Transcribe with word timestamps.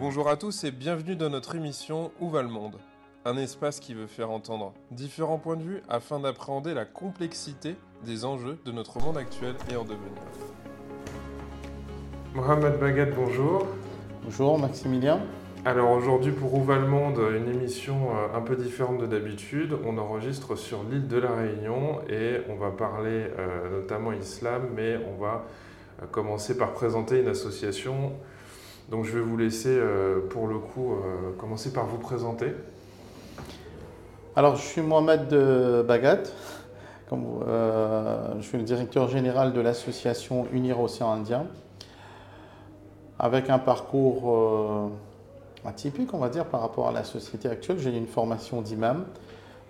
Bonjour 0.00 0.30
à 0.30 0.38
tous 0.38 0.64
et 0.64 0.70
bienvenue 0.70 1.14
dans 1.14 1.28
notre 1.28 1.56
émission 1.56 2.10
Où 2.20 2.30
va 2.30 2.40
le 2.40 2.48
monde? 2.48 2.78
Un 3.26 3.36
espace 3.36 3.80
qui 3.80 3.92
veut 3.92 4.06
faire 4.06 4.30
entendre 4.30 4.72
différents 4.90 5.36
points 5.36 5.56
de 5.56 5.62
vue 5.62 5.82
afin 5.90 6.18
d'appréhender 6.18 6.72
la 6.72 6.86
complexité 6.86 7.76
des 8.06 8.24
enjeux 8.24 8.58
de 8.64 8.72
notre 8.72 8.98
monde 8.98 9.18
actuel 9.18 9.56
et 9.70 9.76
en 9.76 9.84
devenir. 9.84 10.22
Mohamed 12.34 12.80
Bagat, 12.80 13.10
bonjour. 13.14 13.66
Bonjour 14.24 14.58
Maximilien. 14.58 15.20
Alors 15.66 15.90
aujourd'hui 15.90 16.32
pour 16.32 16.54
Où 16.54 16.64
va 16.64 16.78
le 16.78 16.86
monde, 16.86 17.20
une 17.36 17.54
émission 17.54 18.08
euh, 18.16 18.38
un 18.38 18.40
peu 18.40 18.56
différente 18.56 19.02
de 19.02 19.06
d'habitude. 19.06 19.76
On 19.84 19.98
enregistre 19.98 20.56
sur 20.56 20.82
l'île 20.84 21.08
de 21.08 21.18
la 21.18 21.34
Réunion 21.34 22.00
et 22.08 22.38
on 22.48 22.54
va 22.54 22.70
parler 22.70 23.26
euh, 23.38 23.82
notamment 23.82 24.12
islam, 24.12 24.70
mais 24.74 24.98
on 25.12 25.20
va 25.20 25.44
euh, 26.02 26.06
commencer 26.06 26.56
par 26.56 26.72
présenter 26.72 27.20
une 27.20 27.28
association. 27.28 28.14
Donc 28.90 29.04
je 29.04 29.12
vais 29.12 29.20
vous 29.20 29.36
laisser 29.36 29.78
pour 30.30 30.48
le 30.48 30.58
coup 30.58 30.96
commencer 31.38 31.72
par 31.72 31.86
vous 31.86 31.98
présenter. 31.98 32.52
Alors 34.34 34.56
je 34.56 34.62
suis 34.62 34.80
Mohamed 34.82 35.28
Bagat. 35.86 36.24
je 37.12 38.42
suis 38.42 38.58
le 38.58 38.64
directeur 38.64 39.08
général 39.08 39.52
de 39.52 39.60
l'association 39.60 40.48
Unir 40.52 40.80
Océan 40.80 41.12
Indien 41.12 41.46
avec 43.18 43.48
un 43.48 43.60
parcours 43.60 44.90
atypique, 45.64 46.12
on 46.12 46.18
va 46.18 46.28
dire, 46.28 46.46
par 46.46 46.60
rapport 46.60 46.88
à 46.88 46.92
la 46.92 47.04
société 47.04 47.48
actuelle. 47.48 47.78
J'ai 47.78 47.96
une 47.96 48.06
formation 48.08 48.60
d'imam. 48.60 49.04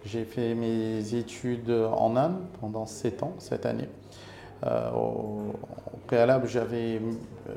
J'ai 0.07 0.25
fait 0.25 0.55
mes 0.55 1.15
études 1.15 1.71
en 1.71 2.17
Inde 2.17 2.37
pendant 2.61 2.87
7 2.87 3.23
ans, 3.23 3.35
cette 3.39 3.67
année. 3.67 3.89
Euh, 4.67 4.91
au, 4.93 5.55
préalable, 6.07 6.49
j'avais 6.49 7.01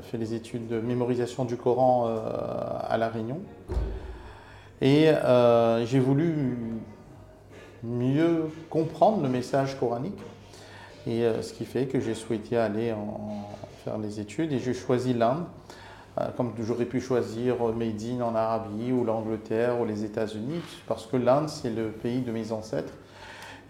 fait 0.02 0.16
les 0.16 0.34
études 0.34 0.68
de 0.68 0.80
mémorisation 0.80 1.44
du 1.44 1.56
Coran 1.56 2.06
euh, 2.08 2.20
à 2.88 2.96
La 2.96 3.08
Réunion. 3.08 3.40
Et 4.80 5.08
euh, 5.08 5.84
j'ai 5.86 5.98
voulu 5.98 6.56
mieux 7.82 8.50
comprendre 8.70 9.22
le 9.22 9.28
message 9.28 9.78
coranique. 9.78 10.18
Et 11.06 11.26
ce 11.42 11.52
qui 11.52 11.66
fait 11.66 11.84
que 11.84 12.00
j'ai 12.00 12.14
souhaité 12.14 12.56
aller 12.56 12.94
faire 13.84 13.98
les 13.98 14.20
études 14.20 14.54
et 14.54 14.58
j'ai 14.58 14.72
choisi 14.72 15.12
l'Inde 15.12 15.44
comme 16.36 16.54
j'aurais 16.60 16.86
pu 16.86 17.00
choisir 17.00 17.56
Made 17.76 18.22
en 18.22 18.34
Arabie 18.34 18.90
ou 18.90 19.04
l'Angleterre 19.04 19.80
ou 19.80 19.84
les 19.84 20.04
États-Unis, 20.04 20.60
parce 20.86 21.06
que 21.06 21.16
l'Inde, 21.16 21.48
c'est 21.48 21.68
le 21.68 21.88
pays 21.88 22.20
de 22.20 22.32
mes 22.32 22.52
ancêtres, 22.52 22.94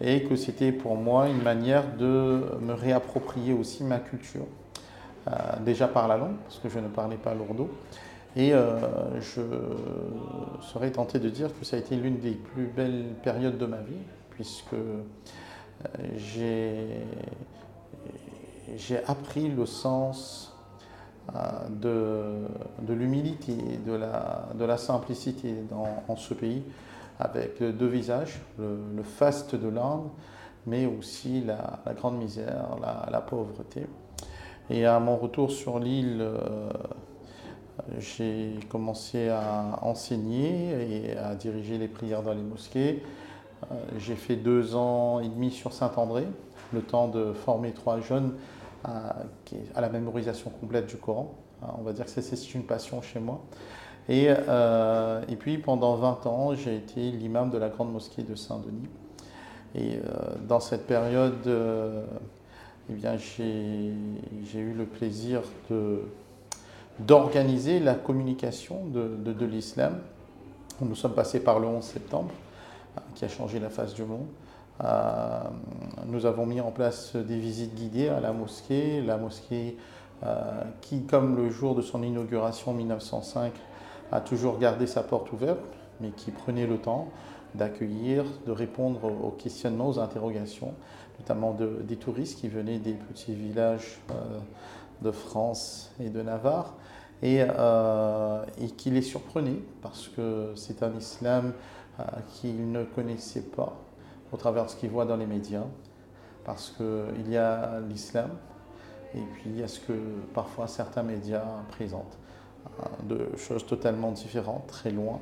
et 0.01 0.23
que 0.23 0.35
c'était 0.35 0.71
pour 0.71 0.95
moi 0.95 1.29
une 1.29 1.41
manière 1.41 1.95
de 1.97 2.43
me 2.61 2.73
réapproprier 2.73 3.53
aussi 3.53 3.83
ma 3.83 3.99
culture, 3.99 4.45
euh, 5.27 5.31
déjà 5.63 5.87
par 5.87 6.07
la 6.07 6.17
langue, 6.17 6.35
parce 6.43 6.59
que 6.59 6.69
je 6.69 6.79
ne 6.79 6.87
parlais 6.87 7.17
pas 7.17 7.33
lourdeau. 7.33 7.69
Et 8.35 8.53
euh, 8.53 8.75
je 9.21 9.41
serais 10.61 10.91
tenté 10.91 11.19
de 11.19 11.29
dire 11.29 11.49
que 11.57 11.65
ça 11.65 11.77
a 11.77 11.79
été 11.79 11.95
l'une 11.95 12.19
des 12.19 12.33
plus 12.33 12.65
belles 12.65 13.05
périodes 13.23 13.57
de 13.57 13.65
ma 13.65 13.77
vie, 13.77 14.01
puisque 14.31 14.75
j'ai 16.17 17.05
appris 19.07 19.47
le 19.47 19.65
sens 19.65 20.55
euh, 21.33 22.45
de, 22.87 22.93
l'humilité, 22.93 23.55
de 23.85 23.93
la, 23.93 24.47
de 24.53 24.63
la 24.63 24.77
simplicité 24.77 25.55
dans, 25.71 26.03
en 26.07 26.15
ce 26.15 26.35
pays, 26.35 26.61
avec 27.19 27.61
deux 27.61 27.87
visages, 27.87 28.41
le, 28.59 29.03
faste 29.03 29.55
de 29.55 29.69
l'Inde, 29.69 30.09
mais 30.65 30.85
aussi 30.85 31.41
la, 31.41 31.79
grande 31.93 32.17
misère, 32.17 32.77
la, 33.09 33.21
pauvreté. 33.21 33.85
Et 34.69 34.85
à 34.85 34.99
mon 34.99 35.15
retour 35.15 35.51
sur 35.51 35.79
l'île, 35.79 36.21
euh, 36.21 36.69
j'ai 37.99 38.59
commencé 38.69 39.29
à 39.29 39.79
enseigner 39.81 41.09
et 41.09 41.17
à 41.17 41.35
diriger 41.35 41.77
les 41.77 41.87
prières 41.87 42.23
dans 42.23 42.33
les 42.33 42.41
mosquées. 42.41 43.03
Euh, 43.71 43.75
j'ai 43.97 44.15
fait 44.15 44.35
deux 44.35 44.75
ans 44.75 45.19
et 45.19 45.29
demi 45.29 45.51
sur 45.51 45.71
Saint-André, 45.73 46.27
le 46.73 46.81
temps 46.81 47.07
de 47.07 47.33
former 47.33 47.71
trois 47.71 47.99
jeunes 47.99 48.33
à, 48.83 49.15
la 49.79 49.89
mémorisation 49.89 50.49
complète 50.49 50.87
du 50.87 50.97
Coran. 50.97 51.33
On 51.77 51.81
va 51.81 51.93
dire 51.93 52.05
que 52.05 52.11
c'est 52.11 52.53
une 52.53 52.63
passion 52.63 53.01
chez 53.01 53.19
moi. 53.19 53.41
Et, 54.07 54.27
euh, 54.29 55.21
et, 55.29 55.35
puis 55.35 55.57
pendant 55.57 55.95
20 55.95 56.27
ans, 56.27 56.53
j'ai 56.53 56.75
été 56.75 57.11
l'imam 57.11 57.49
de 57.49 57.57
la 57.57 57.69
grande 57.69 57.91
mosquée 57.91 58.21
de 58.21 58.35
Saint-Denis. 58.35 58.87
Et 59.73 59.95
euh, 59.95 60.35
dans 60.47 60.59
cette 60.59 60.85
période, 60.85 61.47
euh, 61.47 62.05
eh 62.89 63.17
j'ai 63.17 64.59
eu 64.59 64.73
le 64.73 64.85
plaisir 64.85 65.41
d'organiser 66.99 67.79
la 67.79 67.95
communication 67.95 68.85
de, 68.85 69.45
l'islam. 69.45 69.97
Nous 70.81 70.95
sommes 70.95 71.13
passés 71.13 71.39
par 71.39 71.59
le 71.59 71.67
11 71.67 71.83
septembre, 71.83 72.31
qui 73.15 73.25
a 73.25 73.27
changé 73.27 73.59
la 73.59 73.69
face 73.69 73.95
du 73.95 74.03
monde. 74.03 74.27
Nous 76.05 76.25
avons 76.27 76.45
mis 76.45 76.61
en 76.61 76.71
place 76.71 77.15
des 77.15 77.39
visites 77.39 77.73
guidées 77.73 78.09
à 78.09 78.19
la 78.19 78.33
mosquée, 78.33 79.01
la 79.01 79.17
mosquée 79.17 79.77
qui, 80.81 81.03
comme 81.03 81.35
le 81.35 81.49
jour 81.49 81.73
de 81.75 81.81
son 81.81 82.03
inauguration 82.03 82.71
en 82.71 82.75
1905, 82.75 83.51
a 84.11 84.21
toujours 84.21 84.57
gardé 84.59 84.87
sa 84.87 85.03
porte 85.03 85.31
ouverte, 85.31 85.65
mais 85.99 86.09
qui 86.09 86.31
prenait 86.31 86.67
le 86.67 86.77
temps 86.77 87.07
d'accueillir, 87.53 88.25
de 88.45 88.51
répondre 88.51 89.05
aux 89.05 89.31
questionnements, 89.31 89.87
aux 89.89 89.99
interrogations, 89.99 90.73
notamment 91.19 91.55
des 91.57 91.95
touristes 91.95 92.39
qui 92.39 92.49
venaient 92.49 92.79
des 92.79 92.93
petits 92.93 93.33
villages 93.33 94.01
euh, 94.11 94.39
de 95.01 95.11
France 95.11 95.91
et 95.99 96.09
de 96.09 96.21
Navarre, 96.21 96.73
et, 97.23 97.39
et, 97.39 98.67
qui 98.75 98.91
les 98.91 99.01
surprenait 99.01 99.61
parce 99.81 100.09
que 100.09 100.51
c'est 100.55 100.83
un 100.83 100.93
islam 100.93 101.53
qu'ils 102.33 102.71
ne 102.71 102.83
connaissaient 102.83 103.41
pas, 103.55 103.73
au 104.33 104.37
travers 104.37 104.65
de 104.65 104.69
ce 104.69 104.75
qu'ils 104.75 104.89
voient 104.89 105.05
dans 105.05 105.15
les 105.15 105.25
médias, 105.25 105.63
parce 106.43 106.71
qu'il 106.71 107.31
y 107.31 107.37
a 107.37 107.79
l'islam 107.89 108.31
et 109.15 109.21
puis 109.33 109.43
il 109.47 109.59
y 109.59 109.63
a 109.63 109.67
ce 109.67 109.79
que 109.79 109.93
parfois 110.33 110.67
certains 110.67 111.03
médias 111.03 111.45
présentent, 111.69 112.17
hein, 112.83 112.89
de 113.03 113.29
choses 113.37 113.65
totalement 113.65 114.11
différentes, 114.11 114.67
très 114.67 114.91
loin. 114.91 115.19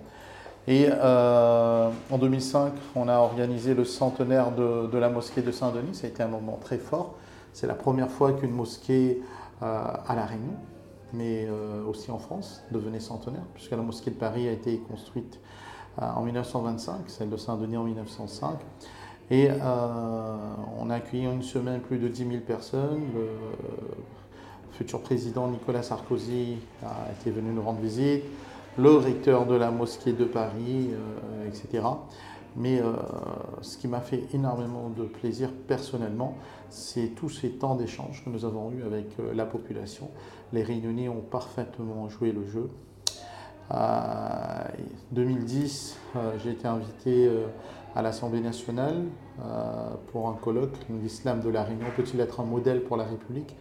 Et 0.68 0.88
euh, 0.90 1.90
en 2.10 2.18
2005, 2.18 2.74
on 2.96 3.08
a 3.10 3.18
organisé 3.18 3.74
le 3.74 3.84
centenaire 3.84 4.52
de, 4.52 4.98
la 4.98 5.10
mosquée 5.10 5.42
de 5.42 5.52
Saint-Denis. 5.52 5.96
Ça 5.96 6.08
a 6.08 6.10
été 6.10 6.24
un 6.24 6.28
moment 6.28 6.58
très 6.62 6.78
fort. 6.78 7.16
C'est 7.52 7.68
la 7.68 7.74
première 7.74 8.10
fois 8.10 8.32
qu'une 8.34 8.52
mosquée 8.52 9.22
euh, 9.62 9.66
à 10.08 10.16
La 10.16 10.26
Réunion, 10.26 10.56
mais 11.12 11.46
euh, 11.48 11.86
aussi 11.86 12.12
en 12.12 12.18
France, 12.18 12.64
devenait 12.72 13.02
centenaire, 13.02 13.44
puisque 13.54 13.72
la 13.72 13.78
mosquée 13.78 14.12
de 14.12 14.16
Paris 14.16 14.48
a 14.48 14.52
été 14.52 14.78
construite 14.78 15.40
en 15.98 16.24
1925, 16.24 17.02
celle 17.08 17.30
de 17.30 17.38
Saint-Denis 17.38 17.78
en 17.78 17.84
1905. 17.84 18.58
Et 19.30 19.50
on 19.52 20.90
a 20.90 20.96
accueilli 20.96 21.28
en 21.28 21.34
une 21.34 21.44
semaine 21.44 21.82
plus 21.82 22.00
de 22.00 22.08
10 22.08 22.28
000 22.28 22.40
personnes. 22.40 23.02
Futur 24.74 25.02
président 25.02 25.48
Nicolas 25.48 25.84
Sarkozy 25.84 26.58
a 26.84 27.12
été 27.12 27.32
venu 27.32 27.52
nous 27.52 27.62
rendre 27.62 27.80
visite, 27.80 28.24
le 28.78 28.92
recteur 28.92 29.46
de 29.46 29.56
la 29.56 29.72
mosquée 29.72 30.14
de 30.14 30.26
Paris, 30.26 30.90
euh, 30.92 31.48
etc. 31.48 31.86
Mais 32.56 32.80
euh, 32.80 32.94
ce 33.62 33.78
qui 33.78 33.88
m'a 33.88 34.02
fait 34.02 34.24
énormément 34.34 34.90
de 34.90 35.04
plaisir 35.04 35.50
personnellement, 35.68 36.36
c'est 36.70 37.16
tous 37.16 37.30
ces 37.30 37.50
temps 37.50 37.76
d'échange 37.76 38.24
que 38.24 38.30
nous 38.30 38.46
avons 38.46 38.72
eus 38.72 38.84
avec 38.84 39.08
la 39.34 39.46
population. 39.46 40.10
Les 40.54 40.64
réunionnais 40.64 41.10
ont 41.10 41.22
parfaitement 41.22 42.10
joué 42.10 42.32
le 42.32 42.46
jeu. 42.46 42.70
En 43.70 44.66
2010, 45.12 45.98
j'ai 46.44 46.52
été 46.52 46.68
invité 46.68 47.30
à 47.96 48.02
l'Assemblée 48.02 48.42
nationale 48.42 49.04
euh, 49.44 49.90
pour 50.12 50.28
un 50.30 50.34
colloque, 50.34 50.76
l'islam 51.02 51.42
de 51.42 51.50
la 51.50 51.64
Réunion 51.64 51.88
peut-il 51.96 52.20
être 52.20 52.40
un 52.40 52.46
modèle 52.46 52.84
pour 52.84 52.98
la 52.98 53.04
République? 53.04 53.56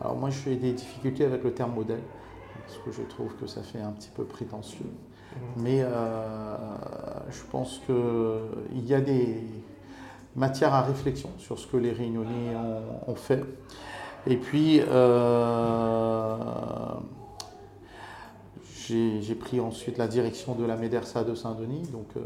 Alors 0.00 0.16
moi 0.16 0.30
j'ai 0.30 0.56
des 0.56 0.72
difficultés 0.72 1.24
avec 1.24 1.44
le 1.44 1.52
terme 1.52 1.74
modèle, 1.74 2.00
parce 2.66 2.78
que 2.78 2.92
je 2.92 3.02
trouve 3.02 3.34
que 3.34 3.46
ça 3.46 3.62
fait 3.62 3.80
un 3.80 3.92
petit 3.92 4.10
peu 4.14 4.24
prétentieux. 4.24 4.86
Mmh. 4.86 5.38
Mais 5.58 5.80
euh, 5.82 6.56
je 7.30 7.42
pense 7.50 7.80
qu'il 7.86 8.86
y 8.86 8.94
a 8.94 9.00
des 9.00 9.42
matières 10.36 10.74
à 10.74 10.82
réflexion 10.82 11.30
sur 11.38 11.58
ce 11.58 11.66
que 11.66 11.76
les 11.76 11.92
Réunionnais 11.92 12.56
ont, 13.06 13.14
fait. 13.14 13.44
Et 14.26 14.36
puis, 14.36 14.80
euh, 14.80 16.36
j'ai 18.88 19.34
pris 19.34 19.60
ensuite 19.60 19.98
la 19.98 20.08
direction 20.08 20.54
de 20.54 20.64
la 20.64 20.76
Médersa 20.76 21.24
de 21.24 21.34
Saint-Denis. 21.34 21.88
Donc, 21.92 22.08
euh, 22.16 22.20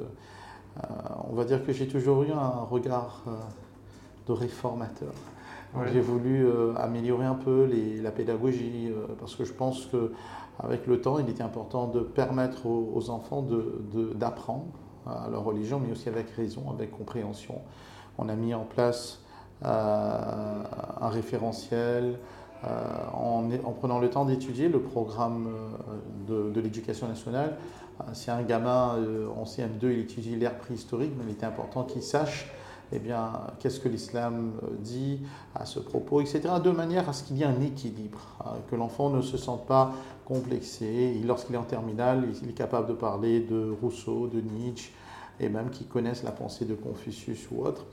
on 1.30 1.34
va 1.34 1.44
dire 1.44 1.64
que 1.64 1.72
j'ai 1.72 1.88
toujours 1.88 2.22
eu 2.22 2.32
un 2.32 2.66
regard 2.70 3.22
de 4.26 4.32
réformateur. 4.32 5.12
J'ai 5.92 6.00
voulu 6.00 6.46
euh, 6.46 6.72
améliorer 6.76 7.26
un 7.26 7.34
peu 7.34 7.68
la 8.00 8.12
pédagogie 8.12 8.92
parce 9.18 9.34
que 9.34 9.44
je 9.44 9.52
pense 9.52 9.88
qu'avec 9.90 10.86
le 10.86 11.00
temps, 11.00 11.18
il 11.18 11.28
était 11.28 11.42
important 11.42 11.88
de 11.88 12.00
permettre 12.00 12.66
aux, 12.66 13.10
enfants 13.10 13.44
d'apprendre 14.14 14.66
à 15.06 15.28
leur 15.30 15.44
religion, 15.44 15.80
mais 15.84 15.92
aussi 15.92 16.08
avec 16.08 16.30
raison, 16.30 16.70
avec 16.70 16.90
compréhension. 16.92 17.60
On 18.18 18.28
a 18.28 18.36
mis 18.36 18.54
en 18.54 18.64
place 18.64 19.20
un 19.62 21.08
référentiel, 21.08 22.18
en, 23.12 23.48
en, 23.64 23.72
prenant 23.72 23.98
le 23.98 24.08
temps 24.08 24.24
d'étudier 24.24 24.68
le 24.68 24.80
programme 24.80 25.48
de, 26.28 26.50
de 26.50 26.60
l'éducation 26.60 27.08
nationale. 27.08 27.56
si 28.12 28.30
un 28.30 28.42
gamin 28.42 28.96
en 29.36 29.44
CM2 29.44 29.84
il 29.84 29.98
étudie 30.00 30.36
l'ère 30.36 30.56
préhistorique, 30.56 31.12
mais 31.18 31.24
il 31.26 31.32
était 31.32 31.46
important 31.46 31.82
qu'il 31.82 32.02
sache 32.02 32.50
eh 32.92 32.98
bien, 32.98 33.32
qu'est-ce 33.58 33.80
que 33.80 33.88
l'islam 33.88 34.52
dit 34.80 35.20
à 35.54 35.66
ce 35.66 35.80
propos, 35.80 36.20
etc., 36.20 36.42
de 36.62 36.70
manière 36.70 37.08
à 37.08 37.12
ce 37.12 37.24
qu'il 37.24 37.38
y 37.38 37.42
ait 37.42 37.46
un 37.46 37.60
équilibre, 37.60 38.20
hein, 38.44 38.52
que 38.70 38.76
l'enfant 38.76 39.10
ne 39.10 39.20
se 39.22 39.36
sente 39.36 39.66
pas 39.66 39.92
complexé. 40.24 41.20
Lorsqu'il 41.24 41.54
est 41.54 41.58
en 41.58 41.64
terminale, 41.64 42.28
il 42.42 42.50
est 42.50 42.54
capable 42.54 42.88
de 42.88 42.94
parler 42.94 43.40
de 43.40 43.74
Rousseau, 43.80 44.28
de 44.28 44.40
Nietzsche, 44.40 44.92
et 45.40 45.48
même 45.48 45.70
qu'il 45.70 45.88
connaisse 45.88 46.22
la 46.22 46.30
pensée 46.30 46.64
de 46.64 46.74
Confucius 46.74 47.48
ou 47.50 47.64
autre. 47.64 47.84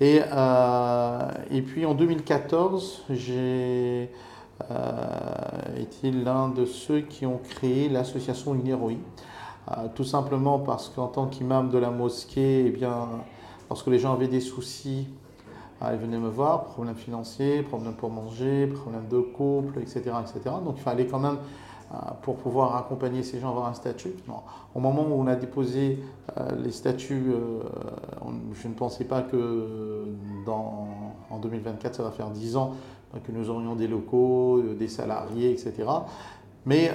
Et, 0.00 0.22
euh, 0.32 1.30
et 1.50 1.62
puis 1.62 1.84
en 1.84 1.94
2014, 1.94 3.04
j'ai 3.10 4.10
euh, 4.70 5.76
été 5.76 6.10
l'un 6.10 6.48
de 6.48 6.64
ceux 6.64 7.00
qui 7.00 7.26
ont 7.26 7.38
créé 7.38 7.88
l'association 7.88 8.54
Ineroi, 8.54 8.94
euh, 9.70 9.88
tout 9.94 10.04
simplement 10.04 10.58
parce 10.58 10.88
qu'en 10.88 11.08
tant 11.08 11.26
qu'imam 11.26 11.68
de 11.68 11.78
la 11.78 11.90
mosquée, 11.90 12.64
eh 12.66 12.70
bien, 12.70 13.08
Lorsque 13.70 13.86
les 13.86 14.00
gens 14.00 14.12
avaient 14.12 14.28
des 14.28 14.40
soucis, 14.40 15.06
ah, 15.80 15.94
ils 15.94 15.98
venaient 15.98 16.18
me 16.18 16.28
voir, 16.28 16.64
problèmes 16.64 16.96
financiers, 16.96 17.62
problèmes 17.62 17.94
pour 17.94 18.10
manger, 18.10 18.66
problèmes 18.66 19.06
de 19.08 19.20
couple, 19.20 19.78
etc., 19.78 20.00
etc. 20.20 20.56
Donc 20.64 20.74
il 20.76 20.82
fallait 20.82 21.06
quand 21.06 21.20
même, 21.20 21.38
ah, 21.90 22.16
pour 22.20 22.36
pouvoir 22.36 22.76
accompagner 22.76 23.22
ces 23.22 23.38
gens, 23.38 23.50
avoir 23.50 23.68
un 23.68 23.74
statut. 23.74 24.12
Au 24.74 24.80
moment 24.80 25.06
où 25.08 25.12
on 25.12 25.26
a 25.28 25.36
déposé 25.36 26.02
euh, 26.36 26.50
les 26.62 26.72
statuts, 26.72 27.32
euh, 27.32 27.60
je 28.52 28.68
ne 28.68 28.74
pensais 28.74 29.04
pas 29.04 29.22
que 29.22 30.04
en 30.48 31.38
2024, 31.38 31.94
ça 31.94 32.02
va 32.02 32.10
faire 32.10 32.30
10 32.30 32.56
ans 32.56 32.72
que 33.24 33.30
nous 33.30 33.50
aurions 33.50 33.76
des 33.76 33.86
locaux, 33.86 34.58
euh, 34.58 34.74
des 34.74 34.88
salariés, 34.88 35.52
etc. 35.52 35.88
Mais 36.66 36.90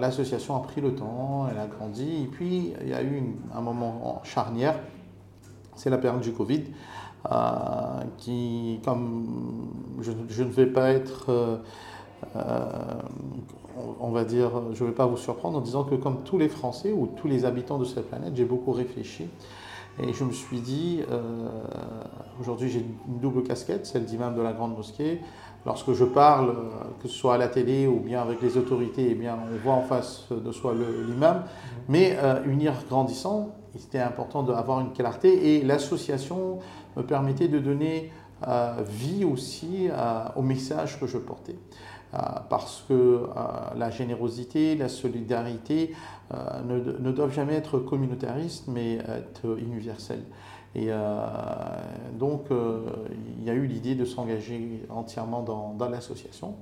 l'association 0.00 0.54
a 0.54 0.60
pris 0.60 0.80
le 0.80 0.94
temps, 0.94 1.48
elle 1.50 1.58
a 1.58 1.66
grandi, 1.66 2.24
et 2.24 2.26
puis 2.26 2.74
il 2.80 2.88
y 2.90 2.94
a 2.94 3.02
eu 3.02 3.24
un 3.52 3.60
moment 3.60 4.20
charnière 4.22 4.76
c'est 5.76 5.90
la 5.90 5.98
période 5.98 6.20
du 6.20 6.32
Covid, 6.32 6.64
euh, 7.32 8.02
qui, 8.18 8.80
comme 8.84 9.70
je, 10.02 10.12
ne 10.42 10.50
vais 10.50 10.66
pas 10.66 10.90
être, 10.90 11.30
euh, 11.30 11.56
euh, 12.36 12.66
on 13.98 14.10
va 14.10 14.24
dire, 14.24 14.50
je 14.74 14.84
ne 14.84 14.90
vais 14.90 14.94
pas 14.94 15.06
vous 15.06 15.16
surprendre 15.16 15.56
en 15.56 15.62
disant 15.62 15.84
que 15.84 15.94
comme 15.94 16.22
tous 16.24 16.36
les 16.36 16.50
Français 16.50 16.92
ou 16.92 17.06
tous 17.16 17.26
les 17.26 17.46
habitants 17.46 17.78
de 17.78 17.84
cette 17.84 18.08
planète, 18.08 18.32
j'ai 18.34 18.44
beaucoup 18.44 18.72
réfléchi. 18.72 19.28
Et 20.02 20.12
je 20.12 20.24
me 20.24 20.32
suis 20.32 20.58
dit, 20.58 21.02
aujourd'hui 22.40 22.68
j'ai 22.68 22.80
une 22.80 23.20
double 23.20 23.44
casquette, 23.44 23.86
celle 23.86 24.04
d'imam 24.04 24.34
de 24.34 24.42
la 24.42 24.52
Grande 24.52 24.76
Mosquée. 24.76 25.20
Lorsque 25.66 25.92
je 25.92 26.04
parle, 26.04 26.52
que 27.00 27.06
ce 27.06 27.14
soit 27.14 27.36
à 27.36 27.38
la 27.38 27.46
télé 27.46 27.86
ou 27.86 28.00
bien 28.00 28.20
avec 28.20 28.42
les 28.42 28.58
autorités, 28.58 29.06
eh 29.12 29.14
bien, 29.14 29.38
on 29.50 29.56
voit 29.64 29.74
en 29.74 29.82
face 29.82 30.26
de 30.32 30.50
soi 30.50 30.74
l'imam. 30.74 31.44
Mais 31.88 32.18
unir 32.44 32.74
grandissant, 32.88 33.54
était 33.76 33.98
important 33.98 34.42
d'avoir 34.42 34.80
une 34.80 34.92
clarté 34.92 35.56
et 35.56 35.62
l'association 35.62 36.58
me 36.96 37.02
permettait 37.02 37.48
de 37.48 37.58
donner 37.58 38.12
euh, 38.46 38.82
vie 38.86 39.24
aussi 39.24 39.88
euh, 39.88 40.24
au 40.36 40.42
message 40.42 41.00
que 41.00 41.06
je 41.06 41.18
portais. 41.18 41.56
Euh, 42.12 42.18
parce 42.48 42.84
que 42.88 43.26
la 43.76 43.90
générosité, 43.90 44.76
la 44.76 44.88
solidarité 44.88 45.94
ne, 46.64 47.10
doivent 47.10 47.32
jamais 47.32 47.54
être 47.54 47.78
communautaristes, 47.78 48.68
mais 48.68 48.98
être 48.98 49.58
universelles. 49.58 50.24
Et 50.76 50.88
donc, 52.18 52.46
il 52.50 53.44
y 53.44 53.50
a 53.50 53.52
eu 53.52 53.66
l'idée 53.66 53.94
de 53.94 54.04
s'engager 54.04 54.84
entièrement 54.90 55.42
dans 55.42 55.88
l'association, 55.88 56.54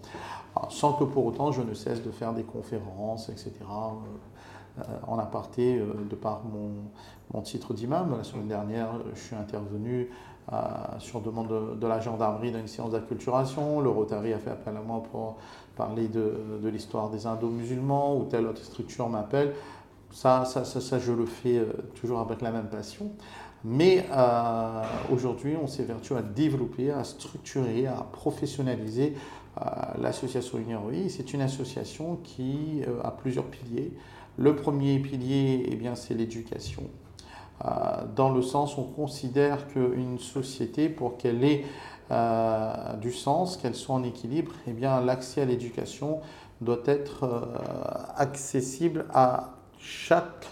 sans 0.68 0.92
que 0.94 1.04
pour 1.04 1.24
autant 1.24 1.50
je 1.50 1.62
ne 1.62 1.72
cesse 1.72 2.02
de 2.02 2.10
faire 2.10 2.34
des 2.34 2.44
conférences, 2.44 3.30
etc. 3.30 3.52
Euh, 4.78 4.82
en 5.06 5.18
aparté, 5.18 5.76
euh, 5.76 5.92
de 6.08 6.16
par 6.16 6.40
mon, 6.44 7.42
titre 7.42 7.74
d'imam. 7.74 8.14
La 8.16 8.24
semaine 8.24 8.48
dernière, 8.48 8.88
je 9.14 9.20
suis 9.20 9.36
intervenu 9.36 10.08
euh, 10.50 10.56
sur 10.98 11.20
demande 11.20 11.78
de, 11.78 11.86
la 11.86 12.00
gendarmerie 12.00 12.52
dans 12.52 12.58
une 12.58 12.68
séance 12.68 12.92
d'acculturation. 12.92 13.80
Le 13.82 13.90
Rotary 13.90 14.32
a 14.32 14.38
fait 14.38 14.50
appel 14.50 14.74
à 14.76 14.80
moi 14.80 15.02
pour 15.10 15.36
parler 15.76 16.08
de, 16.08 16.34
l'histoire 16.68 17.10
des 17.10 17.26
indo-musulmans 17.26 18.16
ou 18.16 18.24
telle 18.24 18.46
autre 18.46 18.62
structure 18.62 19.10
m'appelle. 19.10 19.52
Ça, 20.10 20.46
ça, 20.46 20.64
ça, 20.64 20.98
je 20.98 21.12
le 21.12 21.26
fais 21.26 21.62
toujours 21.94 22.20
avec 22.20 22.40
la 22.40 22.50
même 22.50 22.68
passion. 22.68 23.10
Mais 23.64 24.06
aujourd'hui, 25.10 25.56
on 25.62 25.66
s'est 25.66 25.84
vertu 25.84 26.14
à 26.14 26.22
développer, 26.22 26.90
à 26.90 27.02
structurer, 27.04 27.86
à 27.86 28.06
professionnaliser 28.12 29.14
l'association 29.98 30.58
Uniroi. 30.58 31.08
C'est 31.08 31.32
une 31.32 31.40
association 31.40 32.18
qui 32.22 32.82
a 33.02 33.10
plusieurs 33.10 33.46
piliers. 33.46 33.92
Le 34.38 34.56
premier 34.56 34.98
pilier, 34.98 35.66
eh 35.70 35.76
bien, 35.76 35.94
c'est 35.94 36.14
l'éducation. 36.14 36.84
Euh, 37.64 37.68
dans 38.16 38.30
le 38.30 38.42
sens 38.42 38.76
où 38.76 38.80
on 38.80 38.84
considère 38.84 39.68
qu'une 39.68 40.18
société, 40.18 40.88
pour 40.88 41.16
qu'elle 41.16 41.44
ait 41.44 41.64
euh, 42.10 42.94
du 42.96 43.12
sens, 43.12 43.56
qu'elle 43.56 43.74
soit 43.74 43.94
en 43.94 44.02
équilibre, 44.02 44.52
eh 44.66 44.72
bien, 44.72 45.00
l'accès 45.00 45.42
à 45.42 45.44
l'éducation 45.44 46.20
doit 46.60 46.82
être 46.86 47.24
euh, 47.24 47.40
accessible 48.16 49.06
à 49.12 49.54
chaque 49.78 50.46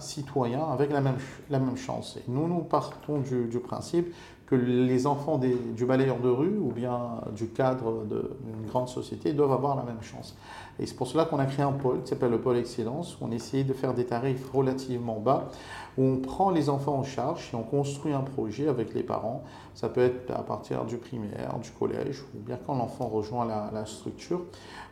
citoyen 0.00 0.70
avec 0.70 0.90
la 0.90 1.00
même, 1.00 1.76
chance. 1.76 2.18
Nous, 2.28 2.46
nous 2.46 2.60
partons 2.60 3.20
du 3.20 3.58
principe 3.58 4.12
que 4.48 4.54
les 4.54 5.06
enfants 5.06 5.38
du 5.38 5.84
balayeur 5.84 6.20
de 6.20 6.28
rue 6.30 6.56
ou 6.58 6.72
bien 6.72 7.20
du 7.36 7.48
cadre 7.48 8.04
d'une 8.06 8.66
grande 8.66 8.88
société 8.88 9.34
doivent 9.34 9.52
avoir 9.52 9.76
la 9.76 9.82
même 9.82 10.00
chance. 10.00 10.36
Et 10.80 10.86
c'est 10.86 10.94
pour 10.94 11.06
cela 11.06 11.26
qu'on 11.26 11.38
a 11.38 11.44
créé 11.44 11.64
un 11.64 11.72
pôle 11.72 12.02
qui 12.02 12.08
s'appelle 12.08 12.30
le 12.30 12.40
pôle 12.40 12.56
excellence, 12.56 13.18
où 13.20 13.26
on 13.26 13.30
essaye 13.30 13.64
de 13.64 13.74
faire 13.74 13.92
des 13.92 14.06
tarifs 14.06 14.48
relativement 14.50 15.18
bas, 15.18 15.50
où 15.98 16.04
on 16.04 16.16
prend 16.16 16.50
les 16.50 16.70
enfants 16.70 16.94
en 16.94 17.02
charge 17.02 17.50
et 17.52 17.56
on 17.56 17.62
construit 17.62 18.12
un 18.14 18.22
projet 18.22 18.68
avec 18.68 18.94
les 18.94 19.02
parents. 19.02 19.42
Ça 19.74 19.90
peut 19.90 20.00
être 20.00 20.30
à 20.30 20.42
partir 20.42 20.84
du 20.84 20.96
primaire, 20.96 21.58
du 21.62 21.70
collège, 21.72 22.22
ou 22.34 22.38
bien 22.38 22.58
quand 22.64 22.74
l'enfant 22.74 23.06
rejoint 23.06 23.44
la, 23.44 23.84
structure, 23.84 24.42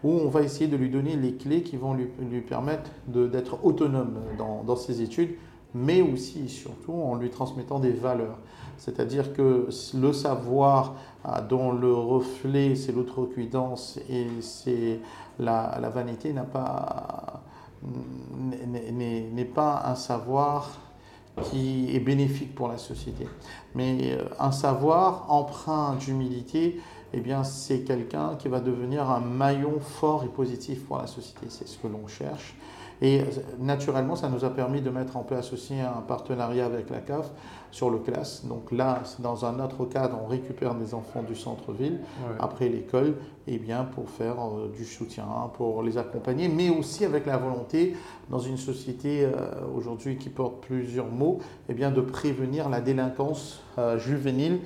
où 0.04 0.10
on 0.10 0.28
va 0.28 0.42
essayer 0.42 0.66
de 0.66 0.76
lui 0.76 0.90
donner 0.90 1.16
les 1.16 1.34
clés 1.34 1.62
qui 1.62 1.76
vont 1.78 1.94
lui, 1.94 2.40
permettre 2.42 2.90
d'être 3.06 3.64
autonome 3.64 4.18
dans 4.36 4.76
ses 4.76 5.00
études 5.00 5.36
mais 5.76 6.00
aussi 6.02 6.44
et 6.46 6.48
surtout 6.48 6.92
en 6.92 7.14
lui 7.14 7.30
transmettant 7.30 7.78
des 7.78 7.92
valeurs. 7.92 8.38
C'est-à-dire 8.78 9.32
que 9.32 9.68
le 9.94 10.12
savoir 10.12 10.94
dont 11.48 11.72
le 11.72 11.92
reflet 11.92 12.76
c'est 12.76 12.92
l'outrecuidance 12.92 13.98
et 14.08 14.26
c'est 14.40 15.00
la, 15.38 15.78
la, 15.80 15.88
vanité 15.88 16.32
n'est 16.32 16.42
pas, 16.42 17.42
n'est 17.82 19.44
pas 19.44 19.82
un 19.86 19.94
savoir 19.94 20.70
qui 21.42 21.94
est 21.94 22.00
bénéfique 22.00 22.54
pour 22.54 22.68
la 22.68 22.78
société. 22.78 23.26
Mais 23.74 24.12
euh, 24.12 24.24
un 24.38 24.52
savoir 24.52 25.26
empreint 25.28 25.94
d'humilité, 25.96 26.80
eh 27.12 27.20
bien, 27.20 27.44
c'est 27.44 27.80
quelqu'un 27.80 28.36
qui 28.36 28.48
va 28.48 28.60
devenir 28.60 29.10
un 29.10 29.20
maillon 29.20 29.78
fort 29.80 30.24
et 30.24 30.28
positif 30.28 30.84
pour 30.84 30.98
la 30.98 31.06
société. 31.06 31.46
C'est 31.48 31.68
ce 31.68 31.78
que 31.78 31.86
l'on 31.86 32.06
cherche. 32.06 32.56
Et 33.02 33.22
naturellement, 33.58 34.16
ça 34.16 34.28
nous 34.28 34.44
a 34.44 34.50
permis 34.50 34.80
de 34.80 34.90
mettre 34.90 35.16
en 35.16 35.22
place 35.22 35.52
aussi 35.52 35.74
un 35.74 36.00
partenariat 36.00 36.64
avec 36.66 36.88
la 36.90 36.98
CAF 36.98 37.30
sur 37.70 37.90
le 37.90 37.98
classe. 37.98 38.46
Donc 38.46 38.72
là, 38.72 39.02
dans 39.18 39.44
un 39.44 39.60
autre 39.60 39.84
cadre, 39.84 40.18
on 40.24 40.26
récupère 40.26 40.74
des 40.74 40.94
enfants 40.94 41.22
du 41.22 41.34
centre-ville 41.34 42.00
après 42.38 42.68
l'école, 42.68 43.16
eh 43.46 43.58
bien 43.58 43.84
pour 43.84 44.08
faire 44.08 44.36
euh, 44.40 44.72
du 44.74 44.84
soutien, 44.84 45.26
pour 45.54 45.82
les 45.82 45.98
accompagner, 45.98 46.48
mais 46.48 46.70
aussi 46.70 47.04
avec 47.04 47.26
la 47.26 47.36
volonté, 47.36 47.94
dans 48.30 48.38
une 48.38 48.56
société 48.56 49.24
euh, 49.24 49.30
aujourd'hui 49.74 50.16
qui 50.16 50.30
porte 50.30 50.60
plusieurs 50.62 51.06
mots, 51.06 51.38
eh 51.68 51.74
bien 51.74 51.90
de 51.90 52.00
prévenir 52.00 52.68
la 52.68 52.80
délinquance 52.80 53.60
euh, 53.78 53.98
juvénile, 53.98 54.60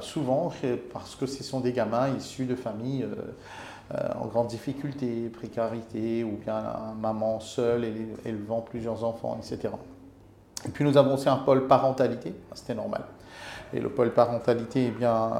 souvent 0.00 0.50
parce 0.92 1.14
que 1.14 1.26
ce 1.26 1.44
sont 1.44 1.60
des 1.60 1.72
gamins 1.72 2.08
issus 2.16 2.46
de 2.46 2.54
familles 2.54 3.02
euh, 3.04 3.14
en 3.92 4.26
grande 4.26 4.48
difficulté, 4.48 5.28
précarité, 5.28 6.24
ou 6.24 6.36
bien 6.36 6.62
maman 7.00 7.38
seule 7.38 7.84
élevant 8.24 8.60
plusieurs 8.60 9.04
enfants, 9.04 9.38
etc. 9.38 9.72
Et 10.64 10.70
puis 10.70 10.84
nous 10.84 10.96
avons 10.96 11.14
aussi 11.14 11.28
un 11.28 11.36
pôle 11.36 11.68
parentalité, 11.68 12.34
c'était 12.54 12.74
normal. 12.74 13.02
Et 13.72 13.80
le 13.80 13.88
pôle 13.88 14.12
parentalité 14.12 14.86
eh 14.88 14.90
bien, 14.90 15.30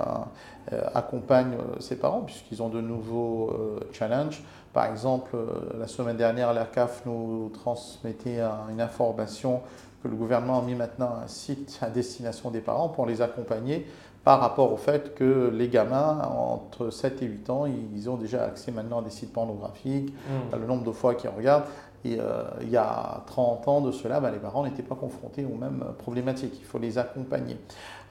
euh, 0.73 0.83
accompagne 0.95 1.55
euh, 1.55 1.81
ses 1.81 1.97
parents 1.97 2.23
puisqu'ils 2.23 2.63
ont 2.63 2.69
de 2.69 2.81
nouveaux 2.81 3.53
challenges. 3.93 4.43
Par 4.73 4.87
exemple, 4.87 5.37
la 5.79 5.87
semaine 5.87 6.17
dernière, 6.17 6.53
la 6.53 6.67
CAF 6.67 7.03
nous 7.07 7.51
transmettait 7.55 8.41
une 8.71 8.81
information 8.81 9.63
que 10.03 10.09
le 10.09 10.17
gouvernement 10.17 10.59
a 10.59 10.63
mis 10.63 10.75
maintenant 10.75 11.17
un 11.25 11.29
site 11.29 11.79
à 11.81 11.89
destination 11.89 12.51
des 12.51 12.61
parents 12.61 12.89
pour 12.89 13.07
les 13.07 13.23
accompagner 13.23 13.87
par 14.27 14.41
rapport 14.41 14.73
au 14.73 14.77
fait 14.77 15.15
que 15.15 15.53
les 15.55 15.69
gamins, 15.69 16.21
entre 16.37 16.91
7 16.91 17.23
et 17.23 17.27
8 17.27 17.49
ans, 17.49 17.65
ils 17.67 18.11
ont 18.11 18.17
déjà 18.17 18.43
accès 18.43 18.73
maintenant 18.73 18.99
à 18.99 19.03
des 19.03 19.11
sites 19.11 19.33
pornographiques, 19.33 20.13
mmh. 20.13 20.57
le 20.59 20.67
nombre 20.67 20.83
de 20.83 20.91
fois 20.91 21.15
qu'ils 21.15 21.31
regardent. 21.31 21.67
Et 22.05 22.19
euh, 22.19 22.43
il 22.61 22.69
y 22.69 22.77
a 22.77 23.23
30 23.29 23.69
ans 23.69 23.81
de 23.81 23.93
cela, 23.93 24.19
bah, 24.19 24.33
les 24.33 24.41
parents 24.41 24.65
n'étaient 24.65 24.83
pas 24.83 24.97
confrontés 24.97 25.45
aux 25.45 25.57
mêmes 25.57 25.85
problématiques. 25.99 26.57
Il 26.59 26.65
faut 26.65 26.81
les 26.81 26.99
accompagner. 26.99 27.57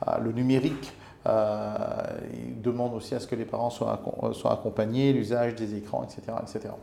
Euh, 0.07 0.17
le 0.19 0.31
numérique, 0.31 0.93
il 1.25 2.62
demande 2.62 2.93
aussi 2.93 3.13
à 3.13 3.19
ce 3.19 3.27
que 3.27 3.36
les 3.36 3.43
parents 3.43 3.69
soient, 3.69 4.00
soient 4.31 4.53
accompagnés, 4.53 5.12
l'usage 5.12 5.55
des 5.55 5.75
écrans, 5.75 6.05
etc., 6.05 6.22
etc. 6.41 6.74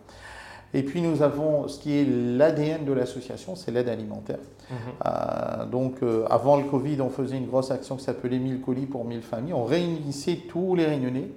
Et 0.74 0.82
puis 0.82 1.02
nous 1.02 1.22
avons 1.22 1.68
ce 1.68 1.78
qui 1.78 1.98
est 1.98 2.04
l'ADN 2.04 2.84
de 2.84 2.92
l'association, 2.92 3.56
c'est 3.56 3.70
l'aide 3.70 3.88
alimentaire. 3.88 4.38
Mhm. 4.70 5.70
donc 5.70 5.96
avant 6.30 6.56
le 6.56 6.64
Covid, 6.64 7.00
on 7.02 7.10
faisait 7.10 7.36
une 7.36 7.46
grosse 7.46 7.70
action 7.70 7.96
qui 7.96 8.04
s'appelait 8.04 8.38
1000 8.38 8.62
colis 8.62 8.86
pour 8.86 9.04
1000 9.04 9.20
familles. 9.20 9.52
On 9.52 9.64
réunissait 9.64 10.38
tous 10.48 10.74
les 10.74 10.86
réunionnais 10.86 11.28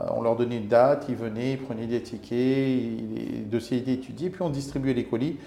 euh, 0.00 0.06
on 0.14 0.22
leur 0.22 0.36
donnait 0.36 0.58
une 0.58 0.68
date, 0.68 1.06
ils 1.08 1.16
venaient, 1.16 1.52
ils 1.52 1.62
prenaient 1.62 1.86
des 1.86 2.02
tickets, 2.02 2.36
les 2.36 3.44
dossiers 3.46 3.78
étaient 3.78 3.94
étudiés, 3.94 4.30
puis 4.30 4.42
on 4.42 4.50
distribuait 4.50 4.94
les 4.94 5.04
colis. 5.04 5.38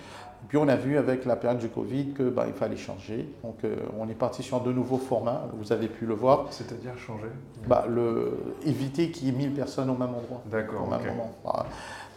Puis 0.47 0.57
on 0.57 0.69
a 0.69 0.77
vu 0.77 0.97
avec 0.97 1.25
la 1.25 1.35
période 1.35 1.59
du 1.59 1.67
Covid 1.67 2.13
qu'il 2.13 2.29
bah, 2.29 2.45
fallait 2.55 2.77
changer. 2.77 3.27
Donc 3.43 3.57
euh, 3.63 3.75
on 3.99 4.07
est 4.07 4.15
parti 4.15 4.41
sur 4.41 4.61
de 4.61 4.71
nouveaux 4.71 4.97
formats, 4.97 5.43
vous 5.53 5.73
avez 5.73 5.87
pu 5.87 6.05
le 6.05 6.13
voir. 6.13 6.47
C'est-à-dire 6.49 6.97
changer? 6.97 7.27
Bah, 7.67 7.85
le, 7.89 8.55
Éviter 8.65 9.11
qu'il 9.11 9.27
y 9.27 9.29
ait 9.29 9.33
1000 9.33 9.53
personnes 9.53 9.89
au 9.89 9.97
même 9.97 10.15
endroit. 10.15 10.41
D'accord. 10.49 10.87
Au 10.87 10.89
même 10.89 11.01
moment. 11.07 11.35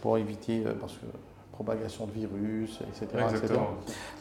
Pour 0.03 0.19
éviter, 0.19 0.65
euh, 0.67 0.75
parce 0.79 0.93
que 0.95 1.07
propagation 1.53 2.07
de 2.07 2.13
virus, 2.13 2.81
etc., 2.83 3.25
etc. 3.31 3.55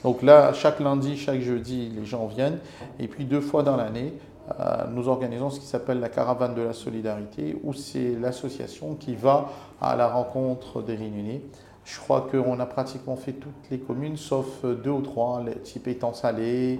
Donc 0.03 0.21
là, 0.21 0.53
chaque 0.53 0.79
lundi, 0.79 1.17
chaque 1.17 1.41
jeudi, 1.41 1.89
les 1.89 2.05
gens 2.05 2.27
viennent. 2.27 2.59
Et 2.99 3.07
puis 3.07 3.25
deux 3.25 3.41
fois 3.41 3.63
dans 3.63 3.75
l'année, 3.75 4.13
euh, 4.59 4.85
nous 4.91 5.07
organisons 5.07 5.49
ce 5.49 5.59
qui 5.59 5.65
s'appelle 5.65 5.99
la 5.99 6.09
caravane 6.09 6.53
de 6.55 6.61
la 6.61 6.73
solidarité, 6.73 7.57
où 7.63 7.73
c'est 7.73 8.15
l'association 8.15 8.95
qui 8.95 9.15
va 9.15 9.49
à 9.81 9.95
la 9.95 10.07
rencontre 10.07 10.81
des 10.81 10.95
réunionnais. 10.95 11.41
Je 11.83 11.99
crois 11.99 12.27
qu'on 12.31 12.59
a 12.59 12.65
pratiquement 12.65 13.15
fait 13.15 13.33
toutes 13.33 13.69
les 13.71 13.79
communes, 13.79 14.17
sauf 14.17 14.63
deux 14.63 14.91
ou 14.91 15.01
trois, 15.01 15.43
type 15.63 15.87
étant 15.87 16.13
salé. 16.13 16.79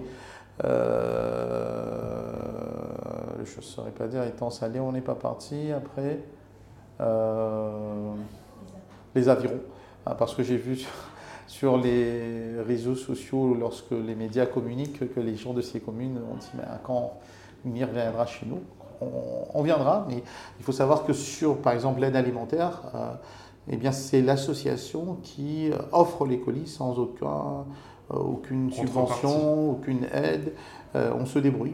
Euh, 0.64 2.32
je 3.44 3.58
ne 3.58 3.62
saurais 3.62 3.92
pas 3.92 4.08
dire 4.08 4.24
étant 4.24 4.52
salé, 4.52 4.80
on 4.80 4.92
n'est 4.92 5.02
pas 5.02 5.16
parti 5.16 5.72
après. 5.72 6.20
Euh, 7.00 8.14
les 9.16 9.30
avirons, 9.30 9.62
hein, 10.06 10.16
parce 10.18 10.36
que 10.36 10.44
j'ai 10.44 10.58
vu 10.58 10.80
sur 11.48 11.78
les 11.78 12.62
réseaux 12.66 12.96
sociaux, 12.96 13.56
lorsque 13.60 13.92
les 13.92 14.16
médias 14.16 14.46
communiquent, 14.46 15.14
que 15.14 15.20
les 15.20 15.36
gens 15.36 15.54
de 15.54 15.62
ces 15.62 15.80
communes 15.80 16.18
ont 16.18 16.36
dit 16.36 16.50
mais 16.56 16.64
quand 16.84 17.20
y 17.66 17.84
reviendra 17.84 18.26
chez 18.26 18.46
nous. 18.46 18.60
On, 19.54 19.64
viendra, 19.64 20.06
mais 20.08 20.22
il 20.60 20.64
faut 20.64 20.72
savoir 20.72 21.06
que 21.06 21.14
sur, 21.14 21.58
par 21.58 21.74
exemple, 21.74 22.02
l'aide 22.02 22.16
alimentaire, 22.16 22.84
euh, 22.94 23.14
eh 23.68 23.76
bien, 23.76 23.92
c'est 23.92 24.22
l'association 24.22 25.18
qui 25.24 25.72
offre 25.92 26.28
les 26.28 26.40
colis 26.40 26.68
sans 26.68 27.00
aucun, 27.00 27.66
euh, 28.12 28.18
aucune 28.18 28.72
subvention, 28.72 29.72
aucune 29.72 30.06
aide. 30.14 30.54
Euh, 30.96 31.12
on 31.18 31.26
se 31.26 31.40
débrouille. 31.40 31.74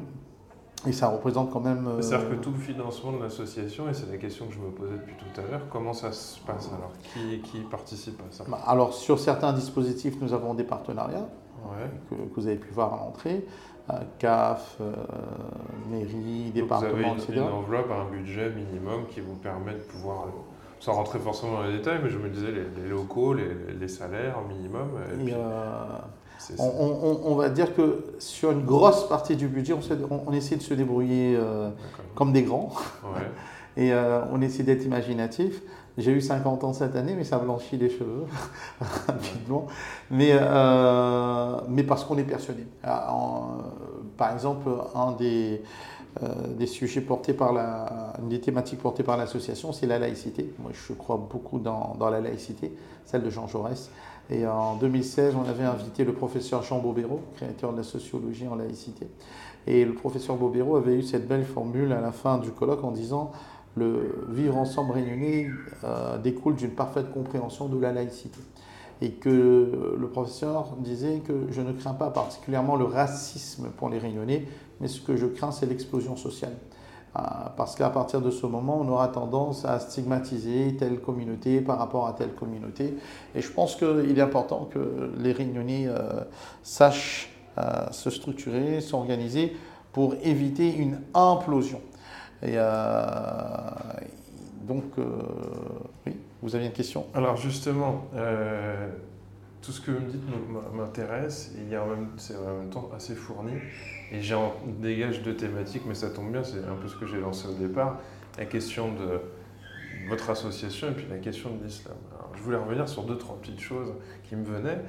Et 0.88 0.94
ça 0.94 1.10
représente 1.10 1.52
quand 1.52 1.60
même. 1.60 1.90
C'est-à-dire 2.02 2.30
que 2.30 2.36
tout 2.36 2.52
le 2.52 2.58
financement 2.60 3.12
de 3.12 3.22
l'association, 3.24 3.90
et 3.90 3.94
c'est 3.94 4.10
la 4.10 4.18
question 4.18 4.48
que 4.48 4.54
je 4.54 4.60
me 4.60 4.72
posais 4.72 4.94
depuis 4.94 5.16
tout 5.16 5.42
à 5.42 5.52
l'heure, 5.52 5.62
comment 5.70 5.94
ça 5.94 6.12
se 6.12 6.40
passe 6.40 6.70
alors? 6.70 6.94
Qui, 7.14 7.40
qui 7.42 7.60
participe 7.60 8.20
à 8.22 8.32
ça? 8.32 8.46
Bah, 8.48 8.60
Alors, 8.66 8.94
sur 8.94 9.20
certains 9.20 9.54
dispositifs, 9.54 10.16
nous 10.22 10.34
avons 10.34 10.54
des 10.54 10.64
partenariats 10.64 11.28
que, 12.10 12.16
que, 12.16 12.40
vous 12.40 12.48
avez 12.48 12.56
pu 12.56 12.72
voir 12.72 12.94
à 12.94 12.98
l'entrée. 12.98 13.46
CAF, 14.20 14.78
euh, 14.82 14.94
mairie, 15.90 16.52
département, 16.52 16.92
vous 16.92 17.24
avez 17.24 17.38
une, 17.38 17.44
Une 17.44 17.50
enveloppe, 17.50 17.90
un 17.92 18.12
budget 18.12 18.50
minimum 18.50 19.06
qui 19.10 19.22
vous 19.22 19.36
permet 19.36 19.74
de 19.74 19.80
pouvoir, 19.80 20.28
sans 20.80 20.94
rentrer 20.94 21.20
forcément 21.20 21.54
dans 21.54 21.64
les 21.64 21.78
détails, 21.78 22.00
mais 22.04 22.10
je 22.10 22.18
me 22.18 22.30
disais 22.30 22.52
les, 22.52 22.90
locaux, 22.90 23.34
les, 23.34 23.88
salaires 23.88 24.42
minimum. 24.50 24.90
Euh, 24.98 26.00
on, 26.60 27.36
va 27.36 27.50
dire 27.50 27.76
que 27.76 28.06
sur 28.20 28.52
une 28.52 28.66
grosse 28.66 29.08
partie 29.08 29.36
du 29.36 29.48
budget, 29.48 29.74
on, 30.10 30.32
essaie 30.34 30.56
de 30.56 30.62
se 30.62 30.74
débrouiller 30.74 31.36
euh, 31.36 31.70
comme 32.16 32.32
des 32.32 32.44
grands. 32.44 32.72
et 33.78 33.92
on 34.32 34.42
essaie 34.42 34.64
d'être 34.64 34.86
imaginatif. 34.86 35.62
J'ai 35.98 36.12
eu 36.12 36.22
50 36.22 36.64
ans 36.64 36.74
cette 36.74 36.96
année, 36.96 37.16
mais 37.16 37.24
ça 37.24 37.40
blanchit 37.40 37.76
les 37.78 37.90
cheveux 37.90 38.26
rapidement. 39.08 39.66
Mais, 40.12 40.30
euh, 40.32 41.56
mais 41.68 41.82
parce 41.82 42.04
qu'on 42.04 42.18
est 42.20 42.24
persuadé. 42.24 42.68
Ah, 42.84 43.12
par 44.16 44.32
exemple, 44.32 44.70
un 44.94 45.14
des, 45.14 45.64
euh, 46.22 46.28
des 46.56 46.68
sujets 46.68 47.02
portés 47.02 47.34
par 47.34 47.52
la, 47.52 48.14
une 48.22 48.30
des 48.30 48.40
thématiques 48.40 48.80
portées 48.80 49.02
par 49.02 49.18
l'association, 49.18 49.74
c'est 49.74 49.88
la 49.88 49.98
laïcité. 49.98 50.54
Moi, 50.60 50.72
je 50.72 50.94
crois 50.94 51.18
beaucoup 51.18 51.58
dans, 51.58 51.96
dans, 51.98 52.12
la 52.12 52.22
laïcité, 52.22 52.72
celle 53.06 53.24
de 53.24 53.32
Jean 53.32 53.48
Jaurès. 53.48 53.90
Et 54.30 54.46
en 54.46 54.76
2016, 54.76 55.36
on 55.36 55.48
avait 55.48 55.64
invité 55.64 56.04
le 56.04 56.14
professeur 56.14 56.64
Jean 56.64 56.80
Bobéro, 56.80 57.22
créateur 57.36 57.72
de 57.72 57.78
la 57.78 57.84
sociologie 57.84 58.48
en 58.48 58.56
laïcité. 58.56 59.08
Et 59.68 59.86
le 59.86 59.94
professeur 59.94 60.36
Bobéro 60.36 60.76
avait 60.76 60.96
eu 60.96 61.04
cette 61.04 61.28
belle 61.28 61.46
formule 61.46 61.92
à 61.94 62.02
la 62.02 62.12
fin 62.12 62.38
du 62.38 62.52
colloque 62.52 62.84
en 62.84 62.92
disant 62.92 63.32
le 63.76 64.26
vivre 64.30 64.58
ensemble 64.58 64.94
réunionnais 64.94 65.50
euh, 65.84 66.18
découle 66.18 66.56
d'une 66.56 66.72
parfaite 66.72 67.12
compréhension 67.12 67.68
de 67.68 67.80
la 67.80 67.94
laïcité. 67.94 68.40
Et 69.02 69.12
que 69.12 69.96
le 70.00 70.08
professeur 70.08 70.76
disait 70.80 71.20
que 71.20 71.48
je 71.52 71.62
ne 71.62 71.72
crains 71.72 71.94
pas 71.94 72.10
particulièrement 72.10 72.76
le 72.76 72.86
racisme 72.86 73.68
pour 73.78 73.90
les 73.90 74.00
réunionnais, 74.00 74.48
mais 74.82 74.88
ce 74.88 75.02
que 75.02 75.16
je 75.16 75.28
crains, 75.28 75.52
c'est 75.52 75.68
l'explosion 75.68 76.16
sociale. 76.16 76.54
Euh, 77.18 77.22
parce 77.56 77.76
qu'à 77.76 77.90
partir 77.90 78.22
de 78.22 78.30
ce 78.30 78.46
moment, 78.46 78.80
on 78.80 78.88
aura 78.90 79.08
tendance 79.08 79.66
à 79.66 79.80
stigmatiser 79.80 80.76
telle 80.78 81.00
communauté 81.00 81.62
par 81.62 81.80
rapport 81.80 82.08
à 82.08 82.14
telle 82.14 82.34
communauté. 82.34 82.96
Et 83.34 83.42
je 83.42 83.52
pense 83.52 83.76
qu'il 83.76 84.18
est 84.18 84.22
important 84.22 84.70
que 84.72 85.12
les 85.18 85.32
réunionnais 85.32 85.88
euh, 85.88 86.24
sachent 86.64 87.34
se 87.90 88.12
structurer, 88.12 88.82
s'organiser 88.82 89.58
pour 89.92 90.14
éviter 90.22 90.76
une 90.76 91.00
implosion. 91.16 91.82
Et 92.44 92.54
euh, 92.54 92.62
donc, 94.62 94.84
euh, 95.00 95.06
oui, 96.06 96.16
vous 96.42 96.56
aviez 96.56 96.68
une 96.68 96.74
question? 96.74 97.08
Alors 97.16 97.36
justement, 97.36 98.04
euh, 98.14 98.90
tout 99.62 99.72
ce 99.72 99.82
que 99.82 99.90
vous 99.90 100.02
me 100.02 100.12
dites 100.12 100.22
m'intéresse, 100.76 101.52
c'est 102.18 102.36
en 102.36 102.58
même 102.60 102.70
temps 102.70 102.90
assez 102.96 103.16
fourni, 103.16 103.54
et 104.12 104.22
j'en 104.22 104.56
dégage 104.80 105.22
deux 105.22 105.36
thématiques, 105.36 105.84
mais 105.88 105.96
ça 105.96 106.10
tombe 106.10 106.32
bien, 106.32 106.44
c'est 106.44 106.64
un 106.64 106.76
peu 106.76 106.88
ce 106.88 106.96
que 106.96 107.06
j'ai 107.06 107.20
lancé 107.20 107.48
au 107.48 107.54
départ, 107.54 108.00
la 108.38 108.46
question 108.46 108.94
de 108.94 109.20
votre 110.08 110.30
association 110.30 110.90
et 110.90 110.94
puis 110.94 111.06
la 111.10 111.18
question 111.18 111.50
de 111.56 111.64
l'islam. 111.64 111.96
Je 112.36 112.42
voulais 112.42 112.58
revenir 112.58 112.88
sur 112.88 113.04
deux, 113.04 113.18
trois 113.18 113.38
petites 113.42 113.60
choses 113.60 113.94
qui 114.24 114.36
me 114.36 114.46
venaient. 114.46 114.82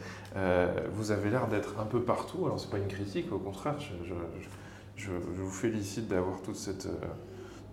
vous 0.93 1.11
avez 1.11 1.31
l'air 1.31 1.49
d'être 1.49 1.81
un 1.81 1.87
peu 1.87 2.03
partout, 2.03 2.45
alors 2.45 2.61
c'est 2.61 2.71
pas 2.71 2.79
une 2.79 2.89
critique, 2.89 3.33
au 3.33 3.39
contraire, 3.39 3.75
je, 3.79 5.11
vous 5.11 5.51
félicite 5.51 6.09
d'avoir 6.09 6.43
toute 6.43 6.57
cette 6.57 6.89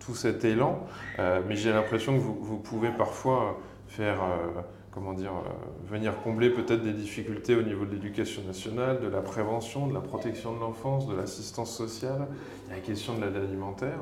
tout 0.06 0.14
cet 0.14 0.44
élan, 0.44 0.86
euh, 1.18 1.40
mais 1.48 1.56
j'ai 1.56 1.72
l'impression 1.72 2.14
que 2.14 2.20
vous, 2.20 2.58
pouvez 2.58 2.90
parfois 2.90 3.58
faire, 3.88 4.22
euh, 4.22 4.62
comment 4.96 5.12
dire, 5.12 5.30
euh, 5.30 5.50
venir 5.90 6.14
combler 6.22 6.48
peut-être 6.48 6.82
des 6.82 6.94
difficultés 6.94 7.54
au 7.54 7.60
niveau 7.60 7.84
de 7.84 7.90
l'éducation 7.90 8.42
nationale, 8.44 8.98
de 9.02 9.08
la 9.08 9.20
prévention, 9.20 9.86
de 9.86 9.92
la 9.92 10.00
protection 10.00 10.54
de 10.54 10.60
l'enfance, 10.60 11.06
de 11.06 11.14
l'assistance 11.14 11.70
sociale, 11.70 12.26
il 12.64 12.70
y 12.70 12.72
a 12.72 12.76
la 12.76 12.80
question 12.80 13.14
de 13.14 13.20
l'aide 13.20 13.36
alimentaire. 13.36 13.98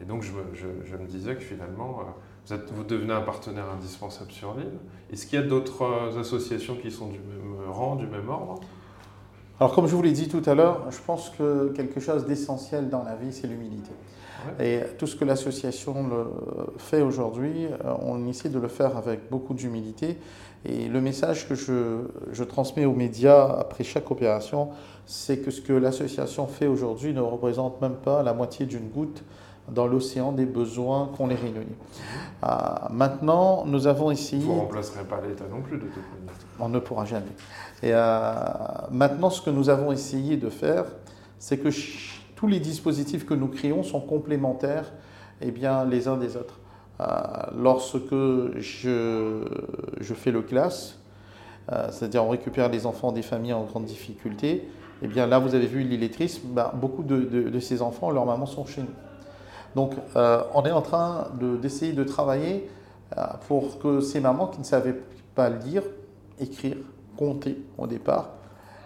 et 0.00 0.04
donc 0.06 0.22
je 0.22 0.32
me, 0.32 1.06
disais 1.06 1.34
que 1.34 1.42
finalement, 1.42 2.00
êtes, 2.50 2.72
vous, 2.72 2.84
devenez 2.84 3.12
un 3.12 3.20
partenaire 3.20 3.66
indispensable 3.70 4.30
sur 4.32 4.54
l'île. 4.54 4.78
Est-ce 5.12 5.26
qu'il 5.26 5.38
y 5.38 5.42
a 5.42 5.46
d'autres 5.46 6.18
associations 6.18 6.76
qui 6.76 6.90
sont 6.90 7.08
du 7.08 7.18
même 7.18 7.68
rang, 7.68 7.96
du 7.96 8.06
même 8.06 8.30
ordre? 8.30 8.62
Alors 9.60 9.74
comme 9.74 9.86
je 9.86 9.94
vous 9.94 10.00
l'ai 10.00 10.12
dit 10.12 10.28
tout 10.28 10.42
à 10.46 10.54
l'heure, 10.54 10.90
je 10.90 10.98
pense 11.06 11.28
que 11.28 11.68
quelque 11.76 12.00
chose 12.00 12.24
d'essentiel 12.24 12.88
dans 12.88 13.04
la 13.04 13.14
vie, 13.14 13.30
c'est 13.30 13.46
l'humilité. 13.46 13.92
Et 14.58 14.80
tout 14.98 15.06
ce 15.06 15.16
que 15.16 15.24
l'association 15.24 16.10
fait 16.78 17.02
aujourd'hui, 17.02 17.66
euh, 17.66 17.94
on 18.02 18.26
essaie 18.28 18.48
de 18.48 18.58
le 18.58 18.68
faire 18.68 18.96
avec 18.96 19.30
beaucoup 19.30 19.54
d'humilité. 19.54 20.18
Et 20.64 20.88
le 20.88 21.00
message 21.00 21.48
que 21.48 21.54
je, 21.54 22.02
je, 22.32 22.44
transmets 22.44 22.84
aux 22.84 22.94
médias 22.94 23.46
après 23.58 23.82
chaque 23.82 24.10
opération, 24.10 24.70
c'est 25.06 25.38
que 25.38 25.50
ce 25.50 25.60
que 25.60 25.72
l'association 25.72 26.46
fait 26.46 26.66
aujourd'hui 26.66 27.14
ne 27.14 27.20
représente 27.20 27.80
même 27.80 27.94
pas 27.94 28.22
la 28.22 28.34
moitié 28.34 28.66
d'une 28.66 28.88
goutte 28.88 29.22
dans 29.70 29.86
l'océan 29.86 30.32
des 30.32 30.46
besoins 30.46 31.10
qu'ont 31.16 31.26
les 31.26 31.34
réunionnais. 31.34 31.66
Mhm. 31.66 32.44
Euh, 32.44 32.56
maintenant, 32.90 33.64
nous 33.66 33.86
avons 33.86 34.10
essayé... 34.10 34.44
Vous 34.44 34.54
ne 34.54 34.60
remplacerez 34.60 35.04
pas 35.04 35.20
l'État 35.26 35.44
non 35.50 35.62
plus 35.62 35.76
de 35.76 35.84
toute 35.84 35.96
manière. 35.96 36.34
On 36.58 36.68
ne 36.68 36.78
pourra 36.78 37.04
jamais. 37.04 37.32
Et 37.82 37.92
euh, 37.92 38.34
maintenant, 38.90 39.30
ce 39.30 39.40
que 39.40 39.50
nous 39.50 39.68
avons 39.68 39.92
essayé 39.92 40.36
de 40.36 40.50
faire, 40.50 40.84
c'est 41.38 41.58
que 41.58 41.70
tous 42.40 42.46
les 42.46 42.58
dispositifs 42.58 43.26
que 43.26 43.34
nous 43.34 43.48
créons 43.48 43.82
sont 43.82 44.00
complémentaires 44.00 44.90
eh 45.42 45.50
bien, 45.50 45.84
les 45.84 46.08
uns 46.08 46.16
des 46.16 46.38
autres. 46.38 46.58
Euh, 46.98 47.04
lorsque 47.54 48.14
je, 48.56 49.44
je, 50.00 50.14
fais 50.14 50.30
le 50.30 50.40
classe, 50.40 50.98
euh, 51.70 51.88
c'est-à-dire 51.90 52.24
on 52.24 52.30
récupère 52.30 52.70
les 52.70 52.86
enfants 52.86 53.12
des 53.12 53.20
familles 53.20 53.52
en 53.52 53.64
grande 53.64 53.84
difficulté, 53.84 54.66
eh 55.02 55.06
bien 55.06 55.26
là 55.26 55.38
vous 55.38 55.54
avez 55.54 55.66
vu 55.66 55.82
l'illettrisme, 55.82 56.48
ben, 56.52 56.72
beaucoup 56.72 57.02
de, 57.02 57.18
de, 57.20 57.60
ces 57.60 57.82
enfants, 57.82 58.10
leurs 58.10 58.24
mamans 58.24 58.46
sont 58.46 58.64
chez 58.64 58.80
nous. 58.80 58.96
Donc 59.74 59.92
euh, 60.16 60.42
on 60.54 60.64
est 60.64 60.72
en 60.72 60.82
train 60.82 61.28
d'essayer 61.60 61.92
de, 61.92 62.04
travailler 62.04 62.70
pour 63.48 63.78
que 63.80 64.00
ces 64.00 64.20
mamans 64.20 64.46
qui 64.46 64.60
ne 64.60 64.64
savaient 64.64 64.98
pas 65.34 65.50
lire, 65.50 65.82
écrire, 66.38 66.76
compter 67.18 67.58
au 67.76 67.86
départ, 67.86 68.30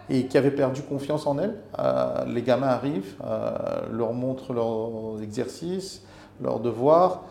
et 0.09 0.27
qui 0.27 0.37
avaient 0.37 0.51
perdu 0.51 0.81
confiance 0.81 1.25
en 1.27 1.37
elles. 1.39 1.55
les 2.27 2.41
gamins 2.41 2.67
arrivent, 2.67 3.15
leur 3.91 4.13
montrent 4.13 4.53
leurs 4.53 5.21
exercices, 5.21 6.03
leurs 6.41 6.59
devoirs, 6.59 7.23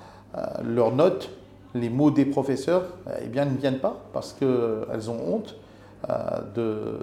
leurs 0.63 0.93
notes, 0.93 1.31
les 1.75 1.91
mots 1.91 2.11
des 2.11 2.25
professeurs, 2.25 2.85
eh 3.23 3.27
bien, 3.27 3.45
ne 3.45 3.57
viennent 3.57 3.79
pas 3.79 3.97
parce 4.13 4.33
qu'elles 4.33 5.11
ont 5.11 5.35
honte 5.35 5.57
de, 6.55 6.99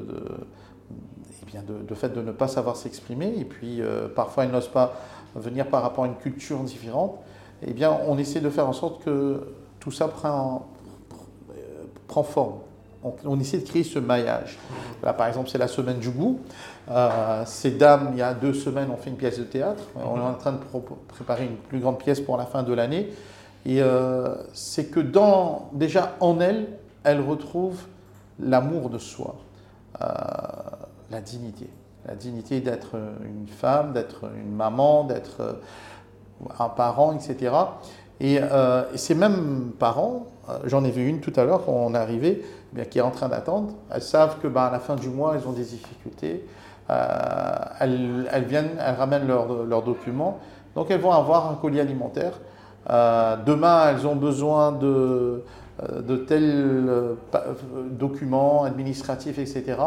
eh 1.41 1.45
bien, 1.45 1.63
de, 1.65 1.95
fait 1.95 2.09
de 2.09 2.21
ne 2.21 2.31
pas 2.31 2.47
savoir 2.47 2.75
s'exprimer 2.75 3.33
et 3.37 3.45
puis 3.45 3.81
parfois 4.15 4.43
elles 4.43 4.51
n'osent 4.51 4.67
pas 4.67 4.93
venir 5.35 5.67
par 5.67 5.81
rapport 5.81 6.03
à 6.03 6.07
une 6.07 6.17
culture 6.17 6.59
différente. 6.59 7.17
Eh 7.65 7.73
bien, 7.73 7.97
on 8.07 8.17
essaie 8.17 8.41
de 8.41 8.49
faire 8.49 8.67
en 8.67 8.73
sorte 8.73 9.03
que 9.03 9.53
tout 9.79 9.91
ça 9.91 10.07
prend, 10.07 10.67
prend 12.07 12.23
forme. 12.23 12.55
On, 13.03 13.39
essaie 13.39 13.58
de 13.58 13.67
créer 13.67 13.84
ce 13.84 13.98
maillage. 13.98 14.60
Là, 15.01 15.13
par 15.13 15.27
exemple, 15.27 15.50
c'est 15.50 15.58
la 15.58 15.67
semaine 15.67 15.98
du 15.98 16.12
goût. 16.12 16.39
Euh, 16.89 17.43
ces 17.48 17.72
dames, 17.72 18.10
il 18.12 18.20
y 18.20 18.22
a 18.22 18.36
deux 18.36 18.53
semaines, 18.53 18.91
ont 18.91 18.98
fait 18.98 19.10
une 19.10 19.17
pièce 19.17 19.39
de 19.39 19.43
théâtre. 19.43 19.84
On 19.96 20.17
est 20.17 20.22
en 20.22 20.36
train 20.36 20.51
de 20.51 20.60
préparer 21.08 21.46
une 21.46 21.55
plus 21.55 21.79
grande 21.79 21.98
pièce 21.98 22.20
pour 22.20 22.38
la 22.38 22.46
fin 22.46 22.62
de 22.62 22.74
l'année. 22.74 23.10
Et 23.65 23.81
euh, 23.81 24.36
c'est 24.53 24.86
que 24.86 25.00
dans, 25.00 25.70
déjà 25.74 26.15
en 26.20 26.39
elles, 26.39 26.67
elles 27.03 27.22
retrouvent 27.22 27.81
l'amour 28.39 28.91
de 28.91 29.00
soi, 29.00 29.36
euh, 30.01 30.05
la 31.10 31.22
dignité. 31.22 31.70
La 32.08 32.15
dignité 32.15 32.62
d'être 32.62 32.96
une 33.24 33.48
femme, 33.48 33.93
d'être 33.93 34.25
une 34.36 34.55
maman, 34.55 35.05
d'être 35.05 35.60
un 36.60 36.70
parent, 36.70 37.13
etc. 37.13 37.53
Et, 38.20 38.39
ces 38.96 39.13
mêmes 39.13 39.72
parents, 39.77 40.27
j'en 40.65 40.84
ai 40.84 40.89
vu 40.89 41.08
une 41.08 41.20
tout 41.20 41.34
à 41.36 41.43
l'heure 41.43 41.63
quand 41.63 41.74
on 41.74 41.93
est 41.93 41.98
arrivé, 41.98 42.43
qui 42.89 42.99
est 42.99 43.01
en 43.01 43.11
train 43.11 43.29
d'attendre. 43.29 43.73
Elles 43.93 44.01
savent 44.01 44.39
que 44.39 44.47
ben, 44.47 44.63
à 44.63 44.71
la 44.71 44.79
fin 44.79 44.95
du 44.95 45.09
mois, 45.09 45.35
elles 45.35 45.47
ont 45.47 45.51
des 45.51 45.63
difficultés. 45.63 46.45
Euh, 46.89 46.95
elles, 47.79 48.45
viennent, 48.47 48.77
elles 48.79 48.95
ramènent 48.95 49.27
leurs 49.27 49.83
documents. 49.83 50.39
Donc 50.75 50.91
elles 50.91 50.99
vont 50.99 51.11
avoir 51.11 51.49
un 51.49 51.55
colis 51.55 51.79
alimentaire. 51.79 52.39
Euh, 52.89 53.35
demain, 53.45 53.89
elles 53.89 54.07
ont 54.07 54.15
besoin 54.15 54.71
de, 54.71 55.43
euh, 55.83 56.01
de 56.01 56.15
tels 56.17 56.89
documents 57.91 58.63
administratifs, 58.63 59.37
etc. 59.37 59.77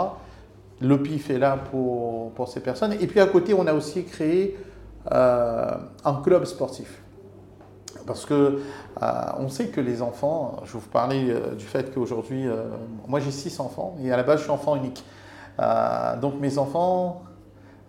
Le 0.80 1.02
PIF 1.02 1.30
est 1.30 1.38
là 1.38 1.58
pour, 1.70 2.32
pour, 2.32 2.48
ces 2.48 2.60
personnes. 2.60 2.92
Et 3.00 3.06
puis 3.06 3.20
à 3.20 3.26
côté, 3.26 3.54
on 3.54 3.66
a 3.66 3.72
aussi 3.72 4.04
créé 4.04 4.58
un 5.10 6.14
club 6.22 6.44
sportif. 6.44 7.03
Parce 8.06 8.26
que 8.26 8.60
euh, 9.02 9.10
on 9.38 9.48
sait 9.48 9.68
que 9.68 9.80
les 9.80 10.02
enfants, 10.02 10.56
je 10.64 10.72
vais 10.72 10.78
vous 10.78 10.88
parler 10.88 11.30
euh, 11.30 11.54
du 11.54 11.64
fait 11.64 11.92
qu'aujourd'hui, 11.94 12.46
euh, 12.46 12.64
moi 13.08 13.20
j'ai 13.20 13.30
six 13.30 13.58
enfants 13.60 13.96
et 14.02 14.12
à 14.12 14.16
la 14.16 14.22
base 14.22 14.38
je 14.38 14.44
suis 14.44 14.52
enfant 14.52 14.76
unique. 14.76 15.04
donc 16.20 16.40
mes 16.40 16.58
enfants, 16.58 17.22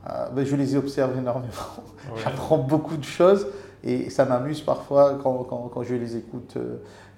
ben, 0.06 0.46
je 0.46 0.56
les 0.56 0.76
observe 0.76 1.18
énormément. 1.18 1.52
J'apprends 2.24 2.60
beaucoup 2.60 2.98
de 2.98 3.04
choses 3.04 3.48
et 3.84 4.10
ça 4.10 4.26
m'amuse 4.26 4.62
parfois 4.62 5.20
quand, 5.22 5.44
quand, 5.44 5.84
je 5.84 5.96
les 5.96 6.16
écoute 6.18 6.58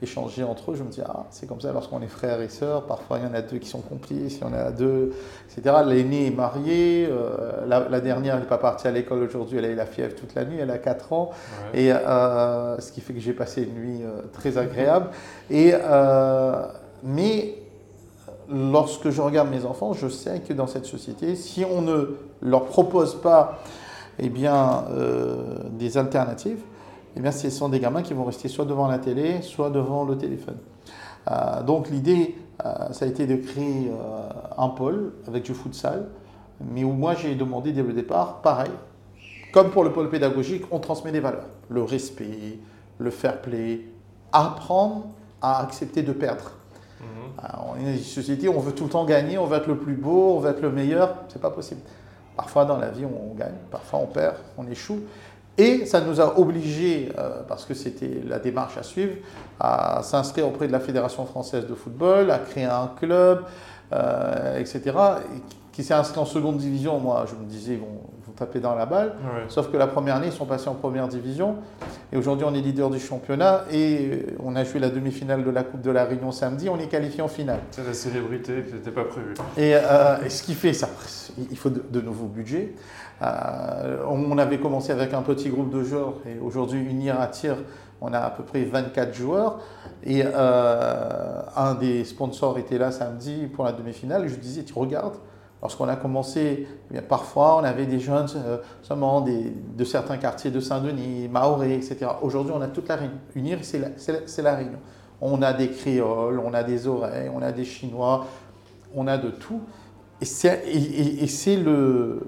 échanger 0.01 0.43
entre 0.43 0.71
eux. 0.71 0.75
Je 0.75 0.83
me 0.83 0.89
dis, 0.89 1.01
ah, 1.05 1.25
c'est 1.31 1.47
comme 1.47 1.61
ça 1.61 1.71
lorsqu'on 1.71 2.01
est 2.01 2.07
frères 2.07 2.41
et 2.41 2.49
sœurs. 2.49 2.85
Parfois, 2.85 3.19
il 3.19 3.25
y 3.25 3.27
en 3.27 3.33
a 3.33 3.41
deux 3.41 3.57
qui 3.57 3.67
sont 3.67 3.81
complices, 3.81 4.37
il 4.37 4.41
y 4.41 4.43
en 4.43 4.53
a 4.53 4.71
deux, 4.71 5.13
etc. 5.49 5.77
L'aîné 5.85 6.27
est 6.27 6.35
marié. 6.35 7.07
Euh, 7.09 7.65
la, 7.67 7.99
dernière 7.99 8.39
n'est 8.39 8.45
pas 8.45 8.57
partie 8.57 8.87
à 8.87 8.91
l'école 8.91 9.23
aujourd'hui. 9.23 9.57
Elle 9.57 9.65
a 9.65 9.69
eu 9.69 9.75
la 9.75 9.85
fièvre 9.85 10.15
toute 10.15 10.35
la 10.35 10.45
nuit. 10.45 10.57
Elle 10.59 10.71
a 10.71 10.77
4 10.77 11.13
ans. 11.13 11.31
Et 11.73 11.91
euh, 11.91 12.79
ce 12.79 12.91
qui 12.91 13.01
fait 13.01 13.13
que 13.13 13.19
j'ai 13.19 13.33
passé 13.33 13.63
une 13.63 13.73
nuit 13.73 14.03
euh, 14.03 14.21
très 14.33 14.57
agréable. 14.57 15.09
Et, 15.49 15.73
mais 17.03 17.55
lorsque 18.49 19.09
je 19.09 19.21
regarde 19.21 19.49
mes 19.49 19.65
enfants, 19.65 19.93
je 19.93 20.07
sais 20.07 20.39
que 20.39 20.53
dans 20.53 20.67
cette 20.67 20.85
société, 20.85 21.35
si 21.35 21.65
on 21.65 21.81
ne 21.81 22.17
leur 22.41 22.65
propose 22.65 23.19
pas 23.21 23.59
eh 24.19 24.29
bien, 24.29 24.85
des 25.71 25.97
alternatives, 25.97 26.61
eh 27.17 27.19
bien, 27.19 27.31
ce 27.31 27.49
sont 27.49 27.67
des 27.67 27.79
gamins 27.79 28.03
qui 28.03 28.13
vont 28.13 28.25
rester 28.25 28.47
soit 28.47 28.65
devant 28.65 28.87
la 28.87 28.99
télé, 28.99 29.41
soit 29.41 29.71
devant 29.71 30.05
le 30.05 30.19
téléphone. 30.19 30.57
Euh, 31.31 31.63
donc 31.63 31.89
l'idée, 31.89 32.35
euh, 32.63 32.91
ça 32.91 33.05
a 33.05 33.07
été 33.07 33.25
de 33.25 33.37
créer 33.37 33.89
euh, 33.89 34.29
un 34.55 34.69
pôle 34.69 35.13
avec 35.27 35.41
du 35.41 35.55
futsal, 35.55 36.09
mais 36.61 36.83
où 36.83 36.91
moi 36.91 37.15
j'ai 37.15 37.33
demandé 37.33 37.71
dès 37.71 37.81
le 37.81 37.93
départ, 37.93 38.43
pareil, 38.43 38.69
comme 39.51 39.71
pour 39.71 39.83
le 39.83 39.91
pôle 39.91 40.11
pédagogique, 40.11 40.65
on 40.69 40.77
transmet 40.77 41.11
des 41.11 41.19
valeurs. 41.19 41.47
Le 41.69 41.81
respect, 41.81 42.59
le 42.99 43.09
fair 43.09 43.41
play, 43.41 43.81
apprendre 44.31 45.07
à 45.41 45.63
accepter 45.63 46.03
de 46.03 46.11
perdre. 46.11 46.51
Mhm. 46.99 47.07
on 47.67 47.79
est 47.79 47.83
dans 47.83 47.91
une 47.91 47.97
société 47.97 48.47
où 48.47 48.53
on 48.53 48.59
veut 48.59 48.73
tout 48.73 48.83
le 48.83 48.89
temps 48.91 49.05
gagner, 49.05 49.39
on 49.39 49.45
veut 49.45 49.57
être 49.57 49.67
le 49.67 49.77
plus 49.77 49.95
beau, 49.95 50.35
on 50.35 50.39
veut 50.39 50.51
être 50.51 50.61
le 50.61 50.71
meilleur, 50.71 51.15
c'est 51.29 51.41
pas 51.41 51.51
possible. 51.51 51.81
Parfois 52.35 52.65
dans 52.65 52.77
la 52.77 52.89
vie 52.89 53.05
on 53.05 53.33
gagne, 53.33 53.55
parfois 53.71 53.99
on 53.99 54.05
perd, 54.05 54.35
on 54.57 54.67
échoue. 54.67 54.99
Et 55.57 55.85
ça 55.85 56.01
nous 56.01 56.21
a 56.21 56.37
obligés, 56.37 57.09
euh, 57.17 57.41
parce 57.47 57.65
que 57.65 57.73
c'était 57.73 58.21
la 58.27 58.37
démarche 58.37 58.77
à 58.77 58.83
suivre, 58.83 59.15
à 59.59 60.01
s'inscrire 60.03 60.47
auprès 60.47 60.67
de 60.67 60.71
la 60.71 60.79
Fédération 60.79 61.25
française 61.25 61.65
de 61.65 61.73
football, 61.73 62.29
à 62.29 62.37
créer 62.37 62.65
un 62.65 62.91
club, 62.99 63.43
euh, 63.91 64.59
etc., 64.59 64.95
qui 65.71 65.83
s'est 65.83 65.95
inscrit 65.95 66.19
en 66.19 66.25
seconde 66.25 66.57
division. 66.57 66.99
Moi, 66.99 67.25
je 67.27 67.35
me 67.35 67.45
disais, 67.45 67.73
ils 67.73 67.79
vont, 67.79 68.01
taper 68.35 68.59
dans 68.59 68.75
la 68.75 68.85
balle. 68.85 69.15
Sauf 69.47 69.71
que 69.71 69.77
la 69.77 69.87
première 69.87 70.17
année, 70.17 70.27
ils 70.27 70.31
sont 70.31 70.45
passés 70.45 70.67
en 70.67 70.75
première 70.75 71.07
division. 71.07 71.55
Et 72.13 72.17
aujourd'hui, 72.17 72.45
on 72.49 72.53
est 72.53 72.61
leader 72.61 72.89
du 72.89 72.99
championnat. 72.99 73.65
Et 73.71 74.25
on 74.43 74.55
a 74.55 74.63
joué 74.63 74.79
la 74.79 74.89
demi-finale 74.89 75.43
de 75.43 75.49
la 75.49 75.63
Coupe 75.63 75.81
de 75.81 75.91
la 75.91 76.05
Réunion 76.05 76.31
samedi. 76.31 76.69
On 76.69 76.79
est 76.79 76.87
qualifié 76.87 77.21
en 77.21 77.27
finale. 77.27 77.59
C'est 77.71 77.85
la 77.85 77.93
célébrité 77.93 78.63
qui 78.67 78.73
n'était 78.73 78.91
pas 78.91 79.03
prévue. 79.03 79.33
Et, 79.57 79.75
euh, 79.75 80.29
ce 80.29 80.43
qui 80.43 80.53
fait, 80.53 80.73
ça, 80.73 80.89
il 81.51 81.57
faut 81.57 81.69
de 81.69 82.01
nouveaux 82.01 82.27
budgets. 82.27 82.73
Euh, 83.21 83.97
on 84.07 84.37
avait 84.37 84.59
commencé 84.59 84.91
avec 84.91 85.13
un 85.13 85.21
petit 85.21 85.49
groupe 85.49 85.73
de 85.73 85.83
joueurs 85.83 86.15
et 86.27 86.39
aujourd'hui, 86.39 86.79
Unir 86.79 87.19
attire, 87.19 87.57
on 87.99 88.13
a 88.13 88.19
à 88.19 88.29
peu 88.29 88.43
près 88.43 88.63
24 88.63 89.13
joueurs. 89.13 89.59
Et 90.03 90.23
euh, 90.23 91.41
un 91.55 91.73
des 91.75 92.05
sponsors 92.05 92.59
était 92.59 92.77
là 92.77 92.91
samedi 92.91 93.47
pour 93.47 93.65
la 93.65 93.71
demi-finale. 93.71 94.27
je 94.27 94.35
disais, 94.35 94.63
tu 94.63 94.73
regardes, 94.73 95.15
lorsqu'on 95.61 95.87
a 95.87 95.95
commencé, 95.95 96.67
eh 96.93 97.01
parfois 97.01 97.57
on 97.57 97.63
avait 97.63 97.85
des 97.85 97.99
jeunes 97.99 98.27
euh, 98.35 98.57
seulement 98.81 99.21
de 99.21 99.83
certains 99.83 100.17
quartiers 100.17 100.51
de 100.51 100.59
Saint-Denis, 100.59 101.27
Maoré, 101.27 101.75
etc. 101.75 102.07
Aujourd'hui, 102.21 102.53
on 102.55 102.61
a 102.61 102.67
toute 102.67 102.87
la 102.87 102.95
Réunion. 102.95 103.17
Unir, 103.35 103.59
c'est 103.61 103.79
la, 103.79 103.89
la, 104.43 104.55
Réunion. 104.55 104.79
On 105.21 105.41
a 105.41 105.53
des 105.53 105.69
créoles, 105.69 106.39
on 106.39 106.53
a 106.53 106.63
des 106.63 106.87
oreilles, 106.87 107.29
on 107.33 107.41
a 107.41 107.51
des 107.51 107.65
chinois, 107.65 108.27
on 108.95 109.07
a 109.07 109.17
de 109.17 109.29
tout. 109.29 109.61
Et 110.21 110.25
c'est 110.25 111.55
le 111.55 112.21